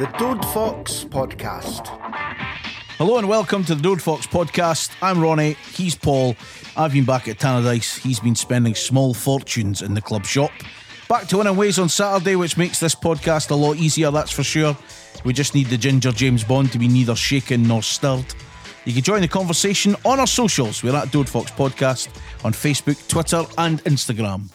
[0.00, 1.86] The Dode Fox Podcast.
[2.96, 4.92] Hello and welcome to the Dode Fox podcast.
[5.02, 6.36] I'm Ronnie, he's Paul.
[6.74, 7.98] I've been back at Tannadice.
[7.98, 10.52] He's been spending small fortunes in the club shop.
[11.06, 14.42] Back to winning ways on Saturday, which makes this podcast a lot easier, that's for
[14.42, 14.74] sure.
[15.26, 18.24] We just need the ginger James Bond to be neither shaken nor stirred.
[18.86, 20.82] You can join the conversation on our socials.
[20.82, 22.08] We're at Dode Fox Podcast
[22.42, 24.48] on Facebook, Twitter, and Instagram.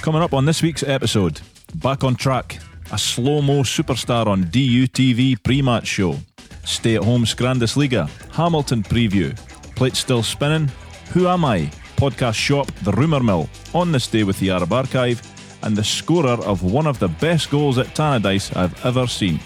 [0.00, 1.42] Coming up on this week's episode,
[1.74, 2.58] back on track,
[2.92, 6.16] a slow mo superstar on DUTV pre match show,
[6.64, 9.36] stay at home Scrandesliga, Hamilton preview,
[9.76, 10.70] plate still spinning,
[11.12, 11.70] Who Am I?
[11.96, 15.20] Podcast shop, The Rumour Mill, on this day with the Arab Archive,
[15.62, 19.38] and the scorer of one of the best goals at Tannadice I've ever seen.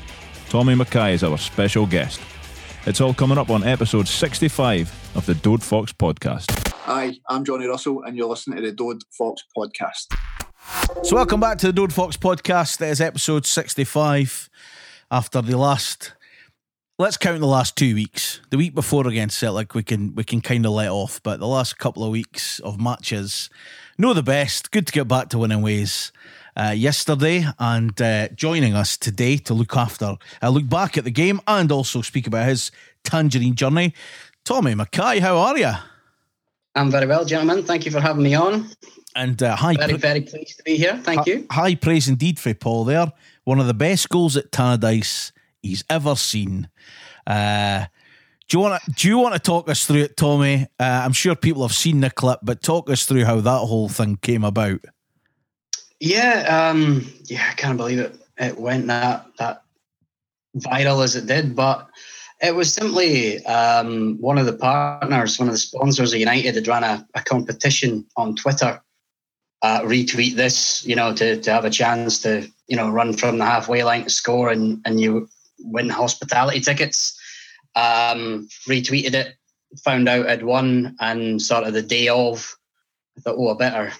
[0.48, 2.20] Tommy McKay is our special guest.
[2.86, 6.72] It's all coming up on episode 65 of the Dode Fox podcast.
[6.84, 10.14] Hi, I'm Johnny Russell, and you're listening to the Dode Fox podcast.
[10.64, 12.80] So, welcome back to the Dode Fox podcast.
[12.80, 14.48] It is episode 65
[15.10, 16.14] after the last.
[16.98, 18.40] Let's count the last two weeks.
[18.50, 21.46] The week before against Celtic, we can we can kind of let off, but the
[21.46, 23.50] last couple of weeks of matches,
[23.98, 24.70] no the best.
[24.70, 26.12] Good to get back to winning ways.
[26.56, 31.10] Uh, yesterday and uh, joining us today to look after, uh, look back at the
[31.10, 32.70] game and also speak about his
[33.02, 33.92] tangerine journey.
[34.44, 35.72] Tommy McKay, how are you?
[36.76, 37.64] I'm very well, gentlemen.
[37.64, 38.70] Thank you for having me on.
[39.16, 40.96] And uh, high, very, very pleased to be here.
[40.96, 41.46] Thank you.
[41.50, 43.12] High praise indeed for Paul there.
[43.44, 45.30] One of the best goals at Tannadice
[45.62, 46.68] he's ever seen.
[47.26, 47.86] Uh,
[48.48, 50.66] do you want to do you want to talk us through it, Tommy?
[50.78, 53.88] Uh, I'm sure people have seen the clip, but talk us through how that whole
[53.88, 54.80] thing came about.
[56.00, 58.16] Yeah, um, yeah, I can't believe it.
[58.36, 59.62] It went that that
[60.58, 61.88] viral as it did, but
[62.42, 66.68] it was simply um, one of the partners, one of the sponsors of United had
[66.68, 68.80] ran a, a competition on Twitter.
[69.64, 73.38] Uh, retweet this, you know, to, to have a chance to, you know, run from
[73.38, 75.26] the halfway line to score and, and you
[75.58, 77.18] win hospitality tickets.
[77.74, 79.36] Um, retweeted it,
[79.82, 82.54] found out I'd won, and sort of the day of,
[83.16, 83.92] I thought, oh, I better,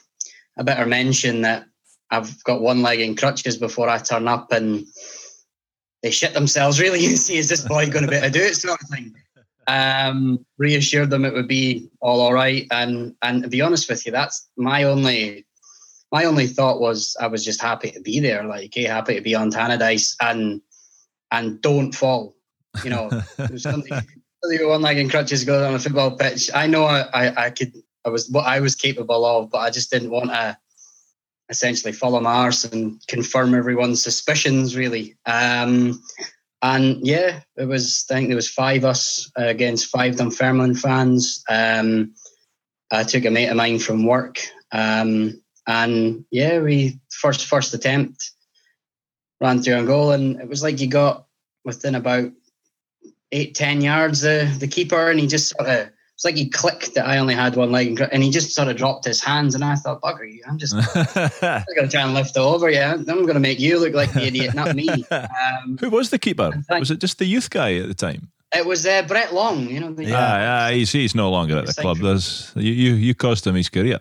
[0.58, 1.64] I better mention that
[2.10, 4.84] I've got one leg in crutches before I turn up, and
[6.02, 7.00] they shit themselves really.
[7.00, 9.14] You see, is this boy going to be able to do it, sort of thing.
[9.66, 14.04] Um, reassured them it would be all all right, and and to be honest with
[14.04, 15.46] you, that's my only
[16.14, 19.20] my only thought was I was just happy to be there, like hey, happy to
[19.20, 20.62] be on Tannadice and
[21.32, 22.36] and don't fall.
[22.84, 23.10] You know,
[23.56, 23.90] somebody,
[24.40, 26.50] somebody one leg in crutches goes on a football pitch.
[26.54, 27.72] I know I, I, I could
[28.04, 30.56] I was what I was capable of, but I just didn't want to
[31.48, 35.16] essentially follow my arse and confirm everyone's suspicions really.
[35.26, 36.00] Um,
[36.62, 41.42] and yeah, it was I think there was five us uh, against five Dunfermline fans.
[41.48, 42.14] Um,
[42.92, 44.38] I took a mate of mine from work.
[44.70, 48.32] Um, and yeah, we first first attempt
[49.40, 51.26] ran through on goal, and it was like you got
[51.64, 52.30] within about
[53.32, 56.94] eight ten yards the the keeper, and he just sort of it's like he clicked
[56.94, 59.64] that I only had one leg, and he just sort of dropped his hands, and
[59.64, 60.74] I thought, bugger you, I'm just,
[61.42, 62.80] I'm to try and lift it over you.
[62.80, 64.88] I'm going to make you look like the idiot, not me.
[65.10, 66.50] Um, Who was the keeper?
[66.70, 68.30] Was it just the youth guy at the time?
[68.54, 69.92] It was uh, Brett Long, you know.
[69.92, 71.98] The, yeah, yeah, he's, he's no longer at the club.
[71.98, 74.00] There's, you, you, you cost him his career.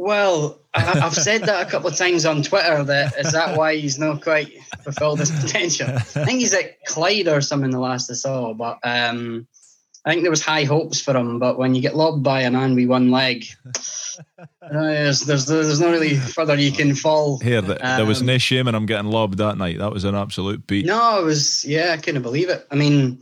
[0.00, 2.84] Well, I, have said that a couple of times on Twitter.
[2.84, 5.88] That is that why he's not quite fulfilled his potential.
[5.88, 9.48] I think he's at Clyde or something the last I saw, but um,
[10.04, 11.40] I think there was high hopes for him.
[11.40, 13.44] But when you get lobbed by a man with one leg,
[14.38, 17.40] uh, there's, there's there's not really further you can fall.
[17.40, 19.78] Here, the, um, there was no shame in him getting lobbed that night.
[19.78, 20.86] That was an absolute beat.
[20.86, 22.64] No, it was yeah, I couldn't believe it.
[22.70, 23.20] I mean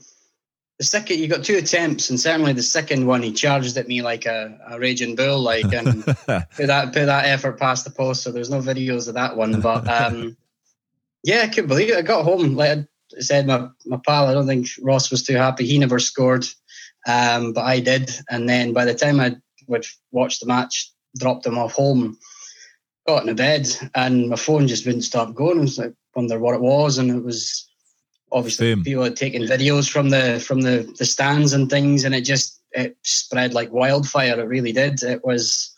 [0.78, 4.02] the second you got two attempts, and certainly the second one he charged at me
[4.02, 8.22] like a, a raging bull, like and put that put that effort past the post.
[8.22, 10.36] So there's no videos of that one, but um,
[11.22, 11.96] yeah, I couldn't believe it.
[11.96, 14.26] I got home like I said, my my pal.
[14.26, 15.66] I don't think Ross was too happy.
[15.66, 16.44] He never scored,
[17.06, 18.10] um, but I did.
[18.28, 19.36] And then by the time I
[19.68, 22.18] would watch the match, dropped him off home,
[23.06, 25.58] got in the bed, and my phone just wouldn't stop going.
[25.58, 27.65] I was like, wonder what it was, and it was
[28.32, 28.84] obviously Same.
[28.84, 32.60] people had taken videos from the from the the stands and things, and it just
[32.72, 34.38] it spread like wildfire.
[34.38, 35.02] It really did.
[35.02, 35.72] It was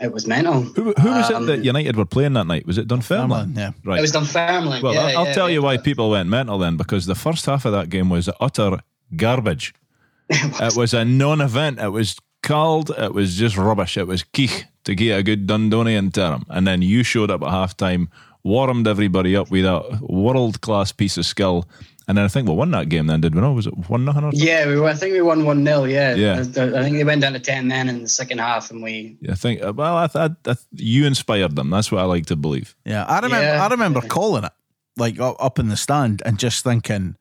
[0.00, 0.60] it was mental.
[0.62, 2.66] Who, who was um, it that United were playing that night?
[2.66, 3.54] Was it Dunfermline?
[3.56, 3.98] Yeah, right.
[3.98, 4.82] It was Dunfermline.
[4.82, 7.46] Well, yeah, I'll, yeah, tell yeah, you why people went mental then, because the first
[7.46, 8.80] half of that game was utter
[9.16, 9.74] garbage.
[10.28, 10.76] it, was.
[10.76, 11.78] it was a non-event.
[11.78, 12.90] It was cold.
[12.90, 13.96] It was just rubbish.
[13.96, 17.50] It was keech to get a good Dundonian term, and then you showed up at
[17.50, 18.10] half time
[18.46, 21.68] warmed everybody up with a world class piece of skill.
[22.08, 23.08] And then I think we won that game.
[23.08, 23.52] Then did we know?
[23.52, 24.30] Was it one nothing?
[24.32, 26.38] Yeah, we were, I think we won one 0 Yeah, yeah.
[26.38, 29.16] I think they went down to ten then in the second half, and we.
[29.20, 29.60] Yeah, I think.
[29.60, 31.70] Well, I, th- I you inspired them.
[31.70, 32.76] That's what I like to believe.
[32.84, 33.42] Yeah, I remember.
[33.42, 33.64] Yeah.
[33.64, 34.52] I remember calling it.
[34.96, 37.16] like up, up in the stand, and just thinking,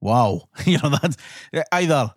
[0.00, 1.16] "Wow, you know that
[1.72, 2.14] either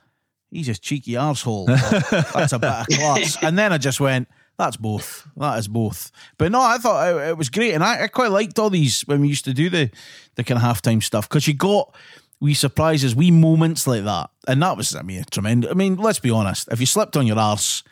[0.51, 4.27] he's a cheeky arsehole, or that's a bit of class," and then I just went.
[4.57, 5.27] That's both.
[5.37, 6.11] That is both.
[6.37, 9.01] But no, I thought it, it was great, and I, I quite liked all these
[9.01, 9.89] when we used to do the
[10.35, 11.93] the kind of halftime stuff because you got
[12.39, 15.69] wee surprises, wee moments like that, and that was I mean tremendous.
[15.71, 16.69] I mean, let's be honest.
[16.71, 17.83] If you slipped on your arse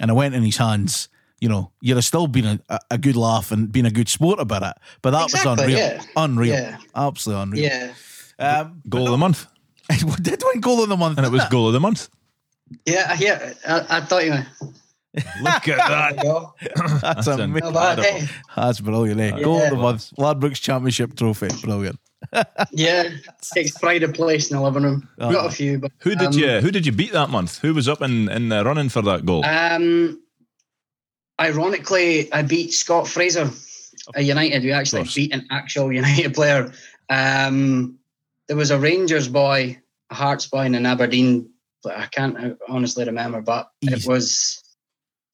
[0.00, 1.08] and I went in his hands,
[1.40, 4.38] you know, you'd have still been a, a good laugh and been a good sport
[4.38, 4.74] about it.
[5.02, 6.02] But that Exactly, was unreal, yeah.
[6.16, 6.76] unreal, Yeah.
[6.94, 7.62] absolutely unreal.
[7.64, 7.92] Yeah.
[8.38, 9.46] Um, Goal of the month.
[9.90, 12.08] we did win goal of the month, And it was didn't goal of the month.
[12.86, 13.52] Yeah, yeah.
[13.68, 14.46] I, I thought you were.
[15.14, 16.22] Look at that.
[16.22, 16.54] Go.
[16.76, 17.52] That's, That's amazing.
[17.54, 19.20] No, but, That's brilliant.
[19.20, 19.36] Eh?
[19.36, 19.42] Yeah.
[19.42, 21.98] Goal of the month, Ladbrokes Championship trophy, brilliant.
[22.72, 23.10] yeah,
[23.54, 25.08] takes pride of place in the living room.
[25.18, 25.32] Oh.
[25.32, 27.58] Got a few, but Who did um, you who did you beat that month?
[27.58, 29.44] Who was up in, in the running for that goal?
[29.44, 30.22] Um,
[31.40, 33.50] ironically, I beat Scott Fraser
[34.14, 34.62] at United.
[34.62, 36.72] We actually beat an actual United player.
[37.10, 37.98] Um,
[38.48, 39.80] there was a Rangers boy,
[40.10, 41.50] a Hearts boy, and an Aberdeen.
[41.82, 44.61] But I can't honestly remember, but it was.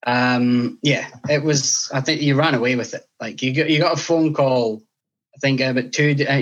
[0.05, 1.89] Um, yeah, it was.
[1.93, 3.03] I think you ran away with it.
[3.19, 4.81] Like you got you got a phone call.
[5.35, 6.15] I think about two.
[6.27, 6.41] uh,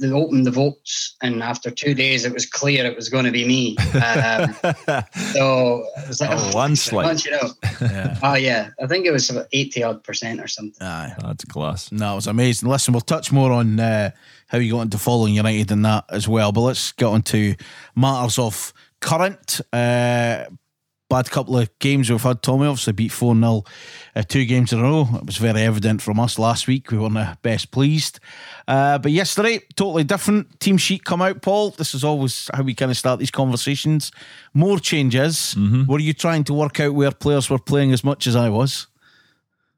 [0.00, 3.30] They opened the votes, and after two days, it was clear it was going to
[3.30, 3.76] be me.
[3.94, 4.54] Um,
[5.32, 7.24] so it was like A oh, landslide.
[7.24, 7.50] you know.
[7.80, 8.18] Yeah.
[8.22, 10.86] Oh yeah, I think it was about eighty odd percent or something.
[10.86, 11.14] Aye.
[11.20, 11.90] That's class.
[11.92, 12.68] No, it was amazing.
[12.68, 14.10] Listen, we'll touch more on uh,
[14.48, 16.52] how you got into following United and that as well.
[16.52, 17.54] But let's get on to
[17.96, 19.60] matters of current.
[19.72, 20.44] Uh,
[21.08, 22.66] bad couple of games we've had, Tommy.
[22.66, 23.64] Obviously, beat 4 0
[24.16, 25.08] uh, two games in a row.
[25.14, 26.90] It was very evident from us last week.
[26.90, 28.20] We weren't uh, best pleased.
[28.66, 30.60] Uh, but yesterday, totally different.
[30.60, 31.70] Team sheet come out, Paul.
[31.70, 34.10] This is always how we kind of start these conversations.
[34.52, 35.54] More changes.
[35.86, 38.86] Were you trying to work out where players were playing as much as I was?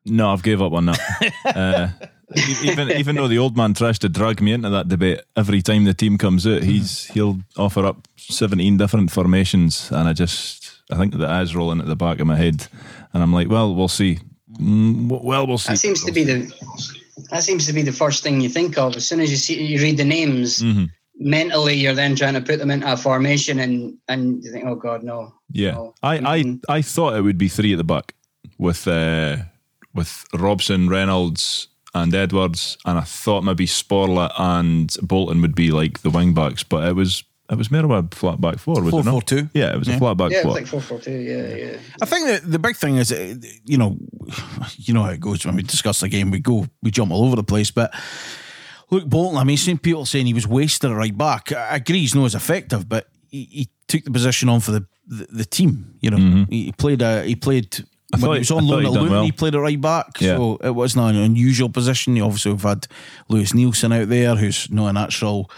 [0.05, 1.32] No, I've gave up on that.
[1.44, 1.88] uh,
[2.64, 5.84] even even though the old man tries to drag me into that debate every time
[5.84, 10.97] the team comes out, he's he'll offer up seventeen different formations, and I just I
[10.97, 12.67] think the eyes roll into the back of my head,
[13.12, 14.19] and I'm like, well, we'll see.
[14.61, 15.73] Mm, well, we'll see.
[15.73, 16.53] That seems to be the
[17.31, 19.61] that seems to be the first thing you think of as soon as you see
[19.62, 20.61] you read the names.
[20.62, 20.91] Mhm.
[21.19, 24.77] Mentally, you're then trying to put them into a formation, and and you think, oh
[24.77, 25.33] god, no.
[25.50, 25.94] Yeah, no.
[26.03, 26.61] I, I Mhm.
[26.69, 28.15] I thought it would be three at the back
[28.59, 29.38] with uh,
[29.94, 36.00] with Robson, Reynolds, and Edwards, and I thought maybe Sporle and Bolton would be like
[36.03, 38.93] the wing backs, but it was it was more of a flat back four, was
[38.93, 39.25] it not?
[39.26, 39.50] 4-4-2.
[39.54, 39.96] Yeah, it was Yeah.
[39.96, 40.52] a flat back yeah, four.
[40.52, 41.12] was like four four two.
[41.12, 41.76] Yeah, yeah.
[42.02, 43.34] I think that the big thing is, uh,
[43.64, 43.96] you know,
[44.76, 46.31] you know how it goes when we discuss the game.
[46.31, 47.70] We go, we jump all over the place.
[47.70, 47.94] But
[48.90, 49.38] look, Bolton.
[49.38, 51.52] I mean, seen people saying he was wasted at right back.
[51.52, 54.87] I agree, he's not as effective, but he, he took the position on for the
[55.06, 55.94] the, the team.
[56.00, 57.02] You know, he, he played.
[57.02, 57.84] A, he played.
[58.12, 59.25] When thought he was on thought loan he at Luton, well.
[59.25, 60.37] he played at right back, Yeah.
[60.37, 62.14] so it wasn't an unusual position.
[62.14, 62.87] You obviously have had
[63.29, 65.50] Lewis Neilson out there, who's not a natural.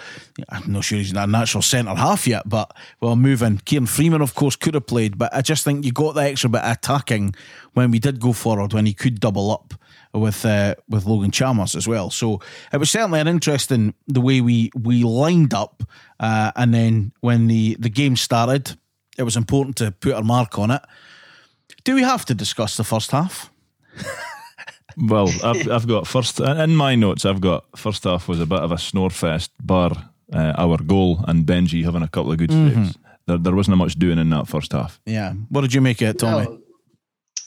[0.49, 3.59] I'm not sure he's not a natural centre half yet, but well, moving.
[3.67, 6.49] Kieran Freeman, of course, could have played, but I just think you got the extra
[6.49, 7.35] bit of attacking
[7.75, 9.75] when we did go forward, when he could double up
[10.15, 12.09] with uh, with Logan Chalmers as well.
[12.09, 12.41] So
[12.73, 15.83] it was certainly an interesting the way we we lined up,
[16.19, 18.75] uh, and then when the the game started,
[19.19, 20.81] it was important to put our mark on it.
[21.85, 23.51] Do we have to discuss the first half?
[25.01, 27.25] Well, I've, I've got first in my notes.
[27.25, 29.93] I've got first half was a bit of a snore fest, bar
[30.33, 32.99] uh, our goal and Benji having a couple of good saves.
[33.27, 35.01] There, there wasn't much doing in that first half.
[35.07, 35.33] Yeah.
[35.51, 36.45] What did you make of it, Tommy?
[36.45, 36.61] No.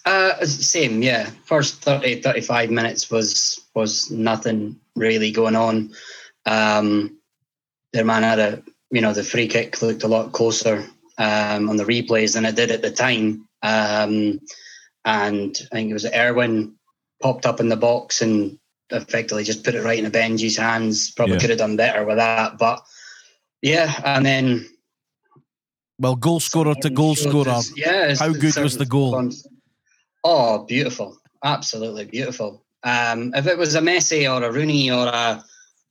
[0.06, 1.30] Uh, same, yeah.
[1.44, 5.92] First 30, 35 minutes was was nothing really going on.
[6.46, 7.18] Um,
[7.94, 10.86] their man had a, you know, the free kick looked a lot closer
[11.18, 13.48] um, on the replays than it did at the time.
[13.64, 14.40] Um,
[15.06, 16.76] and I think it was Erwin
[17.22, 18.58] popped up in the box and
[18.92, 21.12] effectively just put it right in Benji's hands.
[21.12, 21.40] Probably Yeah.
[21.42, 22.82] could have done better with that, but
[23.62, 24.02] yeah.
[24.04, 24.68] And then
[26.00, 27.62] Well, goal scorer to goal scorer.
[27.76, 28.16] Yeah.
[28.18, 29.30] How good was the goal?
[30.24, 31.18] Oh, beautiful!
[31.44, 32.64] Absolutely beautiful.
[32.84, 35.44] Um, if it was a Messi or a Rooney or a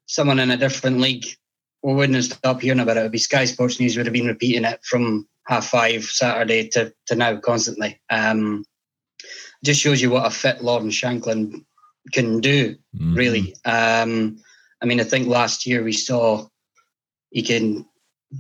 [0.07, 1.27] someone in a different league,
[1.83, 3.01] we wouldn't have stopped hearing about it.
[3.01, 6.93] It'd be Sky Sports News would have been repeating it from half five Saturday to,
[7.07, 8.01] to now constantly.
[8.11, 8.65] Um,
[9.65, 11.65] just shows you what a fit Lawrence Shankland
[12.13, 13.17] can do Mhm.
[13.17, 13.55] really.
[13.65, 14.39] Um,
[14.83, 16.47] I mean, I think last year we saw
[17.31, 17.87] he can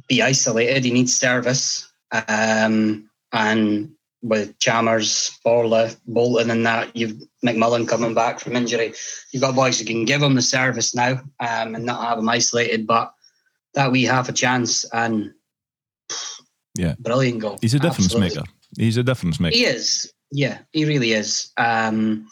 [0.08, 0.84] be isolated.
[0.84, 1.86] He needs service,
[2.28, 3.90] um, and
[4.22, 8.92] with Chalmers, Sporle, Bolton, and that you've McMullan coming back from injury.
[9.32, 12.28] You've got boys who can give him the service now um, and not have him
[12.28, 12.86] isolated.
[12.86, 13.12] But
[13.74, 15.32] that we have a chance, and
[16.76, 16.94] Yeah.
[16.98, 17.58] brilliant goal.
[17.60, 18.36] He's a difference Absolutely.
[18.36, 18.50] maker.
[18.76, 19.56] He's a difference maker.
[19.56, 20.12] He is.
[20.32, 21.50] Yeah, he really is.
[21.56, 22.26] Um,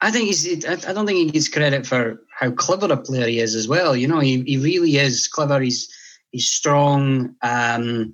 [0.00, 0.64] I think he's.
[0.64, 3.66] I I don't think he gets credit for how clever a player he is as
[3.68, 3.96] well.
[3.96, 5.60] You know, he, he really is clever.
[5.60, 5.88] He's
[6.32, 7.34] he's strong.
[7.42, 8.12] Um,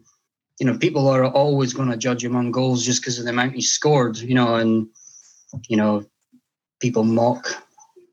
[0.60, 3.30] you know, people are always going to judge him on goals just because of the
[3.30, 4.18] amount he scored.
[4.18, 4.86] You know, and
[5.68, 6.04] you know,
[6.80, 7.46] people mock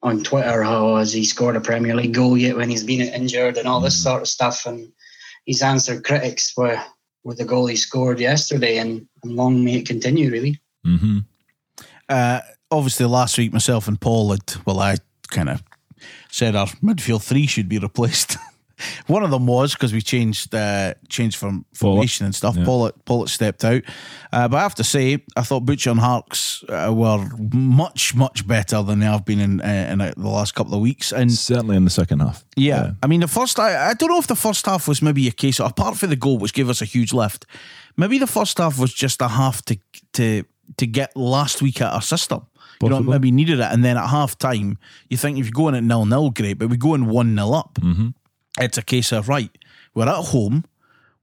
[0.01, 3.57] on Twitter how has he scored a Premier League goal yet when he's been injured
[3.57, 4.65] and all this sort of stuff.
[4.65, 4.91] And
[5.45, 6.79] he's answered critics with
[7.23, 10.31] with the goal he scored yesterday, and, and long may it continue.
[10.31, 10.59] Really.
[10.85, 11.19] Mm-hmm.
[12.07, 12.39] Uh,
[12.71, 14.97] obviously, last week myself and Paul had well, I
[15.29, 15.63] kind of
[16.31, 18.37] said our midfield three should be replaced.
[19.07, 22.55] One of them was because we changed uh, changed from formation and stuff.
[22.57, 22.65] yeah.
[23.05, 23.83] Paul stepped out,
[24.31, 28.47] uh, but I have to say I thought Butcher and Harkes uh, were much much
[28.47, 31.11] better than they have been in, uh, in uh, the last couple of weeks.
[31.11, 32.43] And Certainly in the second half.
[32.55, 32.91] yeah.
[33.03, 35.31] I mean, the first, I, I don't know if the first half was maybe a
[35.31, 37.45] case, apart from the goal, which gave us a huge lift,
[37.97, 39.77] maybe the first half was just a half to
[40.13, 40.43] to
[40.77, 42.45] to get last week at our system.
[42.81, 43.67] You know, maybe needed it.
[43.71, 44.77] And then at half time,
[45.09, 47.35] you think if you go in at nil nil, great, but we go in 1
[47.35, 47.77] 0 up.
[48.59, 49.49] It's a case of, right,
[49.93, 50.65] we're at home,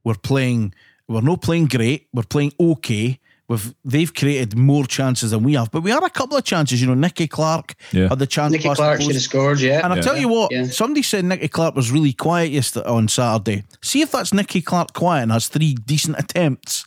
[0.03, 0.73] we're playing,
[1.07, 3.19] we're not playing great, we're playing okay.
[3.49, 6.81] We've, they've created more chances than we have, but we had a couple of chances.
[6.81, 8.09] You know, Nicky Clark Yeah.
[8.09, 8.51] had the chance.
[8.51, 9.61] Nicky Clark should have scored.
[9.61, 9.85] Yeah.
[9.85, 10.65] And I tell you what, Yeah.
[10.65, 13.63] somebody said Nicky Clark was really quiet yesterday on Saturday.
[13.81, 16.85] See if that's Nicky Clark quiet and has three decent attempts.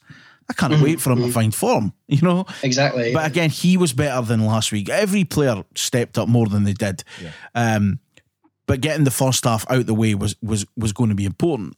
[0.51, 0.83] I can't Mm-hmm.
[0.83, 2.45] wait for him to find form, you know.
[2.63, 3.15] Exactly.
[3.15, 4.91] But again, he was better than last week.
[4.91, 7.05] Every player stepped up more than they did.
[7.55, 8.01] Um,
[8.71, 11.77] but getting the first half out the way was was was going to be important.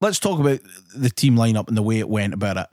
[0.00, 0.58] Let's talk about
[0.96, 2.66] the team lineup and the way it went about it.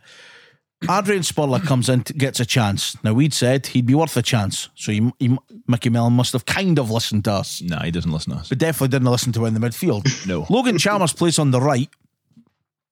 [0.90, 2.98] Adrian Sporle comes in, gets a chance.
[3.04, 5.38] Now we'd said he'd be worth a chance, so he, he,
[5.68, 8.50] Micky Mellon must have kind of listened to us Nah, he doesn't listen to us.
[8.50, 10.06] but definitely didn't listen to in the midfield.
[10.28, 10.48] No.
[10.50, 11.90] Logan Chalmers plays on the right.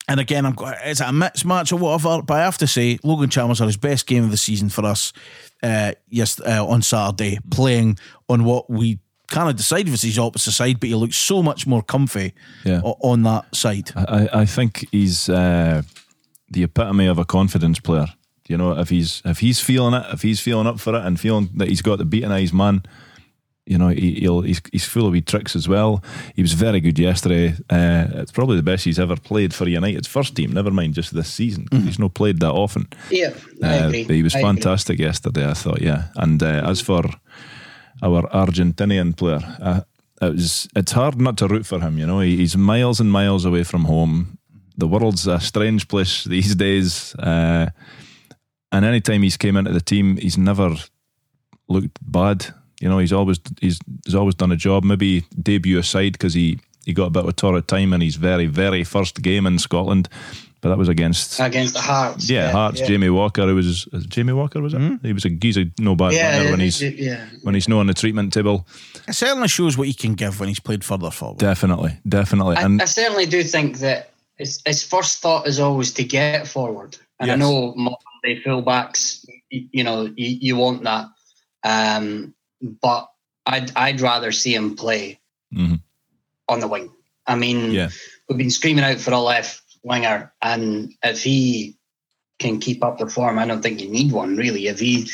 [0.07, 3.31] And again, I'm it's a mixed match or whatever, but I have to say, Logan
[3.31, 5.13] Chalmers had his best game of the season for us.
[5.63, 7.97] Uh, yes, uh, on Saturday, playing
[8.29, 8.99] on what we
[9.33, 12.81] kind of decided was his opposite side, but he looks so much more comfy Yeah.
[12.83, 13.91] on that side.
[13.95, 15.81] I, I think he's uh,
[16.49, 18.07] the epitome of a confidence player.
[18.49, 21.19] You know, if he's if he's feeling it, if he's feeling up for it, and
[21.19, 22.83] feeling that he's got the beating of his man,
[23.65, 26.03] you know, he, he'll he's, he's full of wee tricks as well.
[26.35, 27.53] He was very good yesterday.
[27.69, 30.51] Uh, it's probably the best he's ever played for United's first team.
[30.51, 31.67] Never mind just this season.
[31.69, 32.87] 'cause He's not played that often.
[33.09, 33.31] yeah,
[33.63, 34.03] I Uh, agree.
[34.05, 34.49] but he was I agree.
[34.49, 35.49] fantastic yesterday.
[35.49, 36.09] I thought, yeah.
[36.17, 37.03] And uh, as for
[38.03, 39.81] our Argentinian player, uh,
[40.21, 41.97] it was it's hard not to root for him.
[41.97, 44.37] You know, he, he's miles and miles away from home.
[44.77, 47.15] The world's a strange place these days.
[47.15, 47.69] Uh,
[48.71, 50.75] and anytime he's came into the team, he's never
[51.67, 52.47] looked bad.
[52.81, 54.83] You know, he's always he's, he's always done a job.
[54.83, 58.15] Maybe debut aside because he he got a bit of a torrid time in his
[58.15, 60.09] very very first game in Scotland,
[60.63, 62.29] but that was against against the Hearts.
[62.29, 62.87] yeah, Hearts, yeah.
[62.87, 64.99] Jamie Walker, who was is it Jamie Walker, was it?
[65.03, 67.27] He was a he's a no bad Yeah, runner when he's yeah.
[67.43, 68.65] when he's not on the treatment table.
[69.07, 71.39] It certainly shows what he can give when he's played further forward.
[71.39, 72.55] Definitely, definitely.
[72.55, 76.47] I, and I certainly do think that his, his first thought is always to get
[76.47, 76.97] forward.
[77.19, 81.07] And I know modern day fullbacks, you, you know, you, you want that.
[81.63, 82.33] Um,
[82.81, 83.09] but
[83.45, 85.19] I'd, I'd rather see him play
[85.53, 85.81] Mhm.
[86.49, 86.91] on the wing.
[87.27, 87.89] I mean, Yeah.
[88.27, 90.33] we've been screaming out for a left winger.
[90.41, 91.77] And if he
[92.39, 94.67] can keep up the form, I don't think you need one really.
[94.67, 95.09] If he,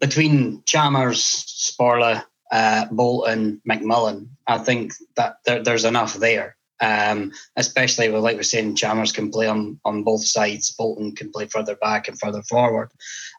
[0.00, 6.56] between Chalmers, Sporle, uh, Bolton, McMullan, I think that there, there's enough there.
[6.78, 10.70] Um, especially with, like we're saying, Chalmers can play on, on both sides.
[10.72, 12.90] Bolton can play further back and further forward.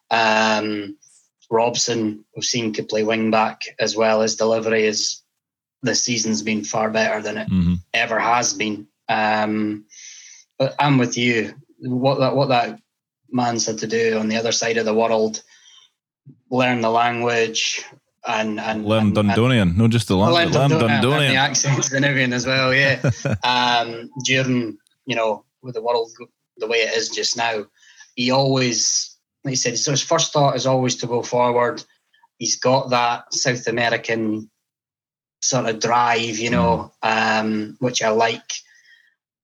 [0.09, 0.97] Um,
[1.49, 4.21] Robson, we've seen, could play wing back as well.
[4.21, 5.21] His delivery is
[5.83, 7.75] this season's been far better than it Mhm.
[7.93, 8.87] ever has been.
[9.07, 9.85] Um,
[10.57, 11.53] but I'm with you.
[11.79, 12.79] What that what that
[13.29, 15.43] man's had to do on the other side of the world,
[16.49, 17.83] learn the language
[18.27, 21.07] and and learn and- and- Dundonian, not just the language, learn learn Dundonian and the
[21.07, 21.35] Dundonian.
[21.35, 22.73] accents and everything as well.
[22.73, 22.99] Yeah.
[23.43, 26.11] um, during you know with the world
[26.57, 27.65] the way it is just now,
[28.15, 29.77] he always like you said.
[29.77, 31.83] So his first thought is always to go forward.
[32.39, 34.49] He's got that South American
[35.41, 38.51] sort of drive, you know, um, which I like.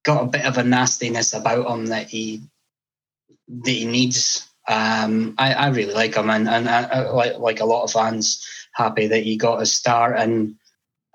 [0.04, 2.42] Got a bit of a nastiness about him that he
[3.48, 4.48] that he needs.
[4.68, 7.92] Um, I, I really like him, and and I, I, like like a lot of
[7.92, 10.56] fans, happy that he got a start, and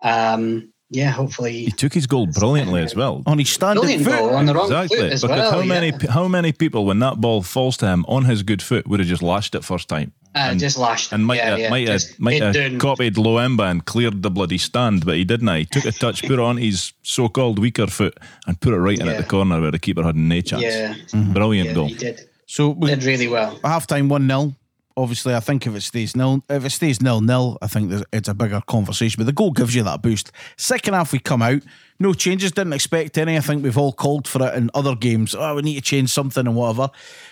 [0.02, 3.22] um, yeah, hopefully He took his goal brilliantly as well.
[3.26, 4.18] On his standing brilliant foot.
[4.18, 5.50] goal on the wrong Exactly, foot as because well.
[5.52, 6.10] how many yeah.
[6.10, 9.08] how many people when that ball falls to him on his good foot would have
[9.08, 11.88] just lashed it first time Uh, and- just lashed and might yeah, have, yeah, might
[11.88, 15.48] have, might have copied Loemba and cleared the bloody stand, but he didn't.
[15.56, 18.16] He took a touch, put it on his so-called weaker foot,
[18.46, 20.62] and put it right in at the corner where the keeper had no chance.
[20.62, 20.94] Yeah,
[21.32, 21.88] Brilliant yeah, goal.
[21.88, 23.58] he did So we, did really well.
[23.64, 24.54] half time 1 0.
[24.98, 28.28] Obviously, I think if it stays nil, if it stays nil nil, I think it's
[28.28, 29.18] a bigger conversation.
[29.20, 30.32] But the goal gives you that boost.
[30.56, 31.62] Second half, we come out,
[32.00, 32.52] no changes.
[32.52, 33.36] Didn't expect any.
[33.36, 35.34] I think we've all called for it in other games.
[35.34, 36.90] Oh, we need to change something and whatever.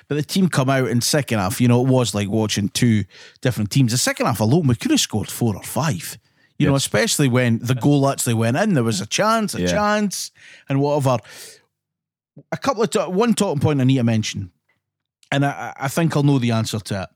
[0.08, 1.60] But the team come out in second half.
[1.60, 3.04] You know, it was like watching two
[3.42, 3.92] different teams.
[3.92, 6.18] The second half alone, we could have scored four or five.
[6.58, 8.72] You know, especially when the goal actually went in.
[8.74, 9.66] There was a chance, a Yeah.
[9.66, 10.30] chance,
[10.70, 11.18] and whatever.
[12.52, 14.52] A couple of to- one talking point I need to mention,
[15.30, 17.08] and I, I think I'll know the answer to it.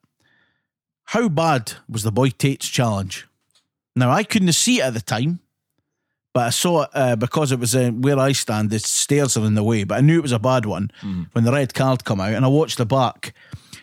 [1.11, 3.27] How bad was the boy Tait's challenge?
[3.97, 5.41] Now I couldn't see it at the time,
[6.33, 8.71] but I saw it uh, because it was uh, where I stand.
[8.71, 10.93] The stairs are in the way, but I knew it was a bad one
[11.33, 13.35] when the red card come out, and I watched the back.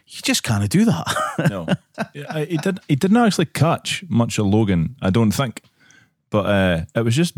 [0.08, 1.06] You just can't do that.
[1.50, 1.68] No,
[2.14, 2.80] Yeah, he did.
[2.88, 4.96] He didn't actually catch much of Logan.
[5.02, 5.64] I don't think,
[6.30, 7.36] but uh, it was just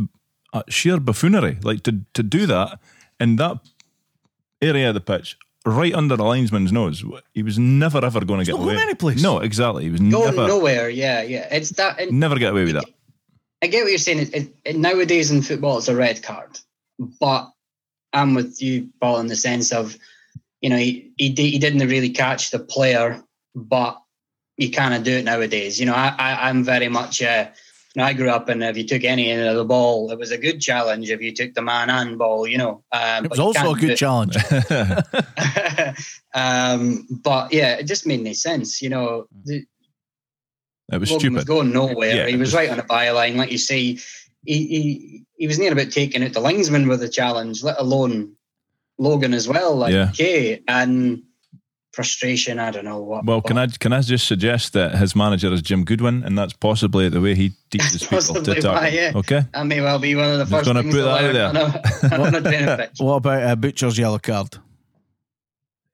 [0.53, 1.57] uh, sheer buffoonery.
[1.63, 2.79] Like to to do that
[3.19, 3.57] in that
[4.61, 5.35] area of the pitch,
[5.65, 7.03] right under the linesman's nose.
[7.33, 8.75] He was never ever going to get away.
[8.75, 9.21] going anyplace.
[9.21, 9.83] No, exactly.
[9.83, 10.89] He was Going never nowhere.
[10.89, 11.47] Yeah, yeah.
[11.51, 11.99] It's that.
[11.99, 12.85] And never get away with that.
[13.61, 14.19] I get what you're saying.
[14.19, 16.59] It, it, it- nowadays in football, it's a red card,
[17.19, 17.51] but
[18.13, 19.97] I'm with you, Paul, in the sense of,
[20.61, 23.21] you know, he he, he didn't really catch the player,
[23.53, 24.01] but
[24.57, 25.79] you kind of do it nowadays.
[25.79, 27.21] You know, I, I I'm very much.
[27.21, 27.51] Uh, you know,
[28.01, 30.37] I grew up, and if you took any end of the ball, it was a
[30.37, 31.09] good challenge.
[31.09, 33.97] If you took the man and ball, you know, um, it was also a good
[33.97, 34.35] challenge.
[36.33, 38.81] um, but yeah, it just made no sense.
[38.81, 39.65] You know, the,
[40.91, 42.15] It was Logan was going nowhere.
[42.15, 43.97] Yeah, he was was- right on the byline, like you say.
[44.45, 48.35] He, he he was near about taking out the linesman with the challenge, let alone
[48.97, 49.75] Logan as well.
[49.75, 50.09] Like, Yeah.
[50.11, 51.23] okay, and
[51.99, 52.59] frustration.
[52.59, 53.25] I don't know what.
[53.25, 56.53] Well, can I can I just suggest that his manager is Jim Goodwin, and that's
[56.53, 58.81] possibly the way he teaches people to Possibly talk.
[58.81, 59.11] why, yeah.
[59.15, 61.33] Okay, That may well be one of the first gonna things put to that out
[61.33, 62.27] learn there.
[62.27, 64.55] on a, on a what about a Butcher's yellow card?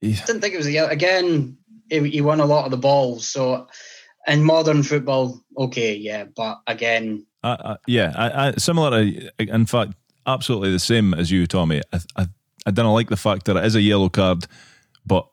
[0.04, 0.90] I didn't think it was a yellow.
[0.90, 1.58] Again,
[1.90, 3.28] he, he won a lot of the balls.
[3.28, 3.68] So
[4.28, 8.92] in modern football, okay, yeah, but again, I, I, yeah, I, I, similar.
[8.92, 9.94] To, in fact,
[10.28, 11.82] absolutely the same as you, Tommy.
[11.92, 12.28] I, I,
[12.68, 14.46] I don't like the fact that it is a yellow card,
[15.08, 15.28] but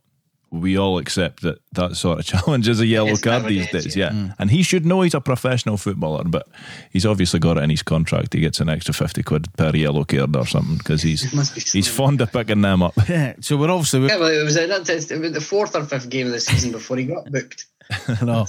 [0.53, 3.85] we all accept that that sort of challenge is a yellow It's card these nowadays,
[3.85, 3.97] days.
[3.97, 4.13] yeah.
[4.13, 6.47] Yeah, and he should know he's a professional footballer, but
[6.93, 8.35] he's obviously got it in his contract.
[8.35, 11.89] He gets an extra fifty quid per yellow card or something because he's be he's
[11.89, 12.93] fond of picking them up.
[13.09, 14.07] Yeah, so we're obviously.
[14.07, 16.33] yeah, well, it was, uh, a, uh, it was the fourth or fifth game of
[16.33, 17.67] the season before he got booked.
[18.21, 18.47] I know.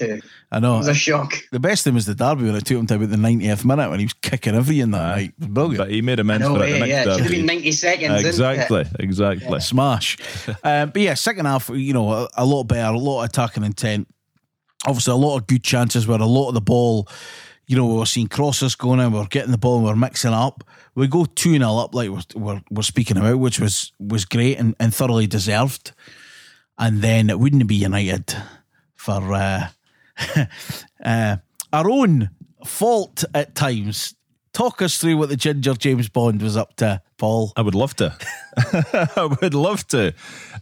[0.51, 0.75] I know.
[0.75, 1.33] It was a shock.
[1.51, 3.89] The best thing was the derby when it took him to about the 90th minute
[3.89, 5.15] when he was kicking everything that Aye.
[5.15, 5.37] night.
[5.37, 5.77] Brilliant.
[5.77, 7.71] But he made amends No for it the next yeah, it should have been 90
[7.71, 8.01] seconds.
[8.01, 8.27] didn't it?
[8.27, 9.59] Exactly, exactly.
[9.59, 10.17] Smash.
[10.63, 13.63] um, but yeah, second half, you know, a, a lot better, a lot of attacking
[13.63, 14.07] intent.
[14.85, 17.07] Obviously, a lot of good chances where a lot of the ball,
[17.67, 19.89] you know, we were seeing crosses going in, we we're getting the ball, and we
[19.89, 20.63] we're mixing up.
[20.95, 24.59] We go 2 0 up, like we're, we're, we're speaking about, which was was great
[24.59, 25.93] and, and thoroughly deserved.
[26.77, 28.35] And then it wouldn't be United
[29.03, 29.67] for uh,
[31.03, 31.37] uh,
[31.73, 32.29] our own
[32.65, 34.15] fault at times.
[34.53, 37.51] Talk us through what the Ginger James Bond was up to, Paul.
[37.57, 38.15] I would love to.
[39.17, 40.13] I would love to.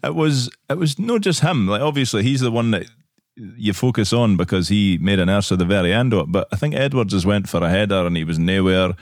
[0.04, 1.68] It was it was not just him.
[1.68, 2.88] Like obviously he's the one that
[3.36, 6.32] you focus on because he made an error at the very end of it.
[6.32, 8.96] But I think Edwards just went for a header and he was nowhere.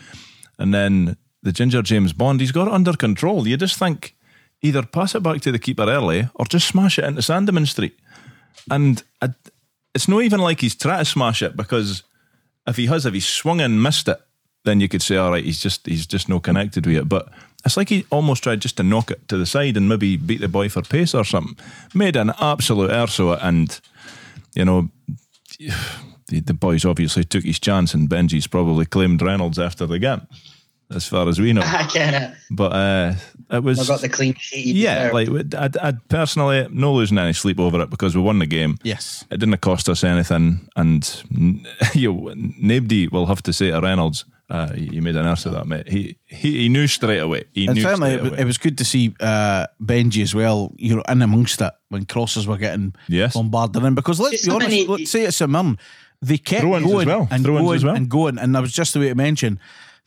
[0.57, 3.47] And then the Ginger James Bond, he's got it under control.
[3.47, 4.17] You just think
[4.61, 7.95] either pass it back to the keeper early or just smash it into Sandeman Street.
[8.69, 9.29] And I,
[9.93, 12.03] it's not even like he's trying to smash it because
[12.67, 14.19] if he has, if he swung and missed it,
[14.65, 17.09] then you could say, all right, he's just he's just no connected with it.
[17.09, 17.29] But
[17.65, 20.41] it's like he almost tried just to knock it to the side and maybe beat
[20.41, 21.57] the boy for pace or something.
[21.93, 23.79] Made an absolute error of it, and
[24.55, 24.89] you know.
[26.29, 30.27] The, the boys obviously took his chance, and Benji's probably claimed Reynolds after the game,
[30.93, 31.61] as far as we know.
[31.65, 32.35] I can't.
[32.49, 33.13] But uh,
[33.51, 34.75] it was I got the clean sheet.
[34.75, 35.53] yeah, deserved.
[35.53, 38.77] like I'd, I'd personally no losing any sleep over it because we won the game.
[38.83, 39.25] Yes.
[39.31, 43.79] It didn't cost us anything, and n- you know, nobody will have to say to
[43.81, 47.43] Reynolds, uh, "You made an ass of that, mate." He he, he knew straight away.
[47.53, 48.41] He And knew certainly, straight it was, away.
[48.41, 52.05] it was good to see uh, Benji as well, you know, in amongst it when
[52.05, 53.33] crosses were getting Yes.
[53.35, 53.93] bombarded in.
[53.95, 55.77] Because let's Just be so honest, many- let's say it's a Mirren,
[56.21, 57.27] they kept Throw-ins as going well.
[57.31, 57.95] and Throw-ins going as well.
[57.95, 59.59] and going, and that was just the way to mention.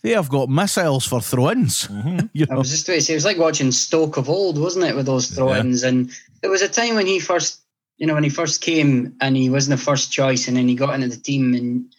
[0.02, 1.86] They have got missiles for throw-ins.
[1.86, 2.26] Mm-hmm.
[2.32, 4.84] you I was just going to say, it was like watching Stoke of old, wasn't
[4.84, 5.84] it, with those throw-ins?
[5.84, 6.10] And
[6.40, 7.60] there was a time when he first,
[7.98, 10.74] you know, when he first came and he wasn't the first choice, and then he
[10.74, 11.94] got into the team, and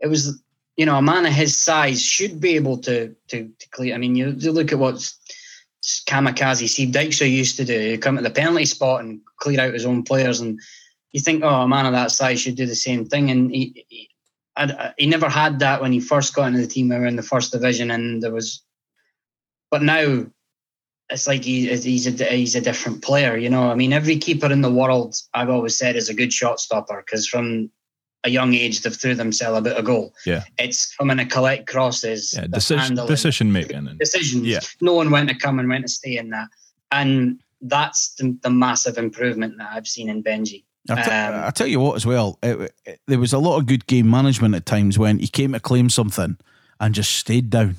[0.00, 0.42] it was,
[0.76, 3.94] you know, a man of his size should be able to to, to clear.
[3.94, 4.94] I mean, you, you look at what
[6.08, 7.78] Kamikaze Steve Dijkstra used to do.
[7.78, 10.58] He'd come to the penalty spot and clear out his own players, and
[11.10, 13.84] you think, oh, a man of that size should do the same thing, and he.
[13.88, 14.08] he
[14.56, 16.88] I, uh, he never had that when he first got into the team.
[16.88, 18.62] We were in the first division, and there was
[19.72, 20.26] but now
[21.08, 23.36] it's like he, he's a he's a different player.
[23.36, 26.32] You know, I mean, every keeper in the world, I've always said, is a good
[26.32, 27.70] shot stopper because from
[28.24, 30.14] a young age they've threw themselves a bit of goal.
[30.24, 30.44] Yeah.
[30.58, 33.96] It's coming to collect crosses, Yeah, decision, decision making.
[33.98, 34.44] decisions.
[34.44, 34.60] Yeah.
[34.80, 36.48] No one went to come and went to stay in that,
[36.92, 40.64] and that's the, the massive improvement that I've seen in Benji.
[40.88, 43.58] I t- Um, I tell you what, as well, it, it- there was a lot
[43.58, 46.36] of good game management at times when he came to claim something
[46.80, 47.76] and just stayed down.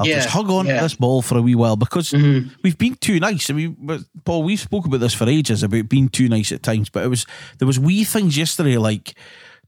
[0.00, 0.82] I'll Yeah, just hug on to yeah.
[0.82, 2.50] this ball for a wee while because Mhm.
[2.62, 3.50] we've been too nice.
[3.50, 3.76] I mean,
[4.24, 7.08] Paul, we've spoke about this for ages about being too nice at times, but it
[7.08, 7.26] was
[7.58, 9.14] there was wee things yesterday like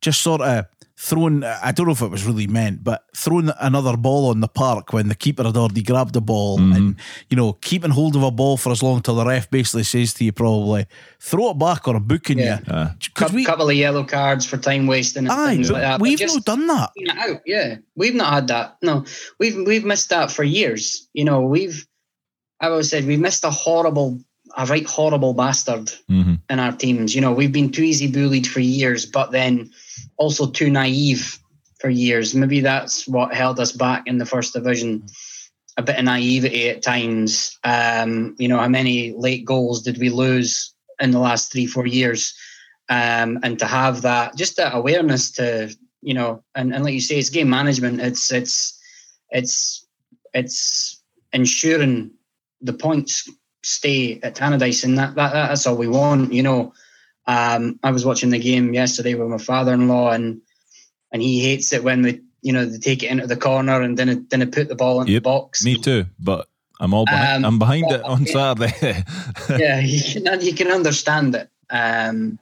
[0.01, 0.67] just sort of
[1.03, 1.43] throwing.
[1.43, 4.93] I don't know if it was really meant, but throwing another ball on the park
[4.93, 6.97] when the keeper had already grabbed the ball, and
[7.31, 10.13] you know keeping hold of a ball for as long till the ref basically says
[10.15, 10.87] to you probably
[11.19, 12.61] throw it back or I'm booking Yeah.
[12.67, 13.45] you Uh, because we.
[13.47, 16.01] couple of yellow cards for time wasting and Aye, things like that.
[16.01, 16.91] we've not done that.
[17.17, 17.41] out.
[17.47, 18.77] Yeah, we've not had that.
[18.83, 19.05] No,
[19.39, 21.09] we've we've missed that for years.
[21.15, 21.87] You know, we've
[22.61, 24.21] I've always said we've missed a horrible,
[24.55, 26.39] a right horrible bastard mhm.
[26.51, 27.15] in our teams.
[27.15, 29.71] You know, we've been too easy bullied for years, but then
[30.21, 31.39] also too naive
[31.81, 32.35] for years.
[32.35, 35.07] Maybe that's what held us back in the first division.
[35.79, 37.59] A bit of naivety at times.
[37.65, 41.87] Um, you know, how many late goals did we lose in the last three, four
[41.87, 42.35] years?
[42.91, 47.01] Um, and to have that, just that awareness to, you know, and, and like you
[47.01, 48.01] say, it's game management.
[48.01, 48.79] It's it's
[49.31, 49.87] it's
[50.35, 51.01] it's
[51.33, 52.11] ensuring
[52.61, 53.31] the points
[53.63, 56.33] stay at Tannadice, and that, that that's all we want.
[56.33, 56.73] You know,
[57.31, 60.40] um, I was watching the game yesterday with my father-in-law, and
[61.12, 63.99] and he hates it when they, you know, they take it into the corner and
[63.99, 65.64] then it, then it put the ball in Yep, the box.
[65.64, 66.49] Me too, but
[66.81, 69.05] I'm all behind, Um, I'm behind but- it on Saturday.
[69.59, 71.49] yeah, you can you can understand it.
[71.71, 72.38] Um,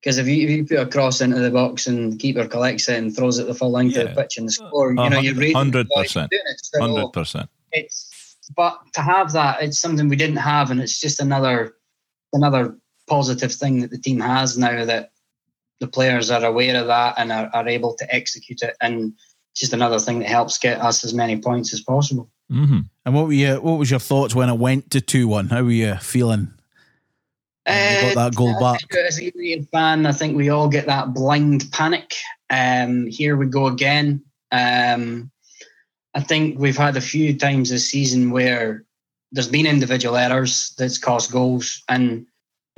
[0.00, 2.88] because if you, if you put a cross into the box and the keeper collects
[2.88, 5.10] it and throws it the full length of the pitch and the score, you A
[5.10, 5.34] know, you're.
[5.34, 5.86] 100%.
[6.06, 7.50] So Hundred percent.
[7.72, 11.74] it's but to have that, it's something we didn't have, and it's just another
[12.32, 12.76] another
[13.08, 15.10] positive thing that the team has now that
[15.80, 19.12] the players are aware of that and are, are able to execute it, and
[19.54, 22.28] just another thing that helps get us as many points as possible.
[22.50, 25.48] hmm And what were you, what was your thoughts when it went to two one?
[25.48, 26.52] How were you feeling?
[27.66, 28.80] when you got that goal Uh, back.
[28.94, 32.14] As a United fan, I think we all get that blind panic.
[32.50, 34.22] Um, here we go again.
[34.50, 35.30] Um,
[36.14, 38.84] I think we've had a few times this season where
[39.32, 42.26] there's been individual errors that's cost goals, and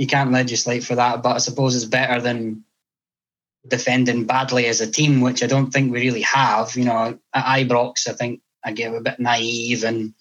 [0.00, 1.22] you can't legislate for that.
[1.22, 2.64] But I suppose it's better than
[3.68, 6.74] defending badly as a team, which I don't think we really have.
[6.74, 10.14] You know, at Ibrox, I think I get a bit naive and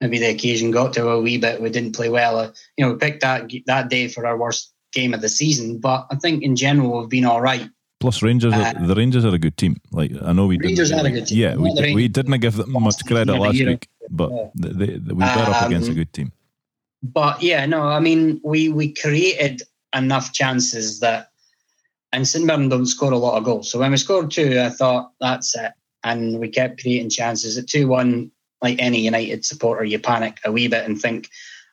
[0.00, 1.60] maybe the occasion got to a wee bit.
[1.60, 2.54] We didn't play well.
[2.76, 6.06] You know, we picked that that day for our worst game of the season, but
[6.10, 7.68] I think in general we've been all right.
[8.00, 9.76] Plus, Rangers, Uh, the Rangers are a good team.
[9.92, 10.68] Like I know we didn't.
[10.68, 11.38] Rangers are a good team.
[11.38, 15.48] Yeah, we, we didn't give them much credit last week, but they, they, we got
[15.48, 16.32] up against a Um, good team.
[17.02, 19.62] But yeah, no, I mean we we created
[19.94, 21.30] enough chances that,
[22.12, 23.70] and St Mirren don't score a lot of goals.
[23.70, 25.72] So when we scored two, I thought that's it,
[26.04, 27.56] and we kept creating chances.
[27.56, 28.30] At two one,
[28.62, 31.28] like any United supporter, you panic a wee bit and think,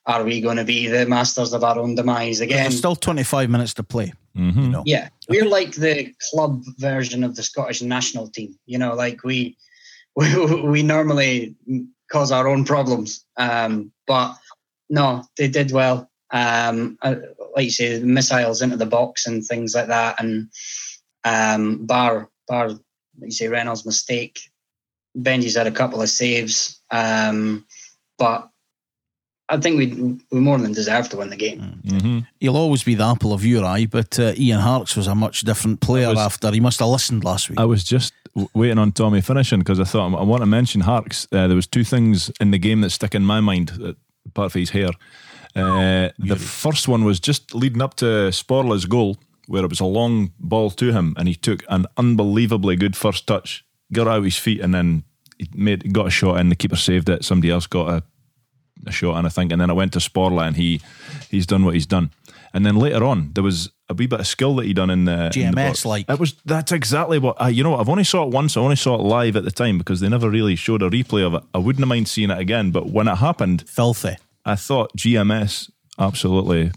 [0.06, 2.64] are we going to be the masters of our own demise again?
[2.64, 4.14] There's still 25 minutes to play.
[4.36, 4.84] hmm You know.
[4.86, 8.58] Yeah, we're like the club version of the Scottish national team.
[8.66, 9.58] You know, like we
[10.16, 11.56] we, we normally
[12.12, 13.26] cause our own problems.
[13.38, 14.36] Um, but
[14.90, 16.10] no, they did well.
[16.32, 17.16] Um, uh,
[17.56, 20.50] like you say, missiles into the box and things like that, and
[21.24, 22.80] um, bar bar like
[23.22, 24.40] you say Reynolds' mistake.
[25.18, 27.66] Benji's had a couple of saves, um,
[28.18, 28.50] but
[29.48, 31.60] I think we we more than deserved to win the game.
[31.88, 35.16] hmm He'll always be the apple of your eye, but uh, Ian Harkes was a
[35.16, 36.52] much different player was- after.
[36.52, 37.60] He must have listened last week.
[37.60, 38.14] I was just
[38.54, 41.28] waiting on Tommy finishing because I thought I want to mention Harkes.
[41.32, 43.94] Uh, there was two things in the game that stick in my mind, uh,
[44.26, 44.90] apart from his hair.
[45.56, 49.86] Uh, the first one was just leading up to Sporle's goal, where it was a
[49.86, 54.38] long ball to him, and he took an unbelievably good first touch, got out his
[54.38, 55.04] feet, and then
[55.38, 56.50] he made got a shot in.
[56.50, 57.24] The keeper saved it.
[57.24, 58.04] Somebody else got a,
[58.86, 60.82] a shot, and I think, and then I went to Sporle, and he
[61.30, 62.12] he's done what he's done.
[62.56, 65.04] And then later on, there was a wee bit of skill that he done in
[65.04, 66.10] the in the GMS like.
[66.10, 67.76] It was that's exactly what I, you know.
[67.76, 68.56] I've only saw it once.
[68.56, 71.28] I only saw it live at the time because they never really showed a replay
[71.28, 71.44] of it.
[71.54, 74.16] I wouldn't mind seeing it again, but when it happened, Filthy.
[74.46, 76.72] I thought GMS absolutely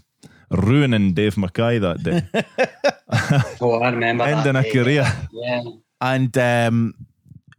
[0.51, 2.23] ruining Dave Mackay that day,
[3.61, 5.09] Oh, I remember that ending a career.
[5.31, 5.63] Yeah.
[6.01, 6.93] And um,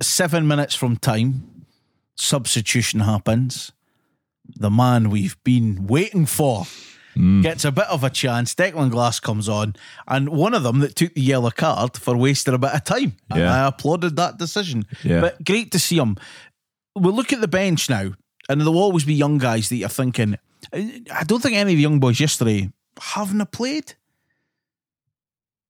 [0.02, 1.64] seven minutes from time,
[2.16, 3.72] substitution happens.
[4.44, 6.66] The man we've been waiting for
[7.16, 7.42] Mm.
[7.42, 8.54] gets a bit of a chance.
[8.54, 9.74] Declan Glass comes on,
[10.06, 13.16] and one of them that took the yellow card for wasting a bit of time.
[13.30, 13.64] And Yeah.
[13.64, 14.86] I applauded that decision.
[15.02, 15.20] Yeah.
[15.20, 16.16] But great to see him.
[16.94, 18.12] We'll look at the bench now.
[18.48, 20.36] and there'll always be young guys that you're thinking.
[20.72, 22.70] I don't think any of the young boys yesterday
[23.00, 23.94] haven't played.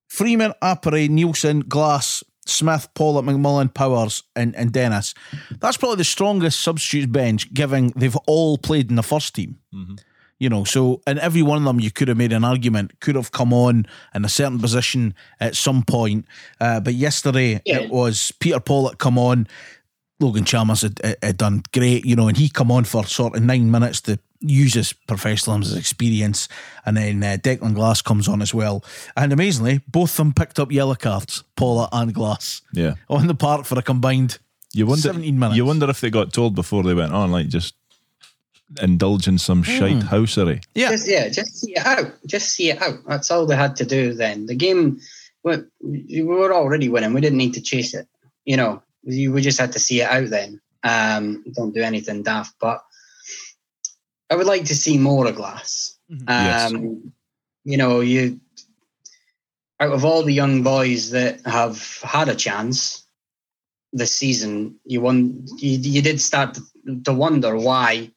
[0.08, 5.14] Freeman, Appere, Neilson, Glass, Smith, Pawlett, McMullan, Powers, and, and Dennis.
[5.60, 9.58] That's probably the strongest substitute bench, given they've all played in the first team.
[9.74, 9.94] Mm-hmm.
[10.40, 13.14] You know, so and every one of them you could have made an argument could
[13.14, 16.24] have come on in a certain position at some point.
[16.60, 17.80] Uh, but yesterday Yeah.
[17.80, 19.46] it was Peter Pawlett come on.
[20.18, 23.36] Logan Chalmers had, had- had done great, you know, and he come on for sort
[23.36, 26.48] of nine minutes to use his professionalism, his experience,
[26.86, 28.82] and then uh, Declan Glass comes on as well.
[29.16, 32.94] And amazingly, both of them picked up yellow cards, Pawlett and Glass, Yeah.
[33.10, 34.38] on the park for a combined
[34.72, 35.02] You wonder.
[35.02, 35.56] 17 minutes.
[35.56, 37.74] You wonder if they got told before they went on, like just
[38.82, 39.78] indulge in some Hmm.
[39.78, 40.62] shite housery.
[40.74, 42.12] Yeah, Just, yeah, just see it out.
[42.26, 42.98] Just see it out.
[43.06, 44.46] That's all they had to do then.
[44.46, 45.00] The game,
[45.42, 47.12] we we were already winning.
[47.12, 48.06] We didn't need to chase it.
[48.44, 50.60] You know, we, we just had to see it out then.
[50.82, 52.54] Um, don't do anything daft.
[52.60, 52.82] But
[54.30, 55.96] I would like to see more of Glass.
[56.10, 56.72] Um, Yes.
[57.64, 58.40] You know, you
[59.80, 63.04] out of all the young boys that have had a chance
[63.92, 65.44] this season, you won.
[65.58, 66.62] You, you did start to,
[67.04, 68.10] to wonder why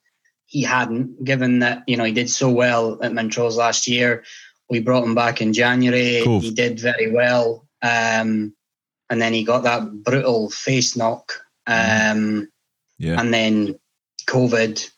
[0.54, 4.24] he hadn't, given that you know he did so well at Montrose last year.
[4.70, 6.22] We brought him back in January.
[6.24, 6.44] Cove.
[6.44, 8.54] He did very well, um,
[9.10, 11.34] and then he got that brutal face knock,
[11.66, 12.48] um,
[13.00, 13.20] Yeah.
[13.20, 13.80] and then
[14.28, 14.90] COVID,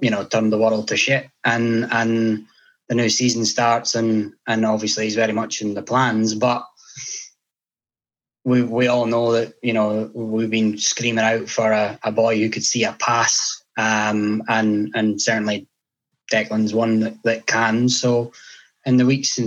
[0.00, 2.46] you know, turned the world to shit, and and
[2.88, 6.64] the new season starts, and and obviously he's very much in the plans, but
[8.44, 12.38] we we all know that you know we've been screaming out for a, a boy
[12.38, 15.66] who could see a pass, um, and and certainly
[16.30, 17.88] Declan's one that, that can.
[17.88, 18.32] So
[18.84, 19.40] in the weeks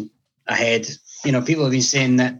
[0.47, 0.87] ahead,
[1.23, 2.39] you know, people have been saying that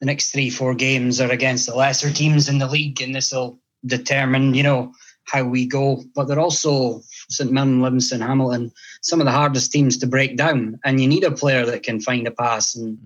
[0.00, 3.32] the next three four games are against the lesser teams in the league, and this
[3.32, 4.92] will determine you know
[5.24, 6.02] how we go.
[6.14, 10.78] But they're also St Mirren, Livingston, Hamilton, some of the hardest teams to break down,
[10.84, 12.98] and you need a player that can find a pass and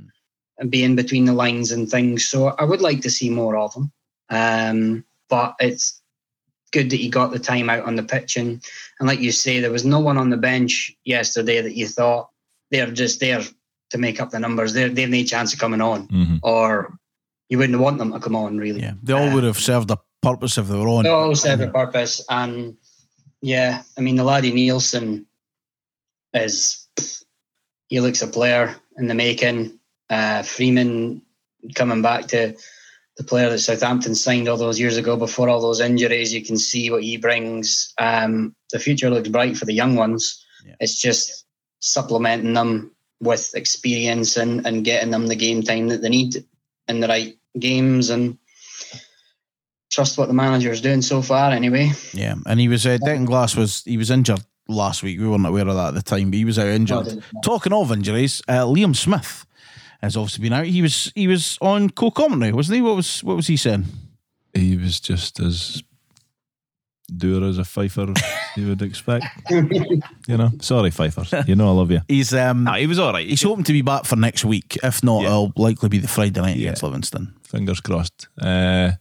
[0.58, 2.26] and be in between the lines and things.
[2.26, 3.92] So I would like to see more of them.
[4.30, 6.00] Um, but it's
[6.72, 8.36] good that he got the time out on the pitch.
[8.36, 8.62] And,
[8.98, 12.28] and like you say, there was no one on the bench yesterday that you thought
[12.70, 13.40] they're just there
[13.90, 14.72] to make up the numbers.
[14.72, 16.40] They're, they have no chance of coming on, Mhm.
[16.42, 16.98] or
[17.48, 18.80] you wouldn't want them to come on, really.
[18.80, 21.04] yeah, they all would have served a purpose if they were on.
[21.04, 22.20] They all serve a purpose.
[22.28, 22.76] And
[23.42, 25.26] yeah, I mean, the laddie Neilson
[26.34, 26.88] is,
[27.88, 29.78] he looks a player in the making.
[30.10, 31.22] Uh, Freeman
[31.74, 32.54] coming back to
[33.16, 36.34] the player that Southampton signed all those years ago before all those injuries.
[36.34, 37.92] You can see what he brings.
[37.98, 40.44] Um, the future looks bright for the young ones.
[40.64, 40.74] Yeah.
[40.80, 41.46] It's just
[41.80, 46.44] supplementing them with experience and, and getting them the game time that they need
[46.88, 48.38] in the right games and
[49.90, 51.90] trust what the manager is doing so far anyway.
[52.12, 55.18] Yeah, and he was uh, Declan Glass was he was injured last week.
[55.18, 57.22] We weren't aware of that at the time, but he was out injured.
[57.42, 59.45] Talking of injuries, uh, Liam Smith
[60.02, 60.66] has obviously been out.
[60.66, 62.82] He was he was on co-commentary, wasn't he?
[62.82, 63.84] What was what was he saying?
[64.54, 65.82] He was just as
[67.14, 68.12] doer as a fifer
[68.56, 69.26] you would expect.
[69.50, 71.32] you know, sorry, fifers.
[71.46, 72.00] You know I love you.
[72.08, 73.26] He's um Nah, he was all right.
[73.28, 74.76] he's hoping to be back for next week.
[74.82, 75.28] If not, Yeah.
[75.28, 76.62] it'll likely be the Friday night Yeah.
[76.68, 77.34] against Livingston.
[77.44, 78.28] Fingers crossed.
[78.40, 78.92] Uh,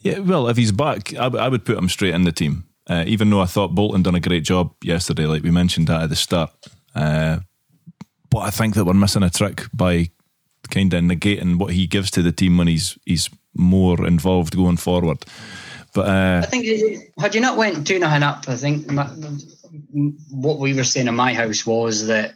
[0.00, 2.64] yeah, well, if he's back, I would put him straight in the team.
[2.86, 6.02] Uh, even though I thought Bolton done a great job yesterday, like we mentioned that
[6.02, 6.50] at the start.
[6.94, 7.38] Uh,
[8.30, 10.10] but I think that we're missing a trick by
[10.74, 14.76] kind of negating what he gives to the team when he's he's more involved going
[14.76, 15.24] forward.
[15.94, 16.66] But uh, I think
[17.18, 19.06] had you not went two nothing up, I think my,
[20.30, 22.34] what we were saying in my house was that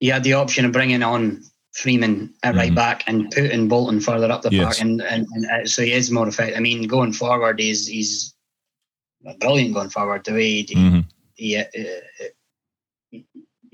[0.00, 2.74] you had the option of bringing on Freeman at right Mhm.
[2.76, 4.64] back and putting Bolton further up the Yes.
[4.64, 6.56] park, and, and, and uh, so he is more effective.
[6.56, 8.32] I mean, going forward, he's he's
[9.40, 10.24] brilliant going forward.
[10.24, 11.04] The way he, mhm.
[11.34, 12.24] he, uh, uh,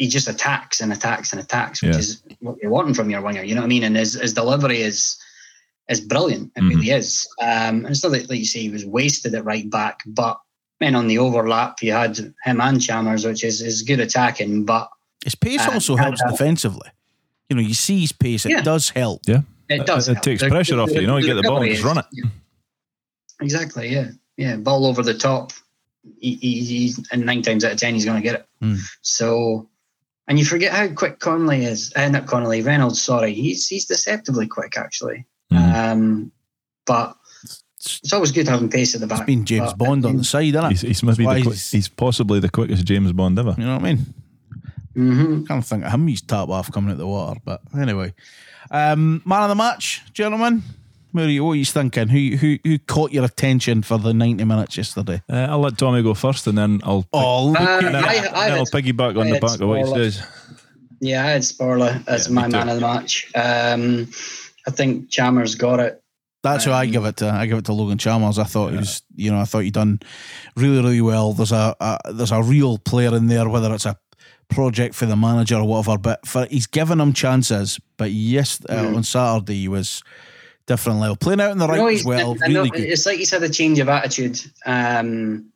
[0.03, 1.99] he just attacks and attacks and attacks, which Yeah.
[1.99, 3.45] is what you're wanting from your winger.
[3.45, 3.85] You know what I mean?
[3.85, 5.17] And his, his delivery is
[5.89, 6.51] is brilliant.
[6.57, 6.69] It Mhm.
[6.71, 7.27] really is.
[7.41, 10.41] Um, and it's not that, like you say, he was wasted at right back, but
[10.81, 14.89] then on the overlap, you had him and Chalmers, which is, is good attacking, but
[15.25, 16.89] His pace Uh, also helps uh, defensively.
[17.49, 18.63] You know, you see his pace; it Yeah.
[18.63, 19.23] does help.
[19.29, 20.09] yeah, it does.
[20.09, 20.25] It help.
[20.25, 22.07] takes The- pressure off you, you know, you get the ball and just run it.
[22.13, 22.29] yeah.
[23.41, 24.09] Exactly, yeah.
[24.37, 25.53] Yeah, ball over the top.
[26.21, 28.47] He, he, he's, and nine times out of ten, he's going to get it.
[28.61, 28.77] Hmm.
[29.03, 29.69] So,
[30.29, 31.93] and you forget how quick Connolly is.
[31.97, 33.35] Uh, not Connolly, Reynolds, sorry.
[33.35, 35.27] He's he's deceptively quick, actually.
[35.53, 35.75] Mhm.
[35.75, 36.33] Um,
[36.87, 37.17] but
[37.79, 39.21] it's always good having pace at the back.
[39.21, 40.71] It's been James But- Bond on the side, isn't it?
[40.71, 43.55] he's, he's maybe Why the quick, he's- he's possibly the quickest James Bond ever.
[43.59, 44.15] You know what I mean?
[44.97, 45.49] Mhm.
[45.49, 46.07] Can't think of him.
[46.07, 48.13] He's top off coming out the water, but anyway.
[48.71, 50.63] Um, man of the match, gentlemen.
[51.13, 52.09] What are you, what are you thinking?
[52.09, 55.23] Who, who who caught your attention for the 90 minutes yesterday?
[55.31, 57.07] Uh, I'll let Tommy go first, and then I'll.
[57.13, 58.05] Oh, look Uh, at then, that.
[58.05, 60.23] I- then I I'll piggyback on the had back of what he says.
[61.01, 63.27] Yeah, I had Sporle as Yeah, my man of the match.
[63.35, 64.09] Um,
[64.67, 66.03] I think Chalmers got it.
[66.43, 67.29] That's who I Um, give it to.
[67.31, 68.39] I give it to Logan Chalmers.
[68.39, 70.01] I thought he was, you know, I thought he done
[70.57, 71.33] really, really well.
[71.35, 73.97] There's a, a there's a real player in there, whether it's a
[74.49, 75.99] project for the manager or whatever.
[75.99, 77.79] But for he's given him chances.
[77.99, 78.97] But yes, uh, Mhm.
[78.97, 80.03] on Saturday he was
[80.67, 82.35] different level, playing out in the right No, as well.
[82.35, 82.81] Know, Really good.
[82.81, 84.41] It's like he's had a change of attitude.
[84.67, 85.51] Um,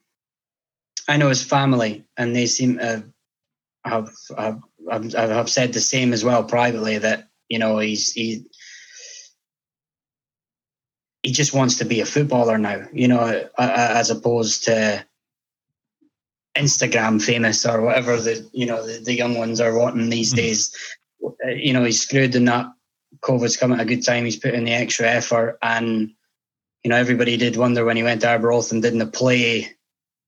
[1.09, 3.05] I know his family, and they seem to
[3.85, 6.99] have have, have, have said the same as well privately.
[6.99, 8.45] That you know he's he
[11.23, 12.87] he just wants to be a footballer now.
[12.93, 15.05] You know, as opposed to
[16.57, 20.37] Instagram famous or whatever the you know the, the young ones are wanting these Mhm.
[20.37, 20.77] days.
[21.47, 22.67] You know, he's screwed in that
[23.27, 24.25] COVID's come at a good time.
[24.25, 26.13] He's put in the extra effort, and
[26.85, 29.73] you know everybody did wonder when he went to and didn't play.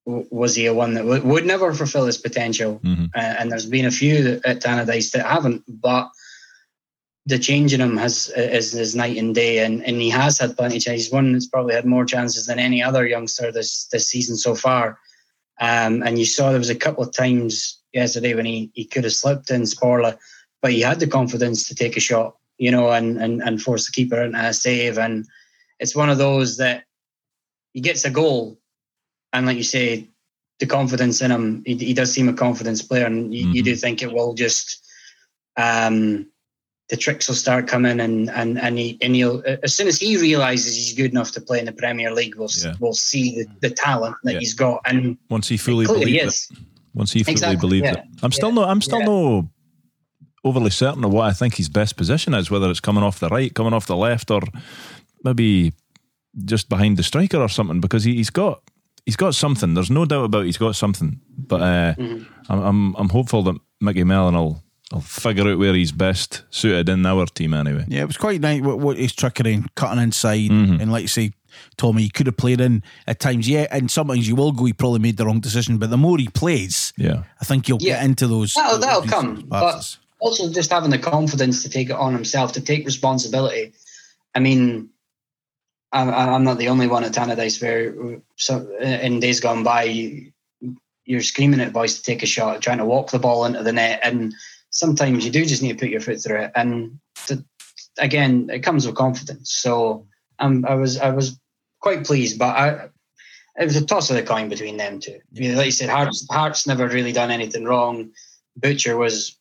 [0.06, 2.80] Was he a one that would, would never fulfil his potential?
[2.82, 3.10] Mhm.
[3.14, 6.10] Uh, and there's been a few that, at Tannadice that haven't, but
[7.26, 10.56] the change in him has is, is night and day, and, and he has had
[10.56, 11.06] plenty of chances.
[11.06, 14.54] He's one that's probably had more chances than any other youngster this this season so
[14.54, 14.98] far.
[15.60, 19.04] Um, and you saw there was a couple of times yesterday when he, he could
[19.04, 20.16] have slipped in Sporle,
[20.62, 23.86] but he had the confidence to take a shot, you know, and, and, and force
[23.86, 24.98] the keeper into a save.
[24.98, 25.26] And
[25.80, 26.84] it's one of those that
[27.72, 28.58] he gets a goal,
[29.32, 30.08] and like you say,
[30.58, 33.76] the confidence in him, he, he does seem a confidence player, and you, you do
[33.76, 34.84] think it will just,
[35.56, 36.26] um,
[36.88, 40.16] the tricks will start coming, and and and he and he'll as soon as he
[40.16, 42.74] realizes he's good enough to play in the Premier League, we'll Yeah.
[42.80, 44.38] we'll see the, the talent that Yeah.
[44.40, 46.28] he's got, and Once he fully believes he believed it.
[46.28, 46.52] is.
[46.94, 47.92] Once he fully Exactly, believed yeah.
[47.92, 48.04] it.
[48.22, 49.48] I'm still no I'm still no
[50.48, 53.28] overly certain of what I think his best position is, whether it's coming off the
[53.28, 54.42] right, coming off the left, or
[55.24, 55.72] maybe
[56.44, 58.62] just behind the striker or something, because he, he's got
[59.04, 59.74] he's got something.
[59.74, 61.20] There's no doubt about it, he's got something.
[61.36, 62.26] But uh, Mhm.
[62.48, 66.88] I'm, I'm I'm hopeful that Micky Mellon will will figure out where he's best suited
[66.88, 67.84] in our team anyway.
[67.88, 70.50] Yeah, it was quite nice what, what his trickery and cutting inside.
[70.50, 70.80] Mhm.
[70.80, 71.32] And like you say,
[71.76, 74.72] Tommy, he could have played in at times, yeah, and sometimes you will go, he
[74.72, 75.76] probably made the wrong decision.
[75.78, 77.24] But the more he plays, Yeah.
[77.40, 77.96] I think he'll Yeah.
[77.96, 78.54] get into those.
[78.54, 79.98] That'll- that'll come, passes.
[80.20, 83.72] Also just having the confidence to take it on himself, to take responsibility.
[84.34, 84.90] I mean,
[85.92, 90.32] I'm, I'm not the only one at Tannadice where so in days gone by, you,
[91.04, 93.72] you're screaming at boys to take a shot, trying to walk the ball into the
[93.72, 94.34] net, and
[94.70, 96.52] sometimes you do just need to put your foot through it.
[96.54, 97.42] And to,
[97.98, 99.52] again, it comes with confidence.
[99.52, 100.06] So
[100.38, 101.40] um, I was I was
[101.80, 102.88] quite pleased, but I.
[103.60, 105.18] It was a toss of the coin between them two.
[105.36, 108.12] I mean, like you said, Harkes, Harkes never really done anything wrong.
[108.56, 109.37] Butcher was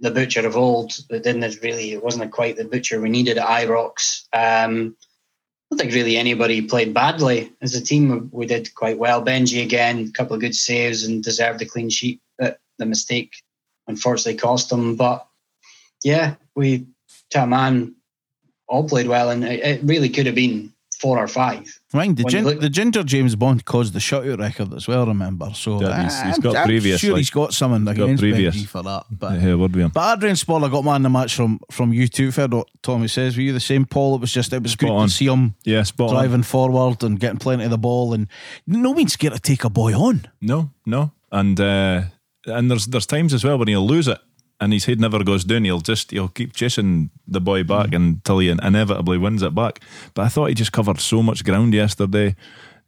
[0.00, 0.92] the butcher of old.
[1.10, 1.92] It didn't really.
[1.92, 4.24] It wasn't quite the butcher we needed at Ibrox.
[4.32, 8.28] Um, I don't think really anybody played badly as a team.
[8.32, 9.24] We did quite well.
[9.24, 12.20] Benji again, a couple of good saves and deserved a clean sheet.
[12.38, 13.34] But the mistake
[13.86, 14.96] unfortunately cost them.
[14.96, 15.26] But
[16.02, 16.86] yeah, we
[17.30, 17.94] to a man
[18.66, 21.64] all played well, and it, it really could have been four or five.
[21.94, 25.50] Right, the, gin, look- the Ginger James Bond caused the shutout record as well, remember?
[25.54, 28.04] So Yeah, he's- he's I'm- got I'm previous, sure like- he's got something He's got
[28.04, 28.56] against previous.
[28.56, 29.04] Benji for that.
[29.10, 29.90] But Yeah, word with him.
[29.94, 32.30] But Adrian Sporle got man in the match from from you too.
[32.32, 33.36] Fair what Tommy says.
[33.36, 34.16] Were you the same, Paul?
[34.16, 35.08] It was just it was Spot good on.
[35.08, 36.14] to see him Yeah, spot on.
[36.16, 38.28] driving forward and getting plenty of the ball, and
[38.66, 40.26] no means scared to take a boy on.
[40.40, 42.02] No, no, and uh,
[42.46, 44.18] and there's there's times as well when he'll lose it
[44.60, 45.64] and his head never goes down.
[45.64, 49.80] He'll just he'll keep chasing the boy back until he inevitably wins it back.
[50.14, 52.36] But I thought he just covered so much ground yesterday.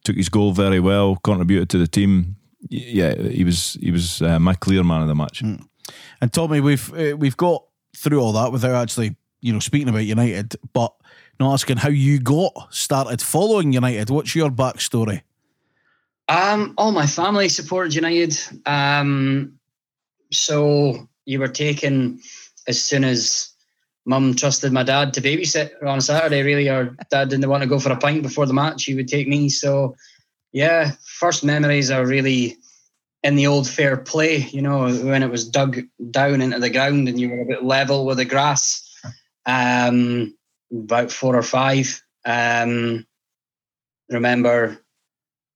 [0.04, 2.36] Took his goal very well, contributed to the team.
[2.68, 5.42] Yeah, he was he was uh, my clear man of the match.
[5.42, 7.64] And Tommy, we've uh, we've got
[7.96, 10.92] through all that without actually you know speaking about United, but
[11.40, 14.10] not asking how you got started following United.
[14.10, 15.22] What's your backstory?
[16.28, 18.38] Um, all my family supported United.
[18.66, 19.58] Um,
[20.30, 22.20] so you were taken
[22.66, 23.50] as soon as
[24.04, 27.68] mum trusted my dad to babysit on a Saturday, really, or dad didn't want to
[27.68, 29.48] go for a pint before the match, he would take me.
[29.48, 29.96] So,
[30.52, 32.56] yeah, first memories are really
[33.22, 35.80] in the old fair play, you know, when it was dug
[36.10, 38.88] down into the ground and you were a bit level with the grass.
[39.46, 40.36] Um,
[40.72, 42.02] about four or five.
[42.24, 43.06] Um,
[44.08, 44.82] remember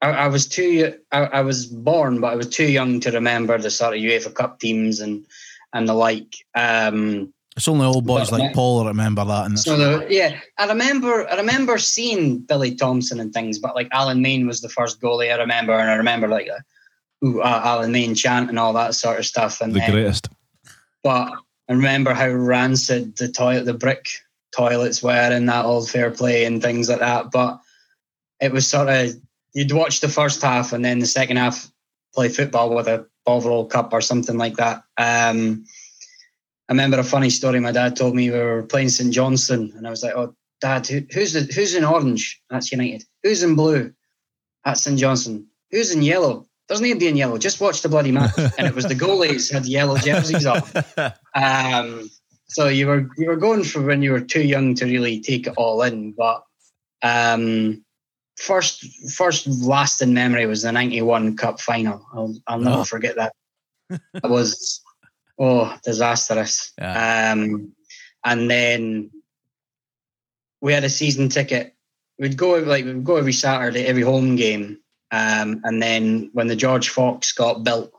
[0.02, 0.94] I, I was too.
[1.12, 4.34] I, I was born, but I was too young to remember the sort of UEFA
[4.34, 5.24] Cup teams and
[5.72, 6.34] and the like.
[6.54, 9.46] Um, It's only old boys But- like Paul that remember that.
[9.46, 11.26] And so the, yeah, I remember.
[11.30, 15.32] I remember seeing Billy Thomson and things, but like Alan Main was the first goalie
[15.32, 18.94] I remember, and I remember like uh, ooh, uh, Alan Main chant and all that
[18.94, 19.60] sort of stuff.
[19.60, 20.28] And The then- greatest.
[21.02, 21.32] but
[21.68, 24.06] I remember how rancid the toilet, the brick
[24.54, 27.30] toilets were in that old fair play and things like that.
[27.30, 27.58] But
[28.40, 29.10] it was sort of
[29.54, 31.70] you'd watch the first half and then the second half
[32.14, 34.84] play football with a Bovril Cup or something like that.
[34.96, 35.64] Um,
[36.68, 38.30] I remember a funny story my dad told me.
[38.30, 41.74] We were playing St Johnstone, and I was like, "Oh, Dad, who, who's the, who's
[41.74, 42.40] in orange?
[42.50, 43.04] That's United.
[43.22, 43.92] Who's in blue?
[44.64, 45.46] That's St Johnstone.
[45.70, 46.46] Who's in yellow?
[46.68, 47.38] Doesn't need to be in yellow.
[47.38, 50.62] Just watch the bloody match." and it was the goalies had yellow jerseys on.
[51.34, 52.10] Um,
[52.48, 55.46] so you were you were going for when you were too young to really take
[55.46, 56.44] it all in, but
[57.02, 57.84] um,
[58.38, 62.06] first first lasting memory was the '91 Cup final.
[62.14, 62.84] I'll, I'll never Oh.
[62.84, 63.32] forget that.
[63.90, 64.82] It was
[65.38, 66.72] oh disastrous.
[66.78, 67.32] Yeah.
[67.32, 67.72] Um,
[68.24, 69.10] and then
[70.60, 71.74] we had a season ticket.
[72.18, 74.78] We'd go like we'd go every Saturday, every home game.
[75.12, 77.92] Um, and then when the George Fox got built,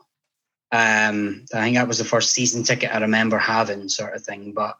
[0.72, 4.52] um, I think that was the first season ticket I remember having, sort of thing.
[4.52, 4.76] But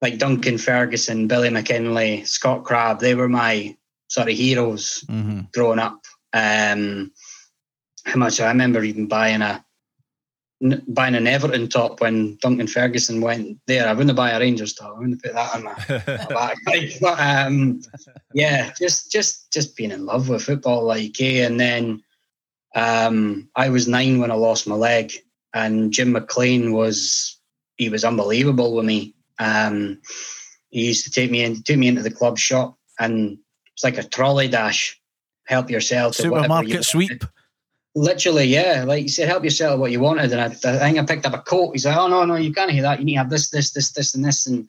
[0.00, 3.76] like Duncan Ferguson, Billy McKinlay, Scott Crabbe, they were my
[4.12, 6.04] sort of heroes hmm growing up.
[6.34, 7.12] Um,
[8.04, 9.64] how much I remember even buying a
[10.88, 13.88] buying an Everton top when Duncan Ferguson went there.
[13.88, 14.94] I wouldn't buy a Rangers top.
[14.94, 15.74] I wouldn't put that on my,
[16.66, 17.82] my but um,
[18.32, 21.44] yeah, just just just being in love with football, like eh?
[21.44, 22.02] And then
[22.74, 25.12] um, I was nine when I lost my leg,
[25.52, 27.38] and Jim McLean was
[27.76, 29.14] he was unbelievable with me.
[29.38, 30.00] Um,
[30.70, 33.38] he used to take me in, took me into the club shop, and
[33.82, 34.98] it's like a trolley dash.
[35.44, 37.24] Help yourself to you Supermarket sweep.
[37.94, 38.84] Literally, yeah.
[38.86, 40.32] Like you said, help yourself what you wanted.
[40.32, 41.72] And I, I think I picked up a coat.
[41.72, 43.00] He's like, oh, no, no, you can't have that.
[43.00, 44.68] You need to have this, this, this, this, and this, and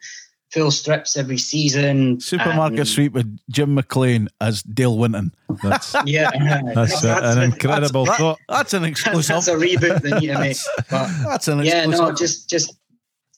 [0.51, 2.19] full strips every season.
[2.19, 5.33] Supermarket And- sweep with Jim McLean as Dale Winton.
[5.61, 6.31] That's, Yeah.
[6.73, 8.39] that's uh, an incredible That- thought.
[8.49, 9.35] That's an exclusive.
[9.35, 10.57] That's a reboot they need to make.
[10.89, 12.75] But That's an yeah, no, just just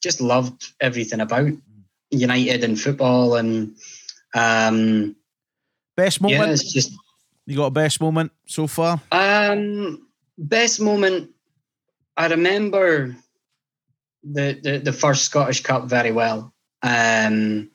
[0.02, 1.52] just loved everything about
[2.12, 3.76] United and football and
[4.34, 5.16] um
[5.96, 6.52] best yeah, moment.
[6.52, 6.94] it's just
[7.46, 9.02] You got a best moment so far?
[9.12, 11.32] Um, best moment.
[12.18, 13.16] I remember
[14.24, 16.54] the, the the first Scottish Cup very well.
[16.82, 17.70] Um,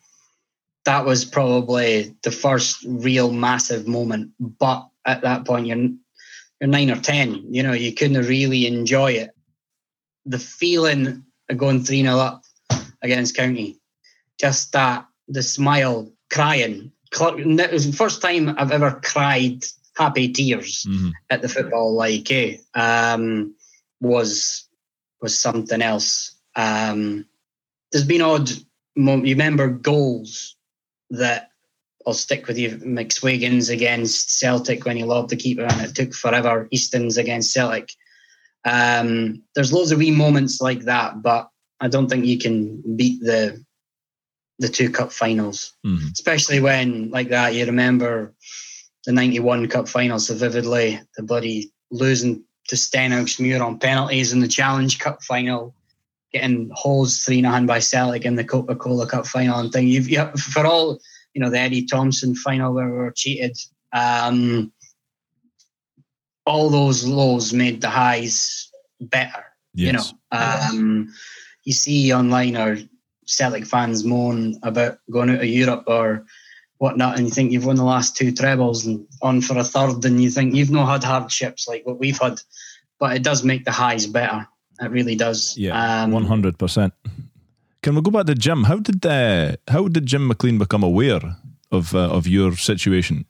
[0.85, 4.33] that was probably the first real massive moment.
[4.41, 5.77] But at that point, you're
[6.61, 7.45] you're nine or ten.
[7.53, 9.31] You know, you couldn't really enjoy it.
[10.27, 12.43] The feeling of going three 0 up
[13.03, 13.79] against County,
[14.39, 16.93] just that the smile, crying.
[17.13, 19.65] It was the first time I've ever cried
[19.97, 21.13] happy tears Mhm.
[21.29, 23.55] at the football like eh, um,
[24.01, 24.67] was
[25.21, 26.33] was something else.
[26.57, 27.27] Um,
[27.93, 28.51] there's been odd.
[28.97, 30.57] You remember goals
[31.11, 31.51] that
[32.07, 32.71] I'll stick with you.
[32.79, 36.67] McSwegan's against Celtic when he lobbed the keeper and it took forever.
[36.71, 37.93] Easton's against Celtic.
[38.65, 41.51] Um, there's loads of wee moments like that, but
[41.81, 43.63] I don't think you can beat the
[44.61, 46.13] the two cup finals Mhm.
[46.13, 48.35] especially when like that you remember
[49.07, 54.49] the 91 cup finals so vividly the bloody losing to Stenhousemuir on penalties in the
[54.49, 55.75] challenge cup final
[56.33, 60.65] getting holes three by Celtic in the Coca-Cola Cup final and thing you've you, for
[60.65, 61.01] all
[61.35, 63.57] you know the Eddie Thompson final where we were cheated
[63.93, 64.71] um
[66.47, 69.45] all those lows made the highs better
[69.75, 70.71] you know Yes.
[70.73, 71.09] um,
[71.65, 72.79] you see online or
[73.31, 76.24] Celtic fans moan about going out of Europe or
[76.78, 80.05] whatnot, and you think you've won the last two trebles and on for a third,
[80.05, 82.41] and you think you've not had hardships like what we've had,
[82.99, 84.47] but it does make the highs better.
[84.81, 85.57] It really does.
[85.57, 86.93] Yeah, Um, one hundred percent.
[87.83, 88.64] Can we go back to Jim?
[88.64, 91.37] How did uh, how did Jim McLean become aware
[91.70, 93.24] of uh, of your situation?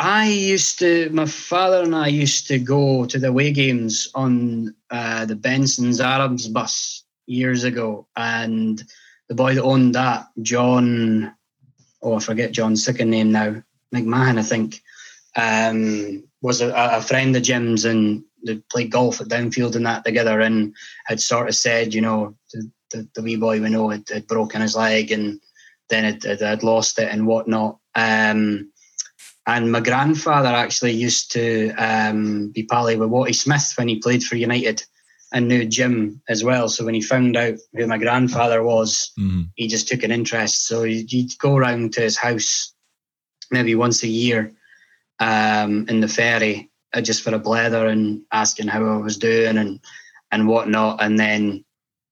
[0.00, 4.74] I used to, my father and I used to go to the away games on
[4.90, 8.06] uh, the Benson's Arabs bus years ago.
[8.16, 8.82] And
[9.28, 11.34] the boy that owned that, John,
[12.02, 13.62] oh, I forget John's second name now,
[13.94, 14.82] McMahon, I think,
[15.36, 20.04] um, was a, a friend of Jim's and they played golf at Downfield and that
[20.04, 20.74] together and
[21.06, 24.26] had sort of said, you know, the, the, the wee boy we know had, had
[24.26, 25.40] broken his leg and
[25.88, 27.78] then it, it had lost it and whatnot.
[27.94, 28.70] Um,
[29.46, 34.22] and my grandfather actually used to um, be pally with Watty Smith when he played
[34.22, 34.82] for United
[35.34, 36.68] and knew Jim as well.
[36.68, 39.50] So when he found out who my grandfather was, Mhm.
[39.56, 40.66] he just took an interest.
[40.68, 42.72] So he'd go around to his house
[43.50, 44.52] maybe once a year
[45.18, 49.58] um, in the ferry uh, just for a blether and asking how I was doing
[49.58, 49.80] and,
[50.30, 51.02] and whatnot.
[51.02, 51.64] And then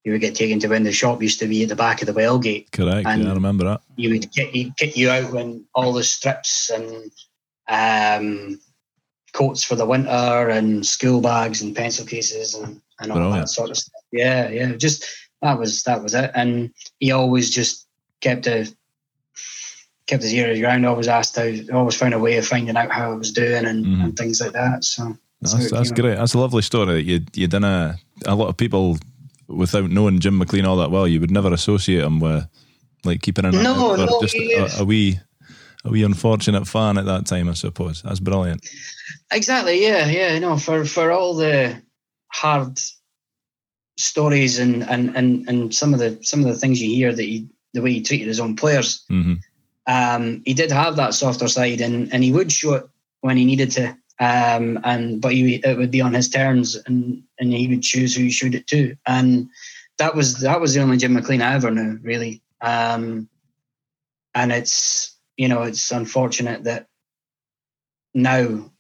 [0.05, 2.07] you would get taken to when the shop used to be at the back of
[2.07, 2.73] the Wellgate.
[2.73, 3.07] Correct.
[3.07, 3.83] And- yeah, I remember that.
[3.97, 7.13] you would kick, he'd kick you out when all the strips and
[7.69, 8.61] um,
[9.33, 13.43] coats for the winter and school bags and pencil cases and, and all Brilliant.
[13.43, 14.03] that sort of stuff.
[14.13, 14.73] Yeah, yeah.
[14.73, 15.05] Just
[15.43, 16.31] that was that was it.
[16.35, 17.87] And he always just
[18.21, 18.67] kept a
[20.07, 20.85] kept his ear to the ground.
[20.87, 23.85] Always asked how, always found a way of finding out how I was doing and,
[23.85, 24.05] Mhm.
[24.05, 24.85] and things like that.
[24.85, 26.17] So That's, that's, great.
[26.17, 27.03] That's a lovely story.
[27.03, 27.97] You you done a
[28.27, 28.99] a lot of people
[29.49, 32.47] without knowing Jim McLean all that well, you would never associate him with
[33.05, 35.19] like keeping an No, or no, just a, a wee
[35.85, 38.03] a wee unfortunate fan at that time, I suppose.
[38.03, 38.65] That's brilliant.
[39.33, 39.83] Exactly.
[39.83, 40.07] Yeah.
[40.09, 40.39] Yeah.
[40.39, 40.57] No.
[40.57, 41.75] For for all the
[42.33, 42.79] hard
[43.99, 47.23] stories and and and and some of the some of the things you hear that
[47.23, 49.35] he the way he treated his own players, hmm
[49.87, 52.89] um, he did have that softer side, and and he would show it
[53.21, 53.97] when he needed to.
[54.21, 58.15] Um, and but he, it would be on his terms, and and he would choose
[58.15, 59.49] who he showed it to, and
[59.99, 62.43] that was that was the only Jim McLean I ever knew, really.
[62.61, 63.29] Um,
[64.35, 66.87] and it's you know it's unfortunate that
[68.15, 68.71] now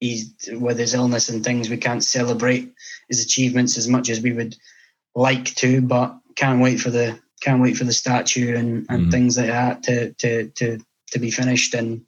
[0.00, 2.72] he's with his illness and things we can't celebrate
[3.08, 4.54] his achievements as much as we would
[5.14, 9.10] like to but can't wait for the can't wait for the statue and, and Mhm.
[9.10, 10.78] things like that to to to
[11.12, 12.02] to be finished and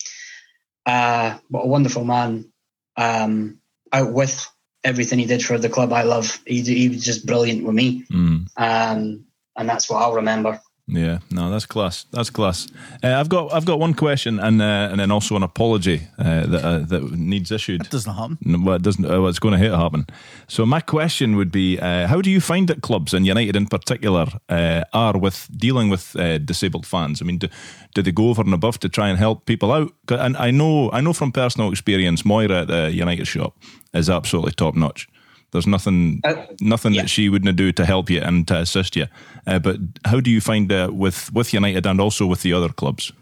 [0.86, 2.51] uh what a wonderful man
[2.97, 3.59] um
[3.93, 4.47] out with
[4.84, 8.05] everything he did for the club I love he, he was just brilliant with me
[8.11, 8.47] Mm.
[8.57, 9.24] um
[9.57, 12.07] and that's what I'll remember Yeah, no, that's class.
[12.12, 12.66] That's class.
[13.05, 16.47] Uh, I've got I've got one question and uh, and then also an apology uh,
[16.47, 17.82] that uh, that needs issued.
[17.82, 18.39] That doesn't happen.
[18.41, 19.05] No, Well, it doesn't.
[19.05, 20.07] Uh, well, it's going to hit happen.
[20.47, 23.66] So my question would be: uh, How do you find that clubs and United in
[23.66, 27.20] particular uh, are with dealing with uh, disabled fans?
[27.20, 27.49] I mean, do,
[27.95, 29.93] do they go over and above to try and help people out?
[30.09, 33.55] And I know, I know from personal experience, Moira at the United shop
[33.93, 35.07] is absolutely top notch.
[35.51, 37.03] There's nothing, Uh, nothing yeah.
[37.03, 39.07] that she wouldn't do to help you and to assist you.
[39.47, 42.69] Uh, but how do you find uh, with with United and also with the other
[42.69, 43.13] clubs?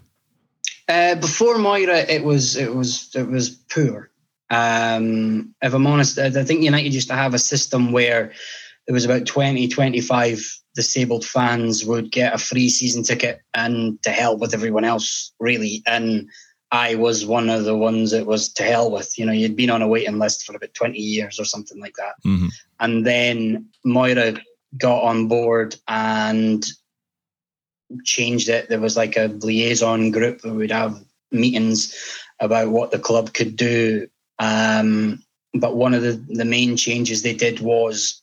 [0.89, 4.09] Uh, before Moira, it was it was it was poor.
[4.49, 8.31] Um, if I'm honest, I think United used to have a system where
[8.85, 14.09] there was about 20, 25 disabled fans would get a free season ticket and to
[14.11, 15.83] help with everyone else, really.
[15.85, 16.29] And
[16.71, 19.17] I was one of the ones that was to hell with.
[19.17, 21.95] You know, you'd been on a waiting list for about 20 years or something like
[21.95, 22.15] that.
[22.23, 22.47] hmm
[22.79, 24.37] And then Moira
[24.77, 26.65] got on board and
[28.03, 28.69] changed it.
[28.69, 31.01] There was like a liaison group that would have
[31.31, 31.93] meetings
[32.39, 34.07] about what the club could do.
[34.39, 38.21] Um, but one of the, the main changes they did was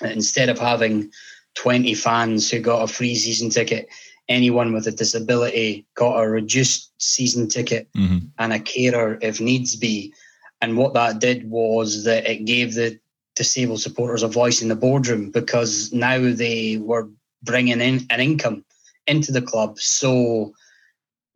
[0.00, 1.10] that instead of having
[1.54, 3.88] 20 fans who got a free season ticket,
[4.28, 9.76] anyone with a disability got a reduced season ticket hmm and a carer if needs
[9.76, 10.12] be.
[10.60, 12.98] And what that did was that it gave the
[13.34, 17.08] disabled supporters a voice in the boardroom because now they were
[17.42, 18.64] bringing in an income
[19.06, 19.78] into the club.
[19.78, 20.52] So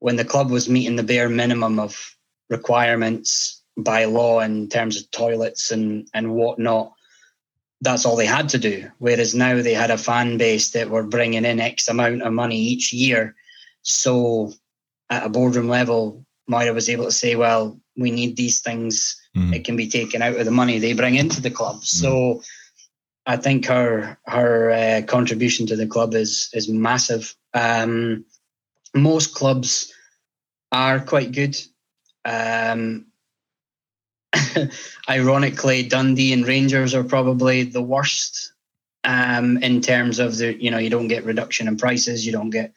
[0.01, 2.17] when the club was meeting the bare minimum of
[2.49, 6.93] requirements by law in terms of toilets and, and whatnot,
[7.81, 8.91] that's all they had to do.
[8.99, 12.57] Whereas now they had a fan base that were bringing in X amount of money
[12.57, 13.35] each year.
[13.83, 14.53] So
[15.09, 19.17] at a boardroom level, Moira was able to say, well, we need these things.
[19.37, 19.55] Mhm.
[19.55, 21.85] It can be taken out of the money they bring into the club.
[21.85, 22.43] So
[23.27, 27.35] I think her her uh, contribution to the club is is massive.
[27.55, 28.25] Um,
[28.95, 29.93] most clubs
[30.73, 31.57] are quite good.
[32.25, 33.07] Um,
[35.09, 38.53] ironically, Dundee and Rangers are probably the worst
[39.05, 42.51] um, in terms of the you know you don't get reduction in prices, you don't
[42.51, 42.73] get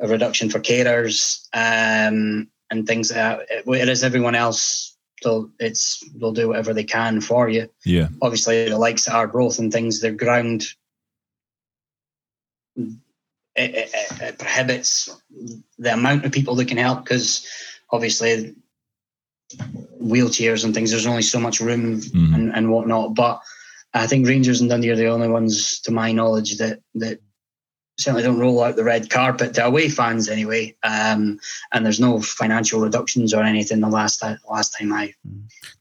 [0.00, 3.62] a reduction for carers um, and things like that.
[3.64, 7.68] Whereas everyone else, they'll it's they'll do whatever they can for you.
[7.84, 8.08] Yeah.
[8.22, 10.64] Obviously, the likes of our Arbroath and things, their ground
[12.76, 12.94] it,
[13.74, 13.90] it-
[14.22, 15.10] it prohibits
[15.78, 17.46] the amount of people that can help because
[17.90, 18.54] obviously
[20.02, 20.90] wheelchairs and things.
[20.90, 22.34] There's only so much room Mhm.
[22.34, 23.14] and, and whatnot.
[23.14, 23.40] But
[23.94, 27.20] I think Rangers and Dundee are the only ones, to my knowledge, that that
[27.98, 30.74] certainly don't roll out the red carpet to away fans anyway.
[30.82, 31.38] Um,
[31.72, 33.80] and there's no financial reductions or anything.
[33.80, 35.12] The last last time I I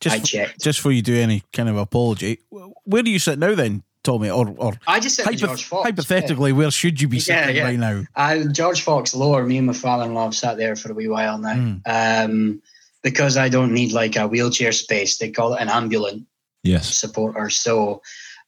[0.01, 2.39] Just checked, just before you do any kind of apology,
[2.83, 4.29] where do you sit now then, Tommy?
[4.29, 5.85] Or or I just said hypoth- George Fox.
[5.85, 7.63] hypothetically, where should you be Yeah, sitting yeah.
[7.63, 8.03] right now?
[8.15, 9.45] I, George Fox lower.
[9.45, 11.53] Me and my father-in-law have sat there for a wee while now.
[11.55, 11.81] Mm.
[12.25, 12.61] Um,
[13.03, 15.17] because I don't need like a wheelchair space.
[15.17, 16.23] They call it an ambulance
[16.63, 16.97] Yes.
[16.97, 17.49] supporter.
[17.49, 18.01] So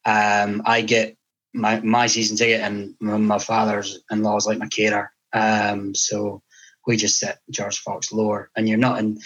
[0.05, 1.15] um, I get
[1.53, 5.11] my my season ticket, and my, father's in law is like my carer.
[5.33, 6.41] Um, so
[6.87, 9.19] we just set George Fox lower, and you're not in.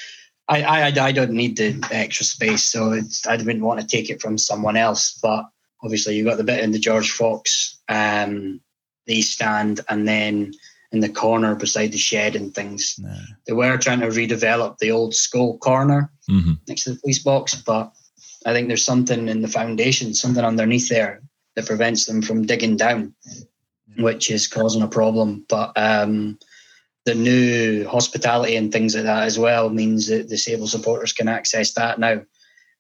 [0.48, 4.10] I, I I don't need the extra space, so it's, I wouldn't want to take
[4.10, 5.18] it from someone else.
[5.22, 5.46] But
[5.84, 8.62] obviously, you got the bit in the George Fox, um,
[9.08, 10.54] the stand, and then
[10.96, 13.00] in the corner beside the shed and things.
[13.46, 17.54] They were trying to redevelop the old school corner hmm next to the police box,
[17.54, 17.92] but
[18.48, 21.22] I think there's something in the foundation, something underneath there
[21.56, 23.14] that prevents them from digging down.
[23.98, 25.46] which is causing a problem.
[25.48, 26.38] But um,
[27.06, 31.74] the new hospitality and things like that as well means that disabled supporters can access
[31.74, 32.22] that now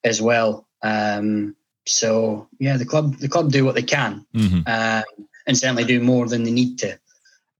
[0.03, 0.67] as well.
[0.81, 1.55] Um,
[1.85, 4.67] so yeah, the club the club do what they can, Mhm.
[4.67, 6.99] um, and certainly do more than they need to.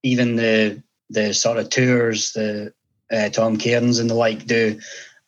[0.05, 2.73] Even the the sort of tours the
[3.11, 4.79] uh, Tom Cairns and the like do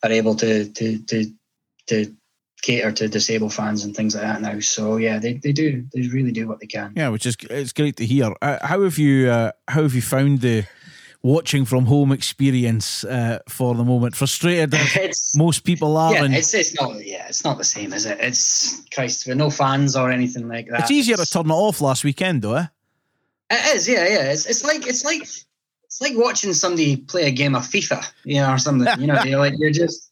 [0.04, 1.26] are able to to to
[1.88, 2.16] to
[2.62, 4.60] cater to disabled fans and things like that now.
[4.60, 6.94] So yeah, they, they do they really do what they can.
[6.96, 8.34] Yeah, which is it's great to hear.
[8.42, 10.66] Uh, how have you uh, how have you found the
[11.24, 14.16] watching from home experience uh, for the moment?
[14.16, 17.64] Frustrated as It's most people are, yeah, and it's it's not yeah, it's not the
[17.64, 18.18] same, is it?
[18.20, 20.82] It's Christ with no fans or anything like that.
[20.82, 22.56] it's easier to turn it off last weekend, though.
[22.56, 22.66] Eh?
[23.50, 24.32] It is, yeah, yeah.
[24.32, 28.36] It's it's like it's like it's like watching somebody play a game of FIFA, you
[28.42, 29.00] know, or something.
[29.00, 30.12] You know, you're like you're just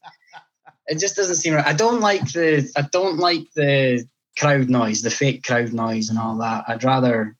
[0.86, 1.66] it just doesn't seem right.
[1.66, 4.06] I don't like the I don't like the
[4.38, 6.64] crowd noise, the fake crowd noise and all that.
[6.68, 7.36] I'd rather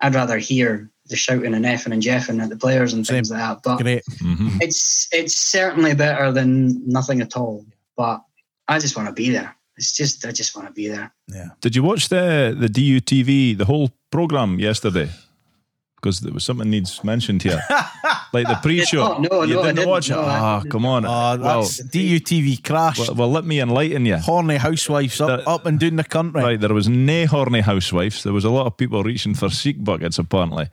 [0.00, 3.40] I'd rather hear the shouting and effing and jeffing at the players and things like
[3.40, 3.60] that.
[3.62, 3.78] But.
[4.20, 4.60] Mhm.
[4.60, 7.64] it's it's certainly better than nothing at all.
[7.96, 8.22] But
[8.68, 9.55] I just want to be there.
[9.76, 11.12] It's just I just want to be there.
[11.28, 11.48] Yeah.
[11.60, 15.08] Did you watch the the DUTV the whole program yesterday?
[15.96, 17.60] Because there was something needs mentioned here,
[18.32, 19.00] like the pre-show.
[19.02, 19.88] Oh, no, you no, I didn't, didn't.
[19.88, 20.12] watch it.
[20.14, 20.70] No, I Ah, didn't.
[20.72, 21.04] come on.
[21.06, 22.98] Oh, well, that's DUTV crash.
[22.98, 24.16] well, well, let me enlighten you.
[24.18, 26.42] Horny housewives up, The- up and down the country.
[26.42, 28.22] Right, there was nae horny housewives.
[28.22, 30.68] There was a lot of people reaching for seek buckets, apparently.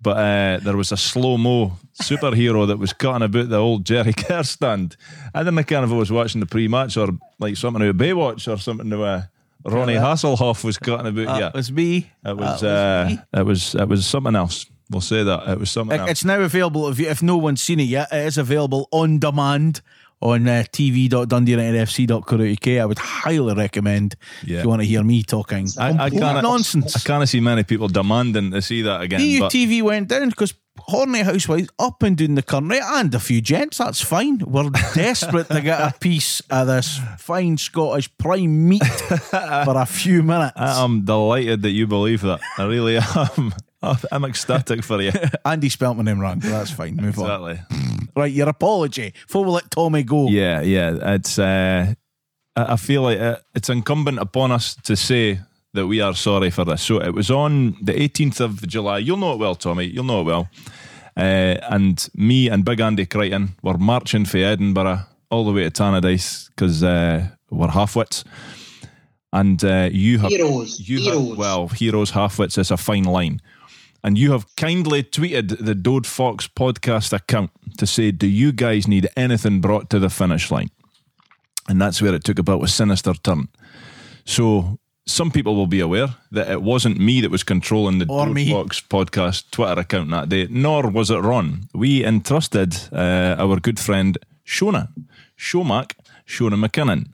[0.00, 4.12] But uh, there was a slow mo superhero that was cutting about the old Jerry
[4.12, 4.96] Kerr stand.
[5.34, 7.08] I didn't care if I was watching the pre match or
[7.38, 9.22] like something out of Baywatch or something to uh,
[9.64, 11.26] Ronnie Hasselhoff was cutting about.
[11.26, 12.10] That yeah, was me.
[12.24, 13.18] it was, that was uh, me.
[13.40, 14.66] it was it was something else.
[14.90, 16.10] We'll say that it was something It- else.
[16.10, 16.88] It's now available.
[16.88, 19.82] If, you, if no one's seen it yet, it is available on demand
[20.20, 22.68] on uh, tv.dundeeunitedfc.co.uk.
[22.80, 24.58] I would highly recommend Yeah.
[24.58, 25.68] if you want to hear me talking.
[25.78, 26.96] I, I can't nonsense.
[26.96, 29.20] I can't see many people demanding to see that again.
[29.40, 33.40] but- TV went down because horny housewives up and down the country and a few
[33.40, 33.78] gents.
[33.78, 34.38] That's fine.
[34.38, 38.84] We're desperate to get a piece of this fine Scottish prime meat
[39.30, 40.52] for a few minutes.
[40.56, 42.40] I'm delighted that you believe that.
[42.56, 43.54] I really am.
[44.12, 45.12] I'm ecstatic for you.
[45.44, 46.96] Andy spelt my name wrong, but that's fine.
[46.96, 47.50] Move on.
[47.50, 47.78] Exactly.
[48.16, 49.12] Right, your apology.
[49.26, 50.28] Before we let Tommy go.
[50.28, 51.14] Yeah, yeah.
[51.14, 51.38] It's.
[51.38, 51.94] Uh,
[52.56, 55.38] I I feel like uh, it's incumbent upon us to say
[55.78, 56.82] that we are sorry for this.
[56.82, 58.98] So it was on the 18th of July.
[58.98, 59.84] You'll know it well, Tommy.
[59.84, 60.48] You'll know it well.
[61.16, 65.70] Uh, and me and Big Andy Crichton were marching for Edinburgh all the way to
[65.70, 68.24] Tannadice because uh, we're half-wits.
[69.32, 71.28] And uh, you have Heroes, you heroes.
[71.28, 73.40] Have, well, heroes half-wits is a fine line.
[74.02, 78.88] And you have kindly tweeted the Dode Fox podcast account to say, Do you guys
[78.88, 80.70] need anything brought to the finish line?
[81.68, 83.48] And that's where it took about a sinister turn.
[84.24, 88.26] So some people will be aware that it wasn't me that was controlling the Or
[88.26, 88.50] Dode me.
[88.50, 91.68] Fox podcast Twitter account that day, nor was it Ron.
[91.74, 94.88] We entrusted uh, our good friend Shona,
[95.36, 95.92] Shomack,
[96.26, 97.06] Shona McKinnon,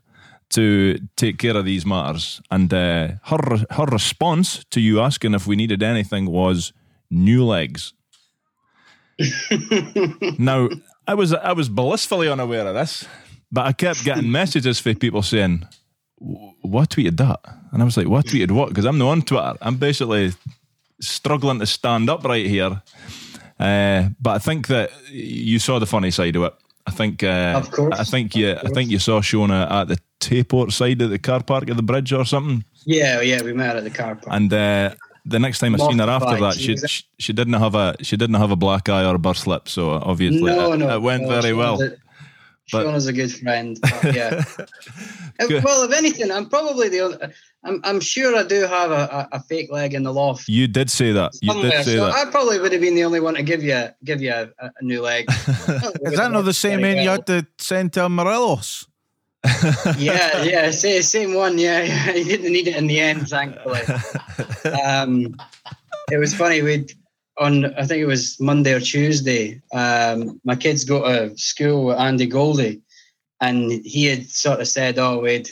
[0.49, 2.41] to take care of these matters.
[2.51, 6.73] And uh, her her response to you asking if we needed anything was
[7.09, 7.93] new legs.
[10.37, 10.69] now,
[11.07, 13.05] I was I was blissfully unaware of this,
[13.51, 15.65] but I kept getting messages from people saying,
[16.19, 17.39] "W- "What tweeted that?"
[17.75, 19.53] And I was like, "What tweeted what?" Because I'm not on Twitter.
[19.61, 20.31] I'm basically
[21.01, 22.81] struggling to stand up right here.
[23.59, 26.53] Uh, but I think that you saw the funny side of it.
[26.87, 27.99] I think, uh, Of course.
[27.99, 31.43] I think you, I think you saw Shona at the Tayport side of the car
[31.43, 32.63] park of the bridge or something.
[32.85, 34.27] Yeah, yeah, we met at the car park.
[34.29, 34.95] And uh,
[35.25, 36.77] the next time I seen her after that, She
[37.17, 39.67] she, didn't have a she didn't have a black eye or a burst lip.
[39.67, 41.81] So obviously, no, it, no, it went no, very well.
[41.81, 41.89] a-
[42.71, 43.77] But- Sean is a good friend.
[43.81, 44.43] but yeah.
[45.37, 47.17] Uh, well, if anything, I'm probably the only.
[47.65, 50.47] I'm, I'm sure I do have a, a, a fake leg in the loft.
[50.47, 51.33] You did say that.
[51.41, 52.13] You did say so that.
[52.13, 54.49] I probably would have been the only one to give you a, give you a,
[54.59, 55.25] a new leg.
[55.29, 58.87] Is that not the same man you had to send to Morelos?
[59.97, 61.57] yeah, yeah, same, same one.
[61.57, 63.81] Yeah, yeah, he didn't need it in the end, thankfully.
[64.83, 65.35] Um,
[66.11, 66.61] it was funny.
[66.61, 66.93] We'd
[67.37, 69.61] on I think it was Monday or Tuesday.
[69.73, 72.81] Um, my kids go to school with Andy Goldie,
[73.41, 75.49] and he had sort of said, "Oh, we'd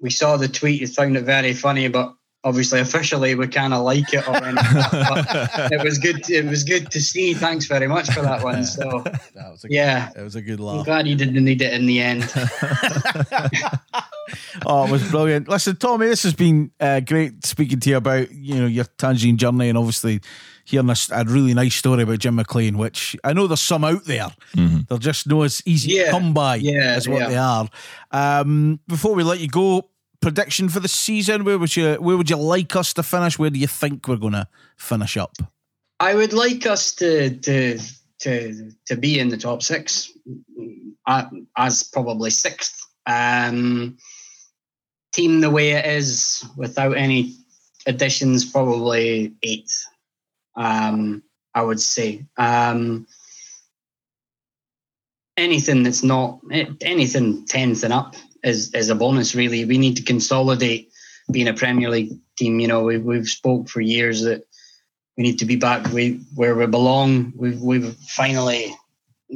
[0.00, 0.80] we saw the tweet.
[0.80, 4.82] You found it very funny, but." Obviously, officially, we kind of like it or anything.
[4.92, 6.22] but it was good.
[6.30, 7.34] It was good to see.
[7.34, 8.64] Thanks very much for that one.
[8.64, 8.80] So,
[9.34, 10.86] That was a yeah, it was a good I'm laugh.
[10.86, 12.22] glad you didn't need it in the end.
[14.64, 15.48] Oh, it was brilliant.
[15.48, 19.36] Listen, Tommy, this has been uh, great speaking to you about you know your Tangerine
[19.36, 20.20] journey and obviously
[20.64, 24.04] hearing a, a really nice story about Jim McLean, which I know there's some out
[24.04, 24.28] there.
[24.54, 27.28] They're just no as easy to come by yeah, as what yeah.
[27.28, 27.68] they are.
[28.10, 29.90] Um, before we let you go,
[30.20, 31.44] prediction for the season?
[31.44, 33.38] Where would you Where would you like us to finish?
[33.38, 34.46] Where do you think we're going to
[34.76, 35.36] finish up?
[35.98, 37.78] I would like us to to
[38.20, 40.12] to to be in the top six,
[41.06, 41.24] uh,
[41.56, 42.86] as probably sixth.
[43.06, 43.96] Um,
[45.12, 47.34] team the way it is, without any
[47.86, 49.84] additions, probably eighth.
[50.56, 51.22] Um,
[51.54, 52.26] I would say.
[52.36, 53.06] Um,
[55.40, 56.40] anything that's not
[56.80, 59.34] anything tenth and up is is a bonus.
[59.34, 60.90] Really, we need to consolidate
[61.30, 62.60] being a Premier League team.
[62.60, 64.44] You know, we've we've spoke for years that
[65.16, 67.32] we need to be back we, where we belong.
[67.36, 68.74] We've we've finally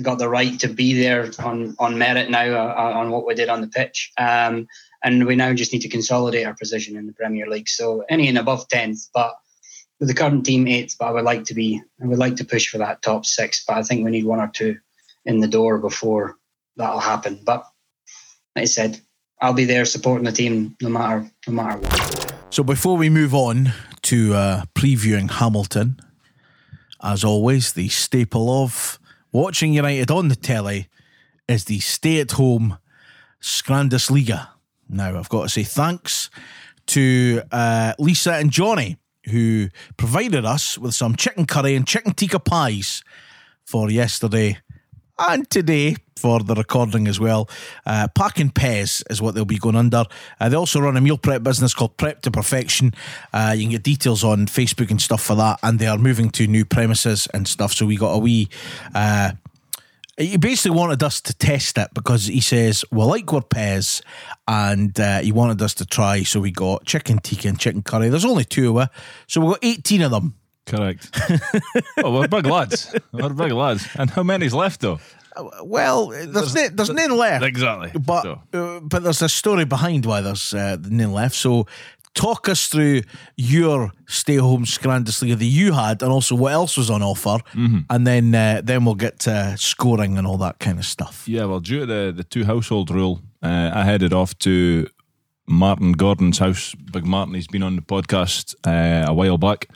[0.02, 3.48] got the right to be there on on merit now uh, on what we did
[3.48, 4.12] on the pitch.
[4.18, 4.66] Um,
[5.02, 7.68] and we now just need to consolidate our position in the Premier League.
[7.68, 9.36] So anything above tenth, but
[10.00, 12.44] with the current team eighth, but I would like to be I would like to
[12.44, 13.64] push for that top six.
[13.66, 14.78] But I think we need one or two
[15.24, 16.36] in the door before
[16.76, 17.40] that'll happen.
[17.44, 17.64] But
[18.56, 19.00] like I said,
[19.40, 22.34] I'll be there supporting the team no matter no matter what.
[22.50, 23.72] So before we move on
[24.02, 26.00] to uh, previewing Hamilton,
[27.02, 28.98] as always, the staple of
[29.32, 30.88] watching United on the telly
[31.48, 32.78] is the stay-at-home
[33.42, 34.48] Scrandesliga.
[34.88, 36.30] Now I've got to say thanks
[36.86, 38.96] to uh, Lisa and Johnny
[39.30, 43.02] who provided us with some chicken curry and chicken tikka pies
[43.64, 44.58] for yesterday
[45.18, 47.48] and today for the recording as well.
[47.86, 50.04] Uh, Pack and Pez is what they'll be going under.
[50.40, 52.92] Uh, they also run a meal prep business called Prep to Perfection.
[53.32, 55.58] Uh, you can get details on Facebook and stuff for that.
[55.62, 57.72] And they are moving to new premises and stuff.
[57.72, 58.48] So we got a wee.
[58.94, 59.32] Uh,
[60.16, 64.00] he basically wanted us to test it because he says we like our Pez
[64.46, 66.22] and uh, he wanted us to try.
[66.22, 68.08] So we got chicken tikka and chicken curry.
[68.08, 68.88] There's only two of us.
[69.26, 70.34] So we got 18 of them.
[70.66, 71.10] Correct.
[72.02, 72.94] oh, we're big lads.
[73.12, 73.86] We're big lads.
[73.98, 74.98] And how many's left though?
[75.36, 77.44] Uh, well, there's there's, n- there's none left.
[77.44, 77.90] Exactly.
[78.00, 81.34] But So- uh, but there's a story behind why there's uh, none left.
[81.34, 81.66] So
[82.14, 83.02] talk us through
[83.36, 87.78] your stay home Scrandesliga that you had, and also what else was on offer, Mm-hmm.
[87.90, 91.24] and then uh, then we'll get to scoring and all that kind of stuff.
[91.26, 94.86] Yeah, well, due to the, the two household rule, uh, I headed off to
[95.46, 96.74] Martin Gordon's house.
[96.92, 99.68] Big Martin, he's been on the podcast uh, a while back.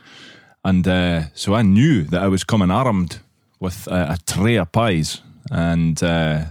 [0.64, 3.20] And uh, so I knew that I was coming armed
[3.60, 5.22] with uh, a tray of pies.
[5.50, 6.44] And uh,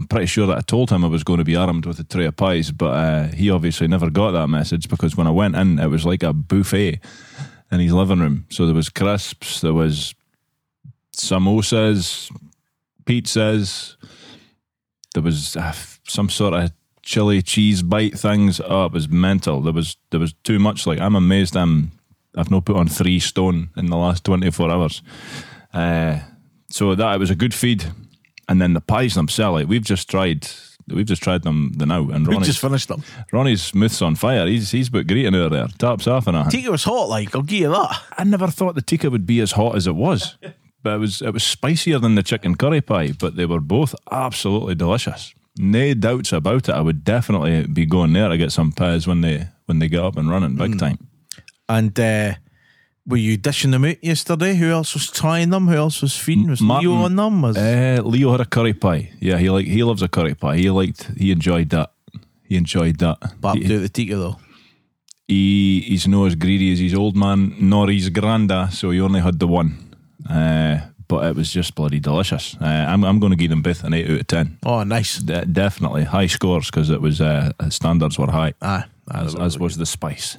[0.00, 2.04] I'm pretty sure that I told him I was going to be armed with a
[2.04, 5.56] tray of pies, but uh, he obviously never got that message because when I went
[5.56, 7.00] in, it was like a buffet
[7.70, 8.46] in his living room.
[8.48, 10.14] So there was crisps, there was
[11.14, 12.34] samosas,
[13.04, 13.96] pizzas,
[15.12, 15.74] there was uh,
[16.08, 16.72] some sort of
[17.02, 18.58] chili cheese bite things.
[18.64, 19.60] Oh, it was mental.
[19.60, 20.86] There was there was too much.
[20.86, 21.92] Like I'm amazed I'm
[22.38, 25.02] I've not put on three stone in the last 24 hours.
[25.74, 26.20] Uh,
[26.70, 27.84] so that it was a good feed,
[28.50, 29.60] and then the pies themselves.
[29.60, 30.46] Like we've just tried.
[30.88, 33.04] We've just tried them the now, and We Ronnie's, just finished them.
[33.32, 34.46] Ronnie's mouth's on fire.
[34.46, 36.50] He's he's but greeting out there, taps off and a.
[36.50, 38.02] Tikka was hot, like I'll give you that.
[38.18, 40.36] I never thought the tikka would be as hot as it was,
[40.82, 43.12] but it was it was spicier than the chicken curry pie.
[43.12, 45.32] But they were both absolutely delicious.
[45.56, 46.74] No doubts about it.
[46.74, 50.02] I would definitely be going there to get some pies when they when they get
[50.02, 50.98] up and running big time.
[51.68, 52.34] And uh,
[53.06, 54.54] were you dishing them out yesterday?
[54.54, 55.66] Who else was trying them?
[55.68, 56.48] Who else was feeding?
[56.50, 57.42] Was Martin, Leo on them?
[57.42, 59.10] Was Uh, Leo had a curry pie.
[59.20, 60.56] Yeah, he like he loves a curry pie.
[60.58, 61.90] He liked he enjoyed that.
[62.42, 63.18] He enjoyed that.
[63.40, 64.36] Bap He- do the tikka though?
[65.28, 69.20] he he's no as greedy as his old man nor his granda, so he only
[69.20, 69.76] had the one.
[70.28, 72.56] Uh, but it was just bloody delicious.
[72.60, 74.58] Uh, I'm I'm going to give them both an eight out of ten.
[74.64, 75.18] Oh, nice.
[75.18, 79.76] De- definitely high scores because it was uh, standards were high, Ah, as, as was
[79.76, 80.36] the spice.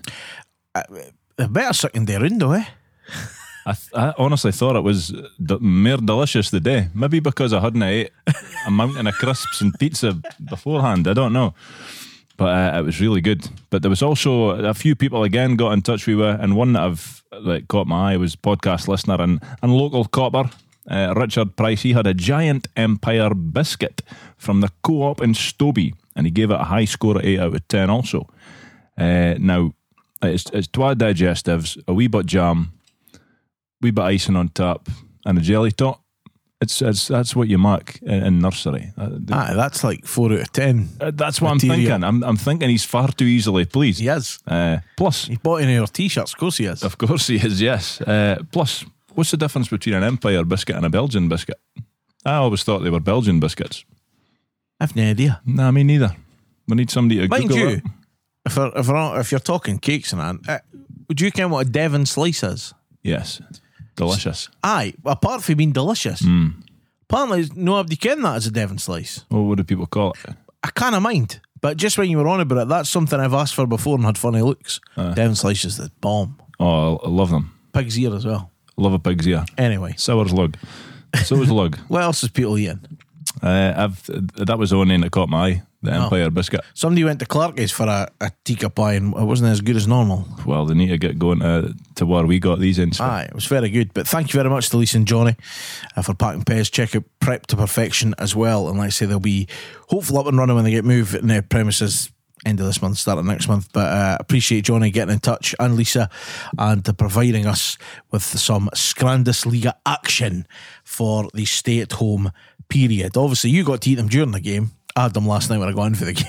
[1.48, 2.66] Better second day round though, eh?
[3.66, 5.14] I, th- I honestly thought it was
[5.44, 6.88] d- more delicious the day.
[6.96, 8.12] Maybe because I hadn't ate
[8.68, 11.08] a mountain of crisps and pizza beforehand.
[11.08, 11.54] I don't know.
[12.38, 13.48] But uh, it was really good.
[13.70, 16.74] But there was also a few people again got in touch with me, and one
[16.74, 20.50] that I've like caught my eye was podcast listener and, and local copper.
[20.89, 24.02] Uh, Richard Price, he had a giant Empire biscuit
[24.38, 27.56] from the co-op in Stoby, and he gave it a high score of 8 out
[27.56, 28.28] of 10 also.
[28.98, 29.74] Uh, now,
[30.24, 32.72] it's, it's twa digestives, a wee bit jam,
[33.82, 34.90] wee bit icing on top,
[35.26, 36.00] and a jelly top.
[36.62, 38.94] It's, it's that's what you mark in, in nursery.
[38.96, 40.90] Uh, the- Ah, that's like four out of ten.
[41.00, 41.74] uh, that's what material.
[41.74, 42.04] I'm thinking.
[42.04, 44.00] I'm, I'm thinking he's far too easily pleased.
[44.00, 44.38] He is.
[44.46, 46.34] Uh, plus, He bought any of your t-shirts.
[46.34, 46.84] Of course he is.
[46.84, 47.60] of course he is.
[47.60, 48.00] Yes.
[48.02, 51.58] Uh, plus, what's the difference between an Empire biscuit and a Belgian biscuit?
[52.24, 53.84] I always thought they were Belgian biscuits.
[54.80, 55.42] I've no idea.
[55.46, 56.16] Nah, me neither.
[56.68, 57.84] We need somebody to Mind Google you, it.
[58.46, 60.60] If, we're, if, we're, if you're talking cakes and that, uh,
[61.08, 62.74] would you count what a Devon slice is?
[63.04, 63.42] Yes,
[63.96, 64.50] delicious.
[64.64, 66.22] Aye, apart from being delicious.
[66.22, 66.50] Hmm.
[67.10, 69.26] Apparently, nobody can that as a Devon slice.
[69.30, 70.36] Well, what do people call it?
[70.64, 73.34] I kind of mind But just when you were on about it, that's something I've
[73.34, 74.80] asked for before and had funny looks.
[74.96, 76.39] Devon Slice is the bomb.
[76.60, 77.54] Oh, I love them.
[77.74, 78.52] Pig's ear as well.
[78.78, 79.46] Love a pig's ear.
[79.58, 80.58] Anyway, Sour's lug.
[81.24, 81.78] So is lug.
[81.88, 82.80] what else is people eating?
[83.42, 84.04] Uh, I've
[84.36, 85.62] that was the one name that caught my eye.
[85.84, 86.04] The Oh.
[86.04, 86.62] Empire biscuit.
[86.76, 89.88] Somebody went to Clarky's for a, a tikka pie and it wasn't as good as
[89.88, 90.28] normal.
[90.46, 92.92] Well, they need to get going to, to where we got these in.
[93.00, 93.92] Aye, it was very good.
[93.94, 95.36] But thank you very much to Lisa and Johnny
[95.96, 96.72] uh, for packing Pez.
[96.72, 98.70] Check out Prep to Perfection as well.
[98.70, 99.48] And like I say, they'll be
[99.90, 102.12] hopefully up and running when they get moved in their premises
[102.44, 103.70] end of this month, start of next month.
[103.72, 106.10] But uh, appreciate Johnny getting in touch and Lisa
[106.58, 107.78] and uh, providing us
[108.12, 110.48] with some Scrandesliga action
[110.84, 112.32] for the stay at home
[112.70, 113.18] period.
[113.18, 114.72] Obviously, you got to eat them during the game.
[114.96, 116.26] I had them last night when I got in for the game,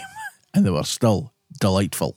[0.54, 2.16] and they were still delightful.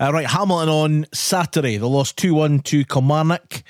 [0.00, 1.76] Uh, right, Hamilton on Saturday.
[1.76, 3.62] They lost 2 1 to Kilmarnock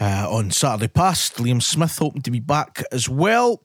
[0.00, 1.36] uh, on Saturday past.
[1.36, 3.62] Liam Smith hoping to be back as well.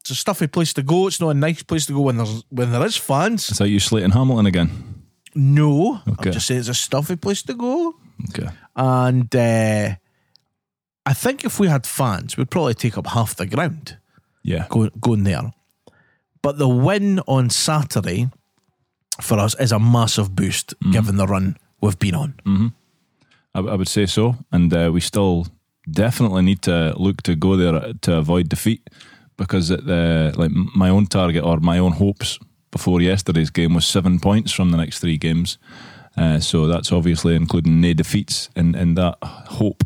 [0.00, 1.08] It's a stuffy place to go.
[1.08, 3.50] It's not a nice place to go when there's when there is fans.
[3.50, 5.02] Is that you slating Hamilton again?
[5.34, 6.28] No, Okay.
[6.30, 7.94] I'm just saying it's a stuffy place to go.
[8.30, 8.48] Okay.
[8.76, 9.96] And uh,
[11.04, 13.98] I think if we had fans, we'd probably take up half the ground
[14.44, 14.66] Yeah.
[14.70, 15.52] go, going there.
[16.46, 18.30] But the win on Saturday
[19.20, 22.34] for us is a massive boost given the run we've been on.
[23.52, 25.48] I, I would say so, and uh, we still
[25.90, 28.88] definitely need to look to go there to avoid defeat
[29.36, 32.38] because at the like my own target or my own hopes
[32.70, 35.58] before yesterday's game was seven points from the next three games.
[36.16, 39.18] Uh, so that's obviously including no defeats in, in that
[39.58, 39.82] hope.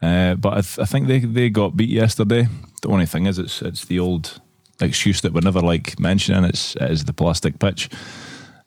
[0.00, 2.46] Uh, but I, th- I think they, they got beat yesterday.
[2.82, 4.40] The only thing is, it's it's the old
[4.80, 6.44] excuse that we never like mentioning.
[6.44, 7.88] It's it is the plastic pitch.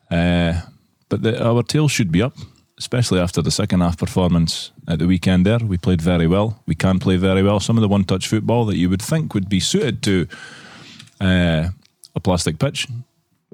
[0.09, 0.61] Uh,
[1.09, 2.33] but the, our tail should be up,
[2.77, 5.45] especially after the second half performance at the weekend.
[5.45, 6.61] There, we played very well.
[6.65, 7.59] We can play very well.
[7.59, 10.27] Some of the one-touch football that you would think would be suited to
[11.19, 11.69] uh,
[12.15, 12.87] a plastic pitch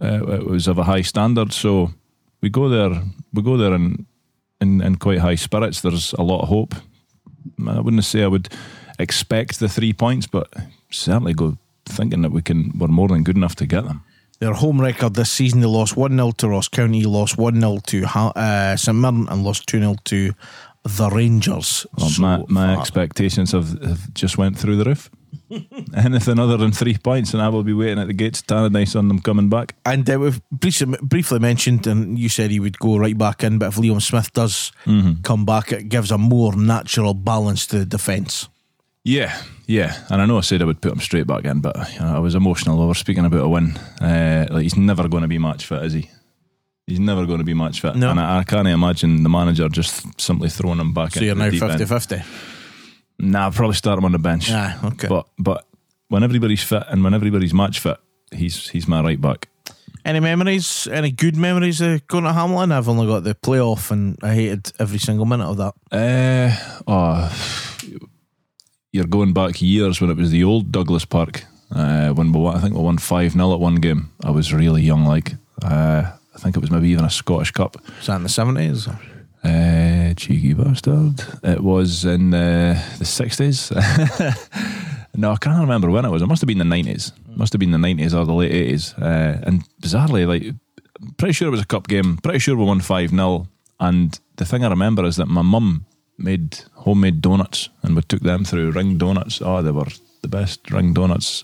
[0.01, 1.53] uh, it was of a high standard.
[1.53, 1.91] So
[2.41, 3.01] we go there.
[3.33, 4.05] We go there in,
[4.61, 5.81] in in quite high spirits.
[5.81, 6.75] There's a lot of hope.
[7.67, 8.49] I wouldn't say I would
[8.99, 10.53] expect the three points, but
[10.91, 11.57] certainly go
[11.87, 12.71] thinking that we can.
[12.77, 14.03] We're more than good enough to get them.
[14.39, 17.79] Their home record this season, they lost 1 0 to Ross County, lost 1 0
[17.87, 20.33] to uh, St Mirren, and lost 2 0 to
[20.83, 21.87] the Rangers.
[21.97, 25.09] Well, so my my expectations have, have just went through the roof.
[25.95, 28.95] Anything other than three points, and I will be waiting at the gates of Tannadice
[28.95, 29.75] on them coming back.
[29.85, 33.57] And uh, we've briefly, briefly mentioned, and you said he would go right back in,
[33.57, 34.71] but if Liam Smith does
[35.23, 38.49] come back, it gives a more natural balance to the defence.
[39.07, 41.75] Yeah, yeah, and I know I said I would put him straight back in, but
[41.93, 42.81] you know, I was emotional.
[42.81, 43.77] over speaking about a win.
[44.01, 46.09] Uh, like he's never going to be match fit, is he?
[46.87, 48.11] He's never going to be match fit, No.
[48.11, 51.13] and I, I can't imagine the manager just simply throwing him back.
[51.13, 51.89] So you're now deep 50 end.
[51.89, 52.21] 50.
[53.19, 54.49] Nah, I'll probably start him on the bench.
[54.51, 55.07] Ah, okay.
[55.07, 55.65] But but
[56.09, 57.97] when everybody's fit and when everybody's match fit,
[58.33, 59.47] he's he's my right back.
[60.03, 60.87] Any memories?
[60.91, 62.71] Any good memories of going to Hamlin?
[62.73, 65.73] I've only got the playoff, and I hated every single minute of that.
[65.91, 67.66] Uh, oh,
[68.97, 71.43] you're going back years when it was the old Douglas Park.
[71.69, 74.11] Uh, when we won, I think we won five 0 at one game.
[74.23, 75.33] I was really young, like
[75.63, 77.77] uh, I think it was maybe even a Scottish Cup.
[77.97, 78.87] Was that in the 70s?
[79.43, 81.21] Uh, cheeky bastard.
[81.43, 83.71] It was in uh, the sixties.
[85.15, 86.21] no, I can't remember when it was.
[86.21, 87.13] It must have been the nineties.
[87.35, 88.93] Must have been the nineties or the late eighties.
[88.95, 90.55] Uh, and bizarrely, like,
[91.17, 92.17] pretty sure it was a cup game.
[92.17, 93.47] Pretty sure we won five 0
[93.79, 95.85] And the thing I remember is that my mum
[96.17, 99.41] made homemade donuts, and we took them through ring donuts.
[99.41, 99.87] Oh, they were
[100.21, 101.43] the best ring donuts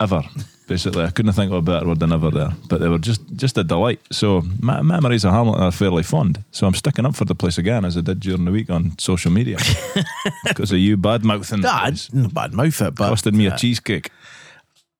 [0.00, 0.22] ever.
[0.66, 2.52] Basically, I couldn't think of a better word than ever there.
[2.68, 4.00] But they were just just a delight.
[4.12, 6.44] So my memories of Hamilton are fairly fond.
[6.52, 8.96] So I'm sticking up for the place again, as I did during the week on
[8.98, 9.58] social media,
[10.44, 11.60] because of you bad mouthing.
[11.60, 14.10] Nah, not bad mouth it, but costed me uh, a cheesecake.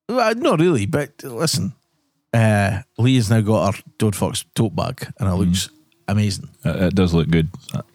[0.08, 1.72] Well, not really, but listen,
[2.34, 5.70] uh, Lee has now got her Dode Fox tote bag, and it looks
[6.10, 6.48] amazing.
[6.64, 7.48] It, it does look good.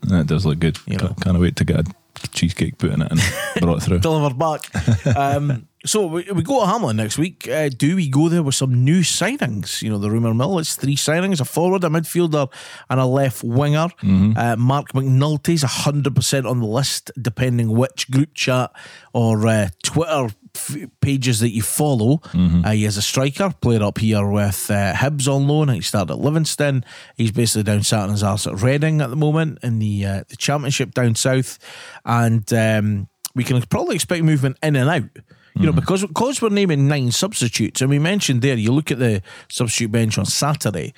[0.09, 0.78] It does look good.
[0.88, 1.07] You know.
[1.07, 1.93] Can't, can't wait to get a
[2.32, 3.20] cheesecake put in it and
[3.61, 3.99] brought through.
[4.09, 5.16] Delivered back.
[5.16, 7.47] um, so we, we go to Hamlin next week.
[7.47, 9.82] Uh, do we go there with some new signings?
[9.82, 10.57] You know, the rumour mill.
[10.57, 12.51] It's three signings: a forward, a midfielder,
[12.89, 13.89] and a left winger.
[14.36, 18.72] Uh, Marc McNulty's hundred percent on the list, depending which group chat
[19.13, 22.22] or uh, Twitter f- pages that you follow.
[22.34, 25.70] Uh, he is a striker, played up here with uh, Hibs on loan.
[25.70, 26.84] He started at Livingston.
[27.16, 30.24] He's basically down sat on his arse at Reading at the moment in the uh,
[30.28, 31.60] the Championship down south,
[32.06, 35.10] and um, we can probably expect movement in and out.
[35.58, 38.99] You know, because because we're naming nine substitutes, and we mentioned there, you look at
[38.99, 40.93] the substitute bench on Saturday.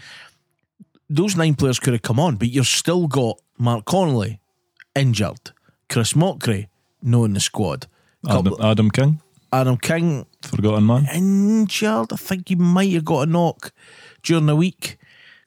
[1.09, 4.39] Those nine players could have come on, but you've still got Mark Connolly
[4.95, 5.51] injured,
[5.89, 6.67] Chris Mochrie
[7.03, 7.85] not in the squad.
[8.27, 9.21] Adam, Adam King.
[9.53, 11.07] Adam King Forgotten man.
[11.13, 12.11] injured.
[12.13, 13.71] I think he might have got a knock
[14.23, 14.97] during the week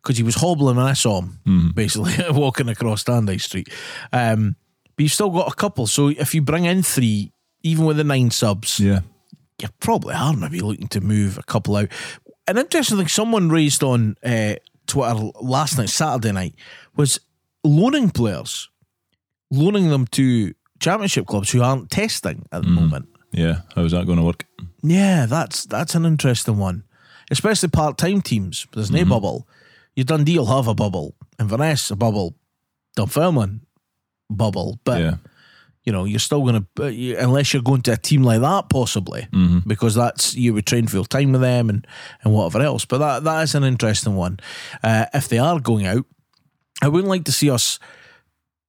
[0.03, 3.69] because he was hobbling when I saw him basically walking across Standish Street.
[4.13, 4.57] Um,
[4.97, 5.87] but you've still got a couple.
[5.87, 7.33] So if you bring in three,
[7.63, 9.01] even with the nine subs, Yeah.
[9.61, 11.89] you probably are maybe looking to move a couple out.
[12.49, 14.55] An interesting thing someone raised on uh,
[14.87, 16.55] Twitter last night, Saturday night,
[16.97, 17.21] was
[17.63, 18.71] loaning players,
[19.51, 23.07] loaning them to championship clubs who aren't testing at the moment.
[23.33, 23.61] Yeah.
[23.75, 24.45] How's that going to work?
[24.83, 26.85] Yeah, that's that's an interesting one,
[27.31, 28.67] especially part time teams.
[28.73, 29.47] There's no bubble.
[29.95, 32.37] You Dundee will have a bubble, Inverness a bubble,
[32.97, 33.61] Dunfermline
[34.31, 35.17] bubble, but yeah.
[35.85, 39.29] you know, you're still going to, unless you're going to a team like that, possibly,
[39.67, 41.87] because that's you would train full time with them and,
[42.23, 42.85] and whatever else.
[42.85, 44.41] But that that is an interesting one.
[44.83, 46.07] Uh, if they are going out,
[46.81, 47.79] I wouldn't like to see us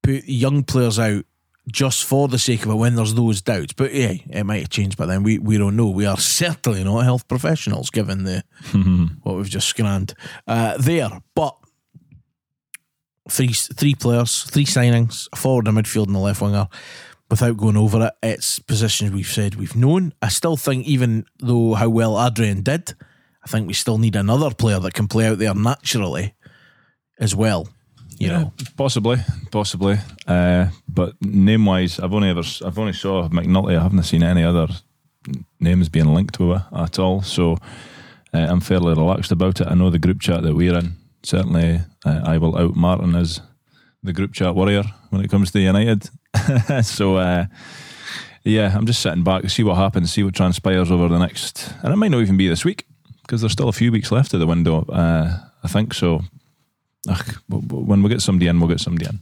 [0.03, 1.25] put young players out
[1.69, 3.73] just for the sake of it when there's those doubts.
[3.73, 5.23] But yeah, it might have changed by then.
[5.23, 5.89] We we don't know.
[5.89, 8.43] We are certainly not health professionals, given the
[9.23, 10.13] what we've just scanned
[10.47, 11.09] uh, there.
[11.35, 11.55] But
[13.29, 16.67] three three players, three signings, a forward, a midfield, and a left winger.
[17.29, 20.13] Without going over it, it's positions we've said we've known.
[20.21, 22.93] I still think, even though how well Adrian did,
[23.43, 26.35] I think we still need another player that can play out there naturally
[27.19, 27.69] as well.
[28.21, 29.17] You know, Possibly,
[29.51, 29.97] possibly.
[30.27, 33.77] Uh, but name wise, I've only ever I've only saw McNulty.
[33.77, 34.67] I haven't seen any other
[35.59, 37.21] names being linked to it at all.
[37.23, 37.53] So
[38.33, 39.67] uh, I'm fairly relaxed about it.
[39.67, 40.97] I know the group chat that we're in.
[41.23, 43.41] Certainly, uh, I will out Martin as
[44.03, 46.09] the group chat warrior when it comes to United.
[46.83, 47.45] so uh,
[48.43, 51.73] yeah, I'm just sitting back to see what happens, see what transpires over the next,
[51.83, 52.85] and it might not even be this week
[53.23, 54.83] because there's still a few weeks left of the window.
[54.85, 56.21] Uh, I think so.
[57.09, 59.19] Ugh, when we get somebody in, we'll get somebody in.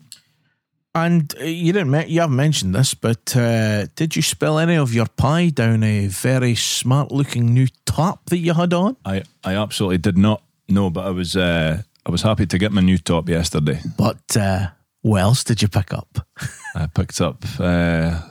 [0.96, 4.94] and uh, you didn't you haven't mentioned this, but uh, did you spill any of
[4.94, 8.98] your pie down a very smart looking new top that you had on?
[9.06, 12.72] I, I absolutely did not know, but I was uh, I was happy to get
[12.72, 13.80] my new top yesterday.
[13.98, 14.68] But uh,
[15.02, 16.28] what else did you pick up?
[16.76, 17.46] I picked up.
[17.60, 18.22] Uh,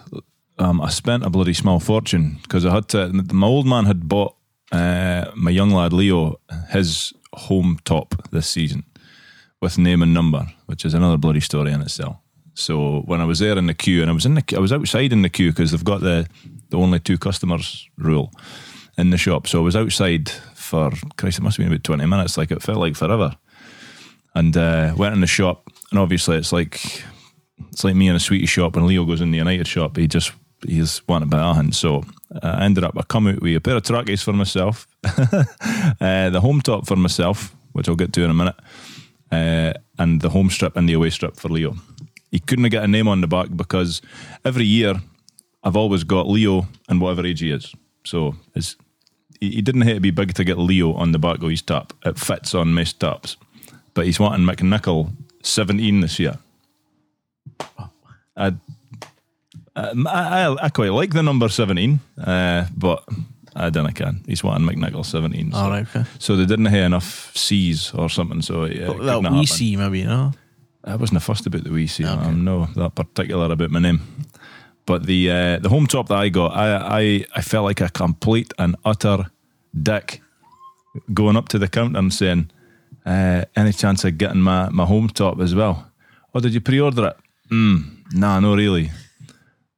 [0.59, 3.09] um, I spent a bloody small fortune because I had to.
[3.33, 4.35] My old man had bought
[4.73, 6.41] uh, my young lad Leo
[6.71, 8.85] his home top this season
[9.61, 12.17] with name and number, which is another bloody story in itself.
[12.55, 14.73] So when I was there in the queue, and I was in the, I was
[14.73, 16.27] outside in the queue because they've got the
[16.71, 18.33] the only two customers rule
[18.99, 19.47] in the shop.
[19.47, 22.37] So I was outside for Christ, it must have been about twenty minutes.
[22.37, 23.37] Like it felt like forever.
[24.35, 27.05] And uh, went in the shop, and obviously it's like
[27.71, 29.97] it's like me in a sweetie shop and Leo goes in the United shop.
[29.97, 30.33] He just
[30.67, 31.75] he's wanting by a hand.
[31.75, 32.05] So
[32.35, 36.31] uh, I ended up I come out with a pair of trackies for myself, uh,
[36.31, 38.57] the home top for myself, which I'll get to in a minute,
[39.31, 41.77] uh, and the home strip and the away strip for Leo.
[42.31, 44.03] He couldn't get a name on the back because
[44.45, 45.01] every year
[45.63, 47.75] I've always got Leo and whatever age he is.
[48.05, 48.77] So it's,
[49.41, 51.63] he he didn't have to be big to get Leo on the back of his
[51.63, 51.93] top.
[52.05, 53.37] It fits on most tops.
[53.95, 55.11] But he's wanting McNichol
[55.43, 56.39] 17 this year.
[58.37, 58.55] I,
[59.75, 63.05] I, I, I quite like the number 17, uh, but
[63.59, 64.23] I don't can.
[64.27, 65.53] He's wanting McNichol 17.
[65.53, 66.05] So, All right, okay.
[66.19, 68.41] so they didn't have enough C's or something.
[68.43, 69.47] So yeah, it that couldn't we happen.
[69.47, 70.17] see, maybe, no?
[70.17, 70.33] know?
[70.85, 72.05] I wasn't fussed about the wee C.
[72.05, 74.01] I'm no that particular about my name.
[74.87, 77.91] But the uh, the home top that I got, I, I I felt like a
[77.91, 79.27] complete and utter
[79.75, 80.23] dick
[81.13, 82.51] going up to the counter and saying,
[83.05, 85.91] uh, "Any chance of getting my, my home top as well?"
[86.35, 87.17] Oh, did you pre-order it?
[87.51, 88.91] Mm, nah, no, really.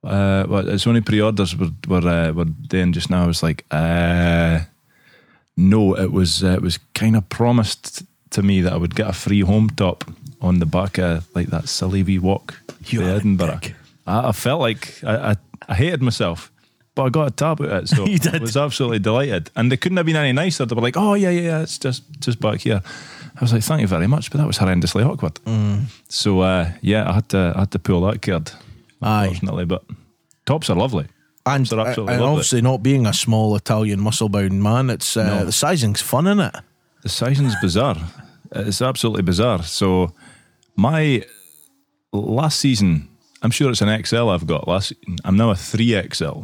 [0.03, 3.23] Uh, well, it's only pre-orders were were, uh, were doing just now.
[3.23, 4.61] I was like, uh,
[5.55, 9.07] no, it was uh, it was kind of promised to me that I would get
[9.07, 10.03] a free home top
[10.41, 13.59] on the back of like that silly wee walk You to Edinburgh.
[14.07, 15.35] I, I felt like I, I,
[15.67, 16.51] I hated myself,
[16.95, 18.05] but I got a tab at it, so.
[18.33, 19.51] I was absolutely delighted.
[19.55, 20.65] And they couldn't have been any nicer.
[20.65, 22.81] They were like, "Oh yeah, yeah, yeah, it's just just back here."
[23.35, 25.35] I was like, "Thank you very much," but that was horrendously awkward.
[25.45, 25.85] Mm.
[26.09, 28.51] So uh, yeah, I had to I had to pull that card,
[29.01, 29.25] Aye.
[29.25, 29.65] unfortunately.
[29.65, 29.83] But
[30.45, 31.07] tops are lovely.
[31.45, 32.33] And, They're absolutely and lovely.
[32.35, 35.45] obviously, not being a small Italian muscle bound man, it's uh, No.
[35.45, 36.55] the sizing's fun, isn't it?
[37.01, 37.97] The sizing's bizarre.
[38.51, 39.63] It's absolutely bizarre.
[39.63, 40.13] So
[40.75, 41.23] my
[42.11, 43.07] last season,
[43.41, 44.67] I'm sure it's an XL I've got.
[44.67, 44.93] Last
[45.25, 46.41] I'm now a three XL.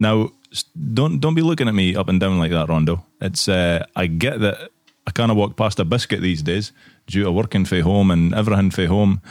[0.00, 0.64] Now s-
[0.94, 3.04] don't don't be looking at me up and down like that, Rondo.
[3.20, 4.70] It's uh, I get that
[5.06, 6.72] I kind of walk past a biscuit these days
[7.06, 9.22] due to working for home and everything for home,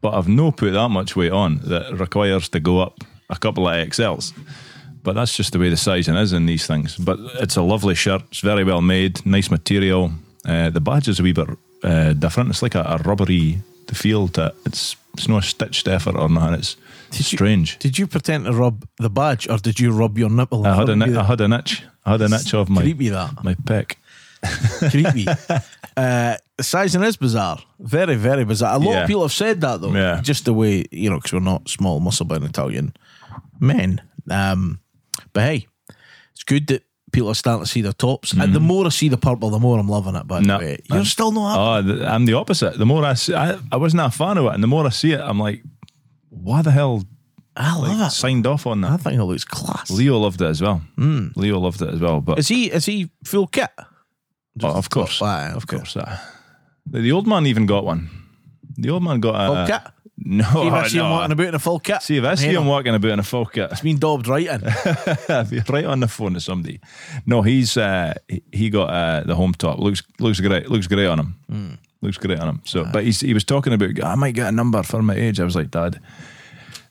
[0.00, 3.68] but I've no put that much weight on that requires to go up a couple
[3.68, 4.32] of XLs.
[5.02, 6.96] But that's just the way the sizing is in these things.
[6.96, 8.22] But it's a lovely shirt.
[8.30, 10.12] It's very well made, nice material.
[10.44, 11.48] Uh, the badge is a wee bit
[11.82, 12.50] uh, different.
[12.50, 14.54] It's like a, a rubbery the feel to it.
[14.66, 16.54] It's it's not a stitched effort or nothing.
[16.54, 16.76] It's
[17.12, 17.78] you- strange.
[17.78, 20.66] Did you pretend to rub the badge, or did you rub your nipple?
[20.66, 21.82] I had an I had an itch.
[22.06, 23.98] I had an itch of my creepy that my peck.
[24.90, 25.26] Creepy.
[25.96, 28.76] uh, the sizing is bizarre, very very bizarre.
[28.76, 29.00] A lot Yeah.
[29.02, 29.92] of people have said that though.
[29.92, 30.20] Yeah.
[30.22, 32.92] just the way you know, because we're not small muscle bound Italian
[33.58, 34.00] men.
[34.30, 34.80] Um,
[35.32, 35.66] but hey,
[36.32, 36.82] it's good that
[37.12, 38.32] people are starting to see their tops.
[38.32, 40.26] And the more I see the purple, the more I'm loving it.
[40.28, 40.48] By the Mm-hmm.
[40.48, 41.50] No, way, you're still not.
[41.76, 41.88] happy.
[41.90, 42.78] Oh, th- I'm the opposite.
[42.78, 44.90] The more I see, I, I wasn't a fan of it, and the more I
[44.90, 45.62] see it, I'm like,
[46.28, 47.02] why the hell
[47.56, 48.10] I love it.
[48.12, 48.92] signed off on that?
[48.92, 49.90] I think it looks class.
[49.90, 50.82] Leo loved it as well.
[50.96, 52.20] Leo loved it as well.
[52.20, 52.70] But Is he?
[52.70, 53.70] Is he full kit?
[54.64, 55.96] Oh, of course, of course.
[55.96, 56.18] uh,
[56.86, 58.08] the, the old man even got one.
[58.76, 59.82] The old man got a Full kit.
[60.22, 62.02] No, See if I see him walking about in a full kit.
[62.02, 63.70] See if I see him walking about in a full kit.
[63.72, 64.60] It's been daubed right in.
[65.68, 66.78] right on the phone to somebody.
[67.24, 68.12] No, he's uh,
[68.52, 69.78] he- got uh, the home top.
[69.78, 70.70] Looks looks great.
[70.70, 71.36] Looks great on him.
[71.48, 71.74] Hmm.
[72.02, 72.60] Looks great on him.
[72.64, 75.40] So, but he's, he was talking about I might get a number for my age.
[75.40, 75.98] I was like, Dad,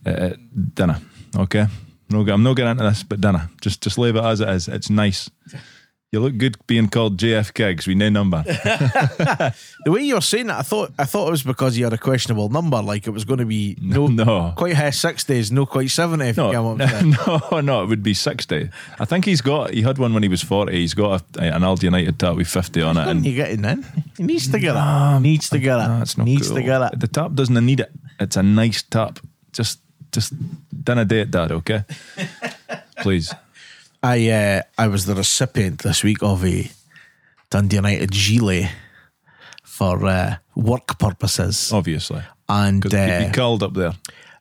[0.06, 0.34] uh, uh,
[0.74, 1.00] dinner,
[1.38, 1.68] okay.
[2.10, 3.48] No, I'm not getting into this, but dinner.
[3.62, 4.68] Just just leave it as it is.
[4.68, 5.30] It's nice.
[6.12, 7.86] You look good being called JF Keggs.
[7.86, 8.44] We no number.
[9.86, 11.94] The way you were saying that, I thought I thought it was because you had
[11.94, 14.54] a questionable number, like it was going to be no, no.
[14.58, 16.26] quite high sixties, no quite seventy.
[16.26, 16.60] If you get
[17.28, 18.70] No, no, no, it would be 60.
[19.00, 20.74] I think he's got, he had one when he was 40.
[20.74, 23.08] He's got a, an Aldi United tap with 50 on it.
[23.08, 23.86] And you getting in,
[24.18, 25.20] he needs to get it.
[25.22, 25.88] needs to get it.
[25.88, 26.58] No, it's not needs cool.
[26.58, 27.00] to get it.
[27.00, 27.92] The tap doesn't need it.
[28.20, 29.20] It's a nice tap.
[29.54, 29.80] Just,
[30.12, 30.34] just
[30.84, 31.52] dinner date, Dad.
[31.52, 31.86] Okay,
[32.98, 33.34] please.
[34.02, 36.70] I uh, I was the recipient this week of a
[37.50, 38.70] Dundee United gilet
[39.64, 43.94] for uh, work purposes, Obviously, and uh, be cold up there.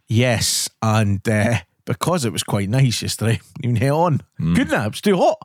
[0.06, 4.20] Yes, and uh, because it was quite nice yesterday, even hit on.
[4.38, 5.38] Couldn't have, it was too hot.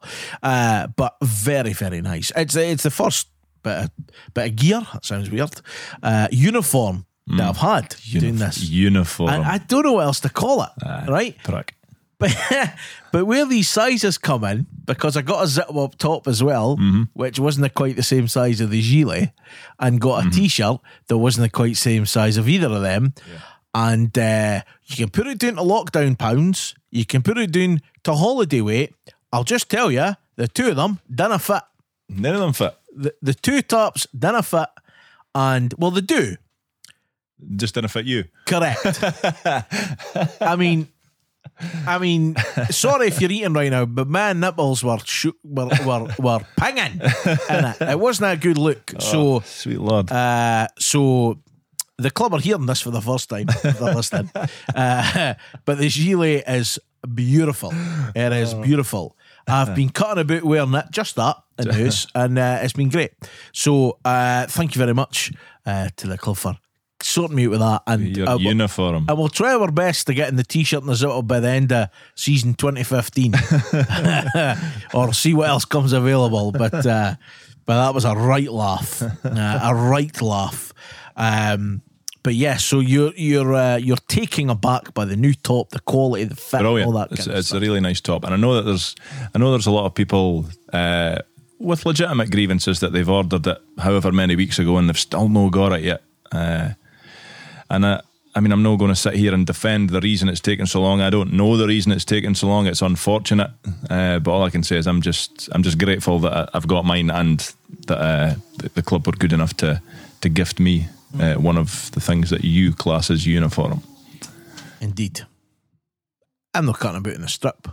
[0.44, 2.32] Uh, but very, very nice.
[2.36, 3.28] It's it's the first
[3.64, 3.92] bit of,
[4.34, 4.82] bit of gear.
[4.94, 5.60] That sounds weird.
[6.04, 8.70] Uh, uniform that I've had doing this.
[8.70, 9.30] uniform.
[9.30, 10.70] I, I don't know what else to call it.
[11.08, 11.36] right?
[11.44, 11.76] Prick.
[12.20, 12.36] But
[13.12, 16.78] but where these sizes come in, because I got a zip up top as well,
[17.14, 19.32] which wasn't quite the same size of the gilet,
[19.80, 23.14] and got a t-shirt that wasn't quite the same size of either of them.
[23.76, 26.76] And uh, you can put it down to lockdown pounds.
[26.92, 28.94] You can put it down to holiday weight.
[29.32, 31.64] I'll just tell you, the two of them didn't fit.
[32.10, 32.78] None of them fit.
[32.96, 34.70] The, the two tops didn't fit.
[35.34, 36.36] And, well, they do.
[37.56, 38.26] Just didn't fit you.
[38.46, 38.86] Correct.
[40.40, 40.88] I mean,
[41.88, 42.36] I mean,
[42.70, 47.00] sorry if you're eating right now, but my nipples were shoo- were were, were pinging,
[47.02, 48.94] it, it wasn't a good look.
[49.00, 50.12] So, Sweet lord.
[50.12, 51.40] uh, so
[51.98, 53.48] the club are hearing this for the first time.
[53.64, 54.30] They're listening,
[54.76, 55.34] uh,
[55.66, 56.80] but the gilet is
[57.14, 57.72] beautiful.
[58.16, 59.16] It is beautiful.
[59.48, 62.90] I've been cutting about wearing it, just that in the house, and uh, it's been
[62.90, 63.12] great.
[63.52, 65.32] So, uh, thank you very much
[65.66, 66.58] uh, to the club for
[67.14, 67.82] sorting me out with that.
[67.88, 69.06] And Your I will- uniform.
[69.08, 71.50] and we'll try our best to get in the t-shirt and the zip by the
[71.50, 73.34] end of season 2015
[74.94, 77.16] or see what else comes available but uh,
[77.66, 80.74] but that was a right laugh uh, a right laugh
[81.16, 81.82] um,
[82.24, 86.24] but yeah so you're you're uh, you're taking aback by the new top the quality
[86.26, 86.88] the fit Brilliant.
[86.88, 87.58] all that it's of it's stuff.
[87.58, 88.96] a really nice top, and I know that there's
[89.34, 91.20] I know there's a lot of people uh,
[91.60, 95.50] with legitimate grievances that they've ordered it however many weeks ago and they've still no
[95.50, 96.02] got it yet.
[96.32, 96.70] Uh,
[97.70, 98.02] and I,
[98.36, 100.82] I mean, I'm not going to sit here and defend the reason it's taken so
[100.82, 101.02] long.
[101.02, 102.66] I don't know the reason it's taken so long.
[102.66, 103.52] It's unfortunate,
[103.90, 106.86] uh, but all I can say is I'm just I'm just grateful that I've got
[106.86, 107.40] mine and
[107.88, 109.82] that uh, the, the club were good enough to
[110.22, 110.88] to gift me
[111.20, 113.84] uh, one of the things that you class as uniform.
[114.82, 115.22] indeed
[116.56, 117.68] I'm not cutting about in a strip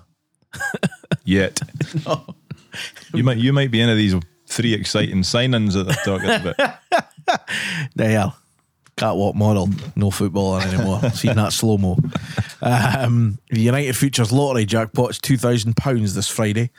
[1.24, 1.61] Yet.
[3.12, 4.14] You might you might be into these
[4.46, 6.79] three exciting signings that they're talking about.
[7.96, 8.33] There,
[9.01, 11.01] catwalk model, no footballer anymore.
[11.14, 11.97] Seen that slow mo.
[12.61, 16.71] Um, the United Futures Lottery jackpot's two thousand pounds this Friday,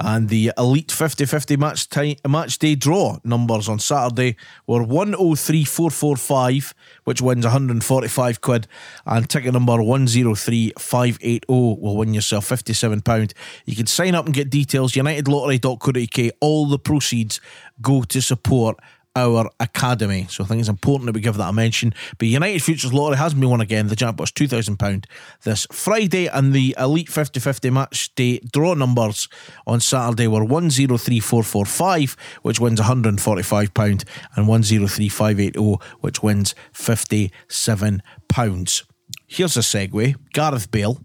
[0.00, 4.36] and the Elite 50-50 match time, match day draw numbers on Saturday
[4.66, 6.74] were one oh three four four five,
[7.04, 8.66] which wins one hundred and forty five quid,
[9.06, 13.32] and ticket number one zero three five eight zero will win yourself fifty seven pound.
[13.64, 14.92] You can sign up and get details.
[14.92, 16.32] UnitedLottery.co.uk.
[16.40, 17.40] All the proceeds
[17.80, 18.78] go to support
[19.16, 20.26] our academy.
[20.28, 21.92] So I think it's important that we give that a mention.
[22.18, 23.88] But United Futures Lottery has been won again.
[23.88, 25.04] The jackpot's £2,000
[25.42, 29.28] this Friday, and the Elite 50 50 match day draw numbers
[29.66, 34.04] on Saturday were 103445, which wins £145,
[34.36, 35.58] and 103580,
[36.00, 38.82] which wins £57.
[39.26, 41.00] Here's a segue Gareth Bale.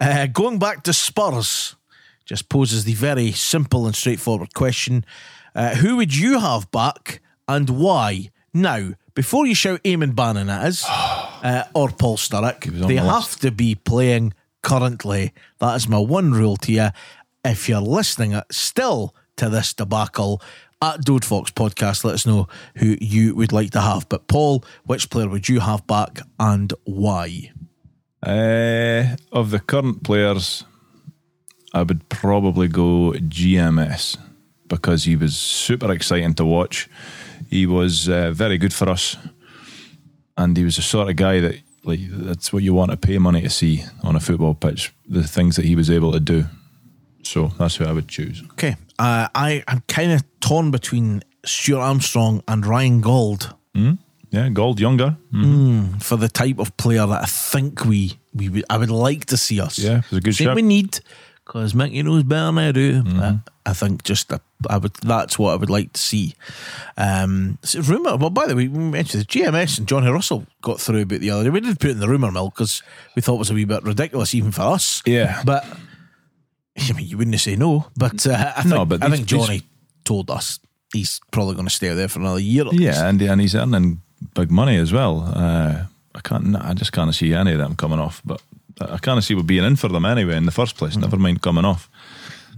[0.00, 1.76] Uh, going back to Spurs,
[2.24, 5.04] just poses the very simple and straightforward question
[5.54, 8.30] uh, Who would you have back and why?
[8.54, 13.14] Now, before you shout Eamonn Bannon at us uh, or Paul Sturrock, they the have
[13.14, 13.42] list.
[13.42, 15.32] to be playing currently.
[15.58, 16.88] That is my one rule to you.
[17.44, 20.40] If you're listening still to this debacle
[20.80, 24.08] at Dode Fox Podcast, let us know who you would like to have.
[24.08, 27.52] But Paul, which player would you have back and why?
[28.22, 30.64] Uh, of the current players,
[31.74, 34.16] I would probably go GMS
[34.68, 36.88] because he was super exciting to watch.
[37.52, 39.16] He was uh, very good for us,
[40.36, 41.54] and he was the sort of guy that
[41.84, 44.92] like that's what you want to pay money to see on a football pitch.
[45.06, 46.44] The things that he was able to do.
[47.22, 48.42] So that's who I would choose.
[48.52, 53.46] Okay, uh, I am kind of torn between Stuart Armstrong and Ryan Gauld.
[54.30, 55.16] Yeah, Gauld younger.
[56.00, 59.36] for the type of player that I think we we would, I would like to
[59.36, 59.78] see us.
[59.78, 60.56] Yeah, it's a good Think shout.
[60.56, 61.00] we need
[61.44, 63.02] because Micky knows better than I do.
[63.02, 63.36] Mm-hmm.
[63.64, 64.94] I think just uh, I would.
[64.94, 66.34] That's what I would like to see.
[66.96, 68.16] Um, a rumor.
[68.16, 71.30] Well, by the way, we mentioned the GMS and Johnny Russell got through about the
[71.30, 71.50] other day.
[71.50, 72.82] We did put in the rumor mill because
[73.14, 75.02] we thought it was a wee bit ridiculous even for us.
[75.06, 75.42] Yeah.
[75.44, 75.64] but
[76.76, 77.86] I mean, you wouldn't say no.
[77.96, 79.62] But uh, I think, No, but I these- think Johnny
[80.04, 80.58] told us
[80.92, 82.64] he's probably going to stay there for another year.
[82.72, 84.00] Yeah, and and he's earning
[84.34, 85.22] big money as well.
[85.34, 85.84] Uh,
[86.14, 86.56] I can't.
[86.56, 88.22] I just can't see any of them coming off.
[88.24, 88.42] But
[88.80, 90.96] I can't see what being in for them anyway in the first place.
[90.96, 91.88] Never mind coming off.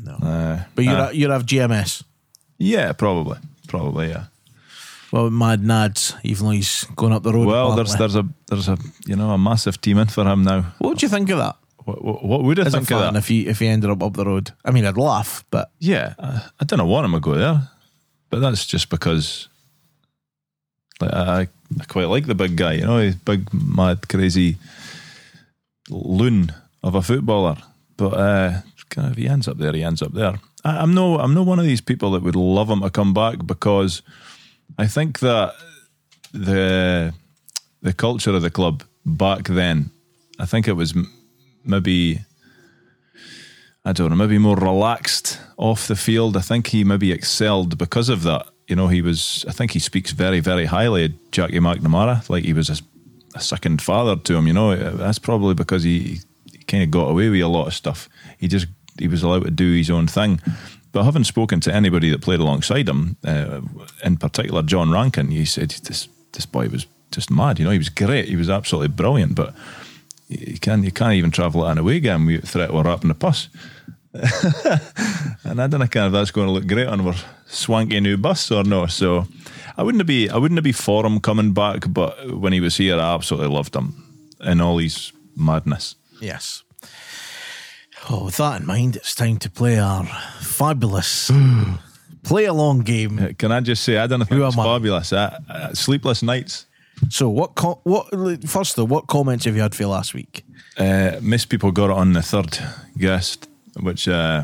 [0.04, 0.14] No.
[0.14, 2.02] Uh, but you'd, uh, ha- you'd have GMS.
[2.58, 4.24] yeah, probably, probably, yeah.
[5.12, 7.46] Well, Mad Nads, even though he's going up the road.
[7.46, 8.22] Well, there's apparently.
[8.48, 10.74] there's a there's a you know a massive team in for him now.
[10.78, 11.56] What would you think of that?
[11.84, 13.16] What, what, what would I think of that?
[13.16, 16.14] if he if he ended up up the road, I mean, I'd laugh, but Yeah,
[16.18, 17.68] I, I don't want him to go there,
[18.30, 19.48] but that's just because
[21.00, 21.40] like, I,
[21.80, 22.72] I quite like the big guy.
[22.74, 24.56] You know, he's big, mad, crazy
[25.90, 26.52] loon
[26.82, 27.56] of a footballer.
[27.96, 28.60] But uh,
[28.94, 30.38] kind of, if he ends up there, he ends up there.
[30.64, 33.12] I, I'm no, I'm no one of these people that would love him to come
[33.12, 34.02] back because
[34.78, 35.54] I think that
[36.32, 37.12] the
[37.82, 39.90] the culture of the club back then,
[40.38, 41.12] I think it was m-
[41.64, 42.20] maybe
[43.84, 46.36] I don't know, maybe more relaxed off the field.
[46.36, 48.46] I think he maybe excelled because of that.
[48.66, 52.44] You know, he was, I think he speaks very, very highly of Jackie McNamara, like
[52.44, 52.76] he was a,
[53.34, 54.74] a second father to him, you know.
[54.74, 58.08] That's probably because he, he kind of got away with a lot of stuff.
[58.38, 58.68] He just,
[58.98, 60.40] he was allowed to do his own thing.
[60.92, 63.60] But having spoken to anybody that played alongside him, uh,
[64.04, 67.78] in particular John Rankin, he said this, this boy was just mad, you know, he
[67.78, 68.28] was great.
[68.28, 69.54] He was absolutely brilliant, but
[70.28, 73.48] you can't, you can't even travel an away game with threat of wrapping the bus.
[75.44, 77.14] and I don't know kind of that's going to look great on our
[77.46, 78.86] swanky new bus or no.
[78.86, 79.26] So
[79.76, 82.96] I wouldn't be I wouldn't be for him coming back, but when he was here,
[82.96, 83.94] I absolutely loved him
[84.40, 85.96] in all his madness.
[86.20, 86.63] yes.
[88.10, 90.04] Oh, with that in mind, it's time to play our
[90.40, 91.30] fabulous
[92.22, 93.18] play along game.
[93.18, 94.64] Uh, Can I just say I don't think Who it's am I?
[94.64, 95.12] fabulous.
[95.12, 96.66] Uh, uh, sleepless nights.
[97.10, 97.54] So, what?
[97.54, 98.08] Co- what?
[98.48, 100.44] First, though, what comments have you had for last week?
[100.78, 102.58] Uh, most people got it on the third
[102.98, 103.48] guest,
[103.80, 104.42] which uh,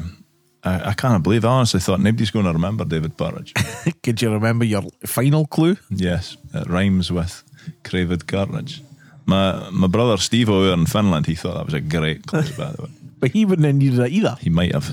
[0.65, 1.45] I, I can't believe.
[1.45, 3.55] I honestly thought nobody's going to remember David Burridge.
[4.03, 5.77] Could you remember your final clue?
[5.91, 7.43] Yes, it rhymes with
[7.85, 8.83] craved Carnage.
[9.27, 12.73] My my brother Steve over in Finland, he thought that was a great clue, by
[12.73, 12.91] the way.
[13.21, 14.37] But he wouldn't have needed it either.
[14.41, 14.89] He might have.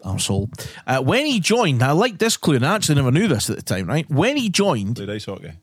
[0.05, 0.47] arsehole.
[0.85, 3.55] Uh, when he joined, I like this clue, and I actually never knew this at
[3.55, 3.87] the time.
[3.87, 5.53] Right when he joined, Played ice hockey.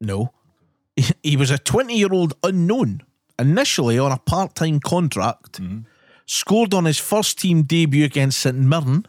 [0.00, 0.32] no,
[1.22, 3.02] he was a 20 year old unknown.
[3.38, 5.60] initially on a part time contract,
[6.24, 9.06] scored on his first team debut against St Mirren,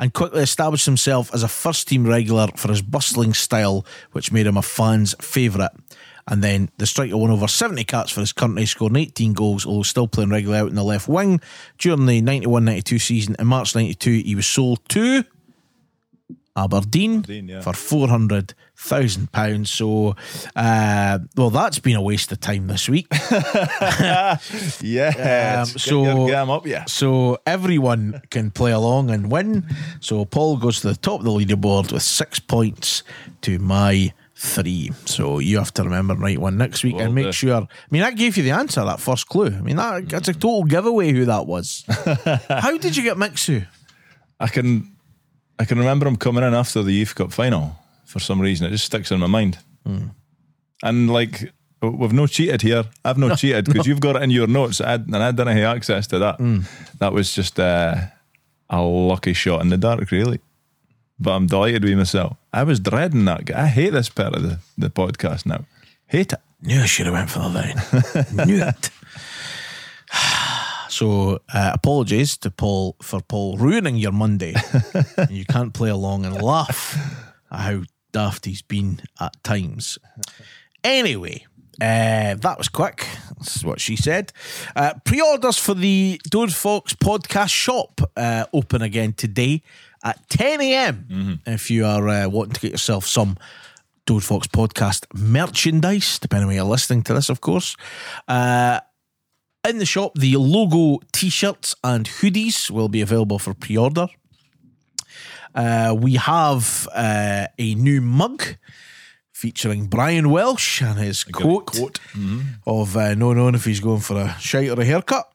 [0.00, 4.46] and quickly established himself as a first team regular for his bustling style, which made
[4.46, 5.70] him a fan's favourite.
[6.26, 9.82] And then the striker won over 70 caps for his country, scoring 18 goals, although
[9.82, 11.40] still playing regularly out in the left wing.
[11.76, 15.24] During the 91 92 season, in March 92, he was sold to
[16.56, 17.60] Aberdeen, Aberdeen, yeah.
[17.60, 19.70] for four hundred thousand pounds.
[19.70, 20.16] So,
[20.56, 23.06] uh, well, that's been a waste of time this week.
[24.82, 25.60] Yeah.
[25.60, 26.84] Um, so- get up, yeah.
[26.86, 29.66] so everyone can play along and win.
[30.00, 33.02] So Paul goes to the top of the leaderboard with six points
[33.42, 34.90] to my three.
[35.04, 37.54] So you have to remember right one next week Will and make sure.
[37.62, 38.84] I mean, that gave you the answer.
[38.84, 39.48] That first clue.
[39.48, 41.84] I mean, that that's a total giveaway who that was.
[42.48, 43.66] How did you get Mixu?
[44.38, 44.96] I can
[45.58, 47.76] I can remember him coming in after the Youth Cup final
[48.10, 48.66] for some reason.
[48.66, 49.58] It just sticks in my mind.
[50.82, 52.84] And like we've no cheated here.
[53.04, 55.76] I've no, cheated because you've got it in your notes, I, and I didn't have
[55.76, 56.38] access to that.
[56.98, 57.96] That was just uh,
[58.68, 60.40] a lucky shot in the dark, really.
[61.18, 62.36] But I'm delighted with myself.
[62.52, 63.50] I was dreading that.
[63.54, 65.66] I hate this part of the, the podcast now.
[66.06, 66.40] Hate it.
[66.62, 68.46] Knew I should have went for the line.
[68.46, 68.90] Knew it.
[70.88, 74.54] So uh, apologies to Paul for Paul ruining your Monday.
[75.30, 76.96] you can't play along and laugh
[77.50, 77.82] at how
[78.12, 79.98] daft he's been at times.
[80.82, 81.46] Anyway,
[81.80, 83.06] uh, that was quick.
[83.38, 84.32] This is what she said.
[84.76, 89.62] Uh, pre-orders for the Dode Fox podcast shop uh, open again today
[90.04, 91.40] at 10 a.m.
[91.46, 93.36] If you are uh, wanting to get yourself some
[94.06, 97.76] Dode Fox podcast merchandise, depending on where you're listening to this, of course.
[98.28, 98.80] Uh,
[99.68, 104.08] in the shop, the logo t shirts and hoodies will be available for pre order.
[105.54, 108.42] Uh, we have uh, a new mug
[109.32, 111.98] featuring Brian Welsh and his quote, quote.
[112.66, 115.30] of uh, no knowing if he's going for a shite or a haircut,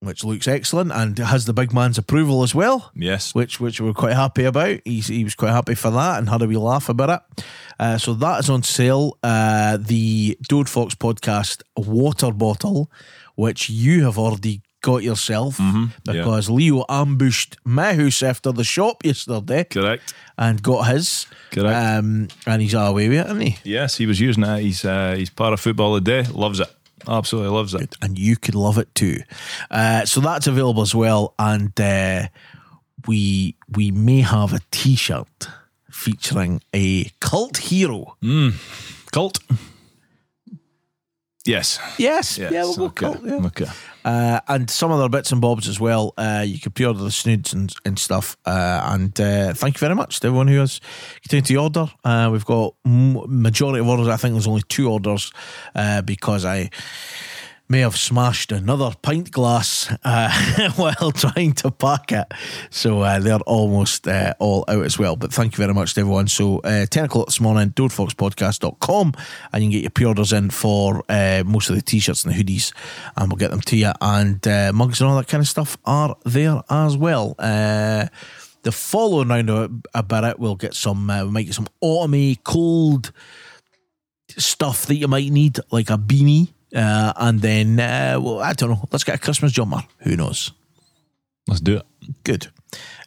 [0.00, 3.34] which looks excellent and has the big man's approval as well Yes.
[3.34, 4.80] which which we're quite happy about.
[4.84, 7.44] He's, he was quite happy for that and had a wee laugh about it.
[7.78, 9.18] Uh, so that is on sale.
[9.22, 12.90] Uh, the Dode Fox podcast water bottle,
[13.34, 15.88] which you have already got yourself yeah.
[16.04, 20.12] because Leo ambushed my house after the shop yesterday Correct.
[20.36, 21.26] and got his.
[21.50, 21.74] Correct.
[21.74, 23.56] Um, and he's away with it, isn't he?
[23.64, 24.60] Yes, he was using it.
[24.60, 26.24] He's uh, he's para football a day.
[26.24, 26.68] Loves it.
[27.08, 27.96] Absolutely loves it.
[28.02, 29.22] and you could love it too.
[29.70, 32.28] Uh, so that's available as well, and uh,
[33.06, 35.48] we we may have a T-shirt
[35.90, 38.16] featuring a cult hero.
[39.12, 39.38] Cult.
[41.46, 41.78] Yes.
[41.98, 42.52] Yes, yes.
[42.52, 43.06] yeah, we'll go okay.
[43.06, 43.24] cult.
[43.24, 43.46] Yeah.
[43.46, 43.66] Okay.
[44.04, 46.14] Uh, and some other bits and bobs as well.
[46.16, 48.36] Uh, you can pre-order the snoods and, and stuff.
[48.46, 50.80] Uh, and uh, thank you very much to everyone who has
[51.22, 51.86] continued to order.
[52.02, 54.08] Uh, we've got m- majority of orders.
[54.08, 55.32] I think there's only two orders
[55.74, 56.70] uh, because I
[57.68, 62.26] may have smashed another pint glass uh, while trying to pack it.
[62.70, 65.16] So uh, they're almost uh, all out as well.
[65.16, 66.28] But thank you very much to everyone.
[66.28, 69.14] So uh, 10 o'clock this morning, dodefoxpodcast.com,
[69.52, 72.24] and you can get your pre orders in for uh, most of the t shirts
[72.24, 72.72] and the hoodies,
[73.16, 73.92] and we'll get them to you.
[74.00, 77.34] And uh, mugs and all that kind of stuff are there as well.
[77.38, 83.12] The following round about it, we'll get some, we might get some autumny, cold
[84.36, 86.48] stuff that you might need, like a beanie.
[86.74, 88.84] Uh, and then, uh, well, I don't know.
[88.90, 89.82] Let's get a Christmas jumper.
[90.00, 90.52] Who knows?
[91.46, 91.86] Let's do it.
[92.24, 92.48] Good.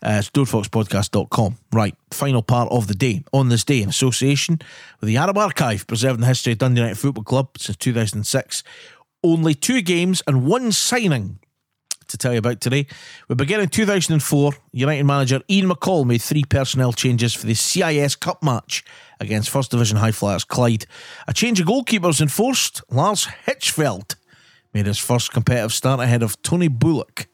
[0.02, 1.58] Uh, it's dodefoxpodcast.com.
[1.74, 1.96] Right.
[2.12, 3.24] Final part of the day.
[3.34, 4.60] On this day, in association
[5.02, 8.64] with the Arab Archive, preserving the history of Dundee United Football Club since 2006.
[9.24, 11.40] Only two games and one signing
[12.08, 12.88] to tell you about today.
[13.28, 14.54] We begin in 2004.
[14.72, 18.84] United manager Ian McCall made three personnel changes for the CIS Cup match
[19.20, 20.86] against First Division High Flyers Clyde.
[21.28, 22.82] A change of goalkeepers enforced.
[22.90, 24.16] Lars Hirschfeld
[24.74, 27.28] made his first competitive start ahead of Tony Bullock.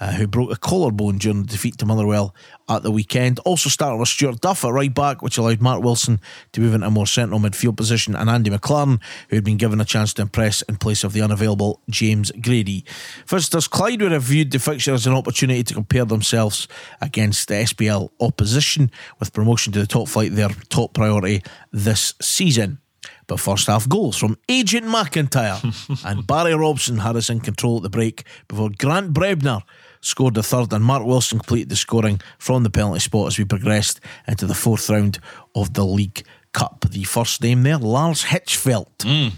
[0.00, 2.34] Uh, who broke a collarbone during the defeat to Motherwell
[2.68, 3.38] at the weekend.
[3.44, 6.18] Also started with Stuart Duff at right back, which allowed Mark Wilson
[6.50, 9.80] to move into a more central midfield position, and Andy McLaren, who had been given
[9.80, 12.84] a chance to impress in place of the unavailable James Grady.
[13.28, 16.66] Visitors Clyde would have viewed the fixture as an opportunity to compare themselves
[17.00, 18.90] against the SPL opposition,
[19.20, 21.40] with promotion to the top flight their top priority
[21.70, 22.80] this season.
[23.26, 27.82] But first half goals from Agent McIntyre and Barry Robson had us in control at
[27.82, 29.62] the break before Grant Brebner
[30.04, 33.44] scored the third and Mark Wilson completed the scoring from the penalty spot as we
[33.44, 35.18] progressed into the fourth round
[35.54, 36.84] of the League Cup.
[36.90, 39.32] The first name there, Lars Hirschfeld.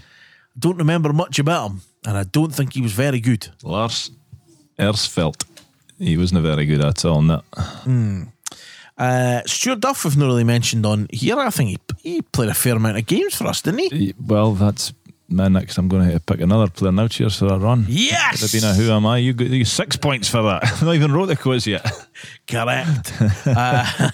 [0.59, 3.47] Don't remember much about him and I don't think he was very good.
[3.63, 4.11] Lars
[4.77, 5.43] Hirschfeld.
[5.99, 7.43] He wasn't very good at all in that.
[8.97, 11.37] Uh, Stuart Duff, we've not really mentioned on here.
[11.39, 11.77] I think he,
[12.15, 13.91] he played a fair amount of games for us, didn't?
[13.93, 14.91] He- Well, that's
[15.29, 17.07] man, next I'm going to pick another player now.
[17.07, 17.85] Cheers for a run.
[17.87, 18.41] Yes!
[18.41, 19.17] Could have been a who am I?
[19.17, 20.63] You got you six points for that.
[20.63, 21.85] I've not even wrote the quiz yet.
[22.47, 23.13] Correct.
[23.47, 23.85] uh,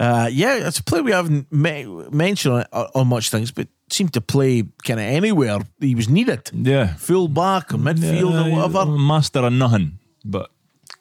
[0.00, 4.12] uh, yeah, it's a player we haven't me- mentioned on, on much things, but seemed
[4.14, 6.50] to play kind of anywhere he was needed.
[6.52, 6.94] Yeah.
[6.94, 8.86] Full back or midfield Yeah, or whatever.
[8.86, 10.50] Master of nothing, but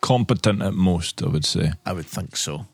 [0.02, 1.74] competent at most, I would say.
[1.86, 2.66] I would think so.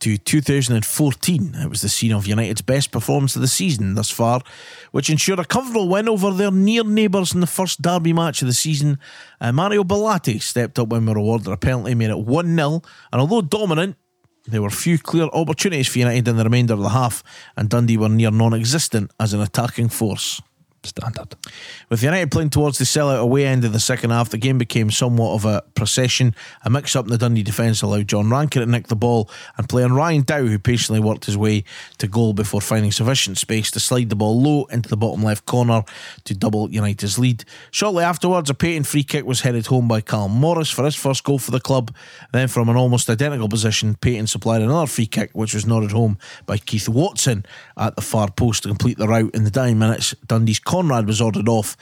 [0.00, 4.42] To 2014, it was the scene of United's best performance of the season thus far,
[4.92, 8.48] which ensured a comfortable win over their near neighbours in the first derby match of
[8.48, 8.98] the season.
[9.40, 12.82] Uh, Mario Bilate stepped up when we were awarded a penalty, made it 1 0,
[13.12, 13.96] and although dominant,
[14.46, 17.22] there were few clear opportunities for United in the remainder of the half,
[17.56, 20.40] and Dundee were near non existent as an attacking force.
[20.84, 21.34] Standard.
[21.90, 24.90] With United playing towards the sellout away end of the second half, the game became
[24.90, 26.34] somewhat of a procession.
[26.64, 29.68] A mix up in the Dundee defence allowed John Rankin to nick the ball and
[29.68, 31.64] play on Ryan Dow, who patiently worked his way
[31.98, 35.46] to goal before finding sufficient space to slide the ball low into the bottom left
[35.46, 35.82] corner
[36.24, 37.44] to double United's lead.
[37.70, 41.24] Shortly afterwards, a Paton free kick was headed home by Callum Morris for his first
[41.24, 41.94] goal for the club.
[42.32, 46.18] Then, from an almost identical position, Paton supplied another free kick, which was nodded home
[46.46, 47.44] by Keith Watson
[47.76, 50.14] at the far post to complete the route in the dying minutes.
[50.26, 51.76] Dundee's Conrad was ordered off,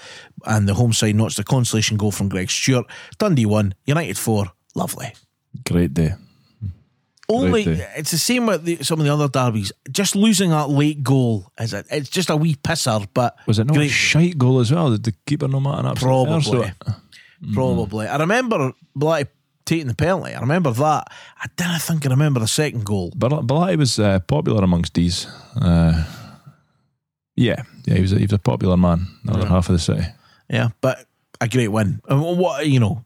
[0.47, 2.87] and the home side notched a consolation goal from Greg Stewart.
[3.19, 4.47] Dundee won, United four.
[4.75, 5.13] Lovely.
[5.69, 6.15] Great day.
[7.29, 7.93] Only day.
[7.97, 9.73] it's the same with the, some of the other derbies.
[9.91, 13.67] Just losing that late goal is a, it's just a wee pisser, but Was it
[13.67, 13.91] not a great.
[13.91, 14.91] shite goal as well?
[14.93, 15.93] Did the keeper not matter?
[16.01, 16.73] Probably.
[17.53, 18.07] Probably.
[18.07, 19.29] I remember Blighty
[19.67, 20.33] taking the penalty.
[20.35, 21.09] I remember that.
[21.43, 23.13] I didn't think I remember the second goal.
[23.17, 25.27] But Bilate was uh, popular amongst these.
[25.61, 26.05] Uh,
[27.37, 29.07] yeah, yeah, he was a, he was a popular man.
[29.25, 30.05] The other half of the city.
[30.49, 31.07] Yeah, but
[31.41, 32.01] a great win.
[32.09, 33.05] And what you know,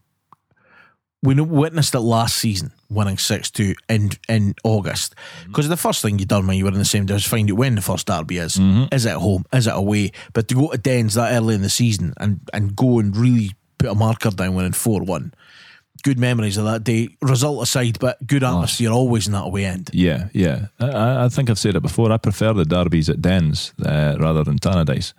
[1.21, 5.15] we witnessed it last season, winning six two in in August.
[5.15, 5.51] Mm-hmm.
[5.51, 7.51] Because the first thing you done when you were in the same day is find
[7.51, 8.57] out when the first derby is.
[8.57, 8.93] Mm-hmm.
[8.93, 9.45] Is it at home?
[9.53, 10.11] Is it away?
[10.33, 13.51] But to go to Dens that early in the season and and go and really
[13.77, 15.33] put a marker down winning four one.
[16.03, 17.09] Good memories of that day.
[17.21, 19.89] Result aside, but good atmosphere always in that away end.
[19.93, 20.67] Yeah, yeah.
[20.79, 22.11] I- I, think I've said it before.
[22.11, 25.13] I prefer the derbies at Dens uh, rather than Tannadice.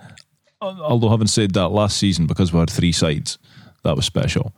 [0.60, 3.38] Al- Although, having said that, last season because we had three sides,
[3.84, 4.52] that was special.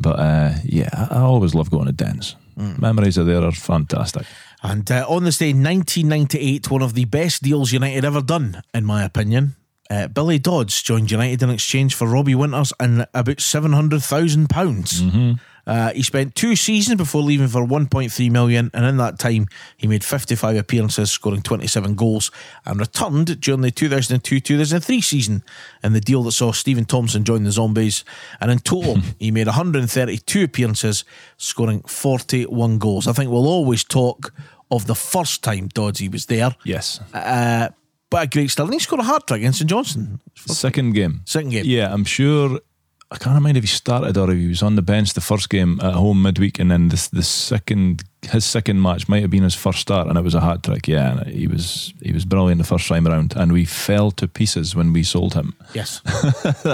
[0.00, 2.36] But uh, yeah, I always love going to Dens.
[2.56, 4.26] Memories of there are fantastic.
[4.62, 8.84] And uh, on this day, 1998, one of the best deals United ever done, in
[8.84, 9.56] my opinion.
[9.90, 14.48] Uh, Billy Dodds joined United in exchange for Robbie Winters and about £700,000.
[14.48, 15.02] pounds
[15.66, 19.46] Uh, he spent two seasons before leaving for 1.3 million, and in that time,
[19.78, 22.30] he made 55 appearances, scoring 27 goals,
[22.66, 25.42] and returned during the 2002 2003 season
[25.82, 28.04] in the deal that saw Stephen Thompson join the Zombies.
[28.42, 31.02] And in total, he made 132 appearances,
[31.38, 33.08] scoring 41 goals.
[33.08, 34.34] I think we'll always talk
[34.70, 37.00] of the first time Doddsy was there, Yes.
[37.14, 37.70] uh,
[38.14, 38.68] but a great start.
[38.68, 40.20] And he scored a hat trick against St Johnstone.
[40.36, 41.22] Second game.
[41.24, 41.64] Second game.
[41.66, 42.60] Yeah, I'm sure.
[43.10, 45.48] I can't remember if he started or if he was on the bench the first
[45.48, 49.42] game at home midweek, and then this the second his second match might have been
[49.42, 50.88] his first start, and it was a hat trick.
[50.88, 54.26] Yeah, and he was he was brilliant the first time around, and we fell to
[54.26, 55.54] pieces when we sold him.
[55.74, 56.00] Yes.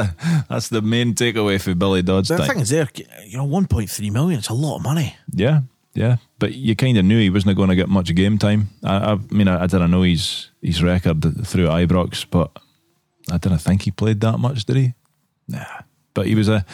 [0.49, 2.29] That's the main takeaway for Billy Dodds.
[2.29, 2.89] The thing is, there,
[3.27, 5.17] you know, 1.3 million, it's a lot of money.
[5.35, 5.63] Yeah,
[5.95, 8.71] yeah, but you kind of knew he wasn't going to get much game time.
[8.85, 12.51] I, I mean, I, I didn't know his his record through Ibrox, but
[13.31, 14.95] I didn't think he played that much, did he?
[15.49, 15.65] Nah.
[16.15, 16.65] But he was a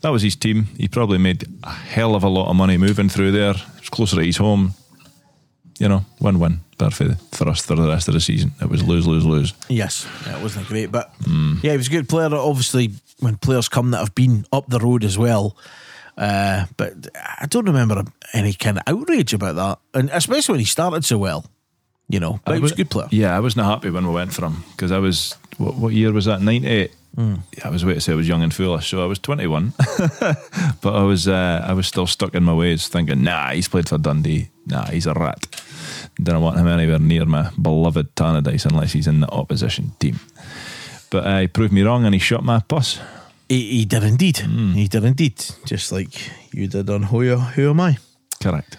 [0.00, 0.68] that was his team.
[0.76, 3.54] He probably made a hell of a lot of money moving through there.
[3.78, 4.74] It's closer to his home.
[5.78, 6.60] You know, win win.
[6.78, 9.54] But for, us for the rest of the season, it was lose lose lose.
[9.68, 11.12] Yes, yeah, it wasn't great, but
[11.62, 12.28] yeah, he was a good player.
[12.34, 12.90] Obviously,
[13.20, 15.56] when players come that have been up the road as well,
[16.16, 20.66] uh, but I don't remember any kind of outrage about that, and especially when he
[20.66, 21.46] started so well.
[22.08, 23.08] You know, but I he was a good player.
[23.10, 26.12] Yeah, I wasn't happy when we went for him because I was what, what year
[26.12, 26.42] was that?
[26.42, 26.92] Ninety eight.
[27.16, 29.46] Yeah, I was way to say I was young and foolish, so I was twenty
[29.46, 29.72] one,
[30.80, 33.88] but I was uh, I was still stuck in my ways, thinking, nah, he's played
[33.88, 35.46] for Dundee, nah, he's a rat.
[36.22, 40.20] Don't want him anywhere near my beloved Tannadice unless he's in the opposition team.
[41.10, 42.98] But uh, he proved me wrong and he shot my puss.
[43.52, 44.38] He, he did indeed.
[44.38, 44.72] Hmm.
[44.72, 47.98] He did indeed, just like you did on Who, Who Am I?
[48.42, 48.78] Correct.